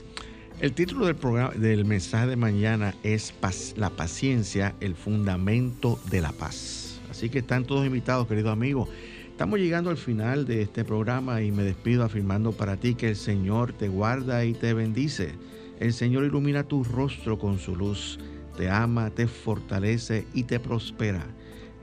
El 0.59 0.73
título 0.73 1.05
del 1.05 1.15
programa 1.15 1.51
del 1.53 1.85
mensaje 1.85 2.25
de 2.25 2.35
mañana 2.35 2.95
es 3.03 3.31
La 3.77 3.91
paciencia, 3.91 4.73
el 4.79 4.95
fundamento 4.95 5.99
de 6.09 6.19
la 6.19 6.31
paz. 6.31 6.99
Así 7.11 7.29
que 7.29 7.39
están 7.39 7.63
todos 7.63 7.85
invitados, 7.85 8.27
queridos 8.27 8.53
amigos. 8.53 8.89
Estamos 9.29 9.59
llegando 9.59 9.91
al 9.91 9.97
final 9.97 10.47
de 10.47 10.63
este 10.63 10.83
programa 10.83 11.43
y 11.43 11.51
me 11.51 11.61
despido 11.61 12.03
afirmando 12.03 12.53
para 12.53 12.75
ti 12.75 12.95
que 12.95 13.09
el 13.09 13.15
Señor 13.15 13.73
te 13.73 13.87
guarda 13.87 14.45
y 14.45 14.55
te 14.55 14.73
bendice. 14.73 15.35
El 15.79 15.93
Señor 15.93 16.23
ilumina 16.23 16.63
tu 16.63 16.83
rostro 16.83 17.37
con 17.37 17.59
su 17.59 17.75
luz, 17.75 18.17
te 18.57 18.67
ama, 18.67 19.11
te 19.11 19.27
fortalece 19.27 20.25
y 20.33 20.41
te 20.45 20.59
prospera. 20.59 21.23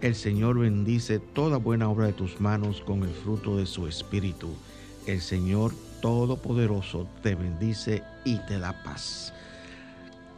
El 0.00 0.16
Señor 0.16 0.58
bendice 0.58 1.20
toda 1.20 1.58
buena 1.58 1.88
obra 1.88 2.06
de 2.06 2.12
tus 2.12 2.40
manos 2.40 2.80
con 2.80 3.04
el 3.04 3.10
fruto 3.10 3.56
de 3.56 3.66
su 3.66 3.86
espíritu. 3.86 4.48
El 5.06 5.20
Señor 5.20 5.72
Todopoderoso 6.02 7.06
te 7.22 7.36
bendice 7.36 8.02
y 8.24 8.38
te 8.46 8.58
da 8.58 8.72
paz. 8.84 9.32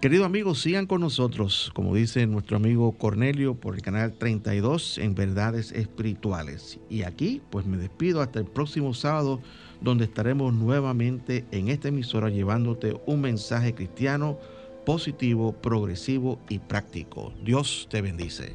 Queridos 0.01 0.26
amigos, 0.26 0.61
sigan 0.61 0.87
con 0.87 1.01
nosotros, 1.01 1.70
como 1.74 1.95
dice 1.95 2.26
nuestro 2.26 2.59
amigo 2.59 2.93
Cornelio, 2.93 3.55
por 3.55 3.74
el 3.74 3.82
canal 3.82 4.12
32 4.12 4.99
en 4.99 5.14
Verdades 5.14 5.72
Espirituales. 5.72 6.78
Y 6.91 7.03
aquí, 7.03 7.41
pues 7.51 7.64
me 7.64 7.78
despido 7.78 8.20
hasta 8.20 8.39
el 8.39 8.45
próximo 8.45 8.93
sábado, 8.93 9.41
donde 9.80 10.05
estaremos 10.05 10.53
nuevamente 10.53 11.47
en 11.51 11.68
esta 11.68 11.89
emisora 11.89 12.28
llevándote 12.28 13.01
un 13.07 13.22
mensaje 13.22 13.74
cristiano 13.74 14.39
positivo, 14.84 15.53
progresivo 15.53 16.39
y 16.51 16.59
práctico. 16.59 17.32
Dios 17.43 17.89
te 17.91 18.03
bendice. 18.03 18.55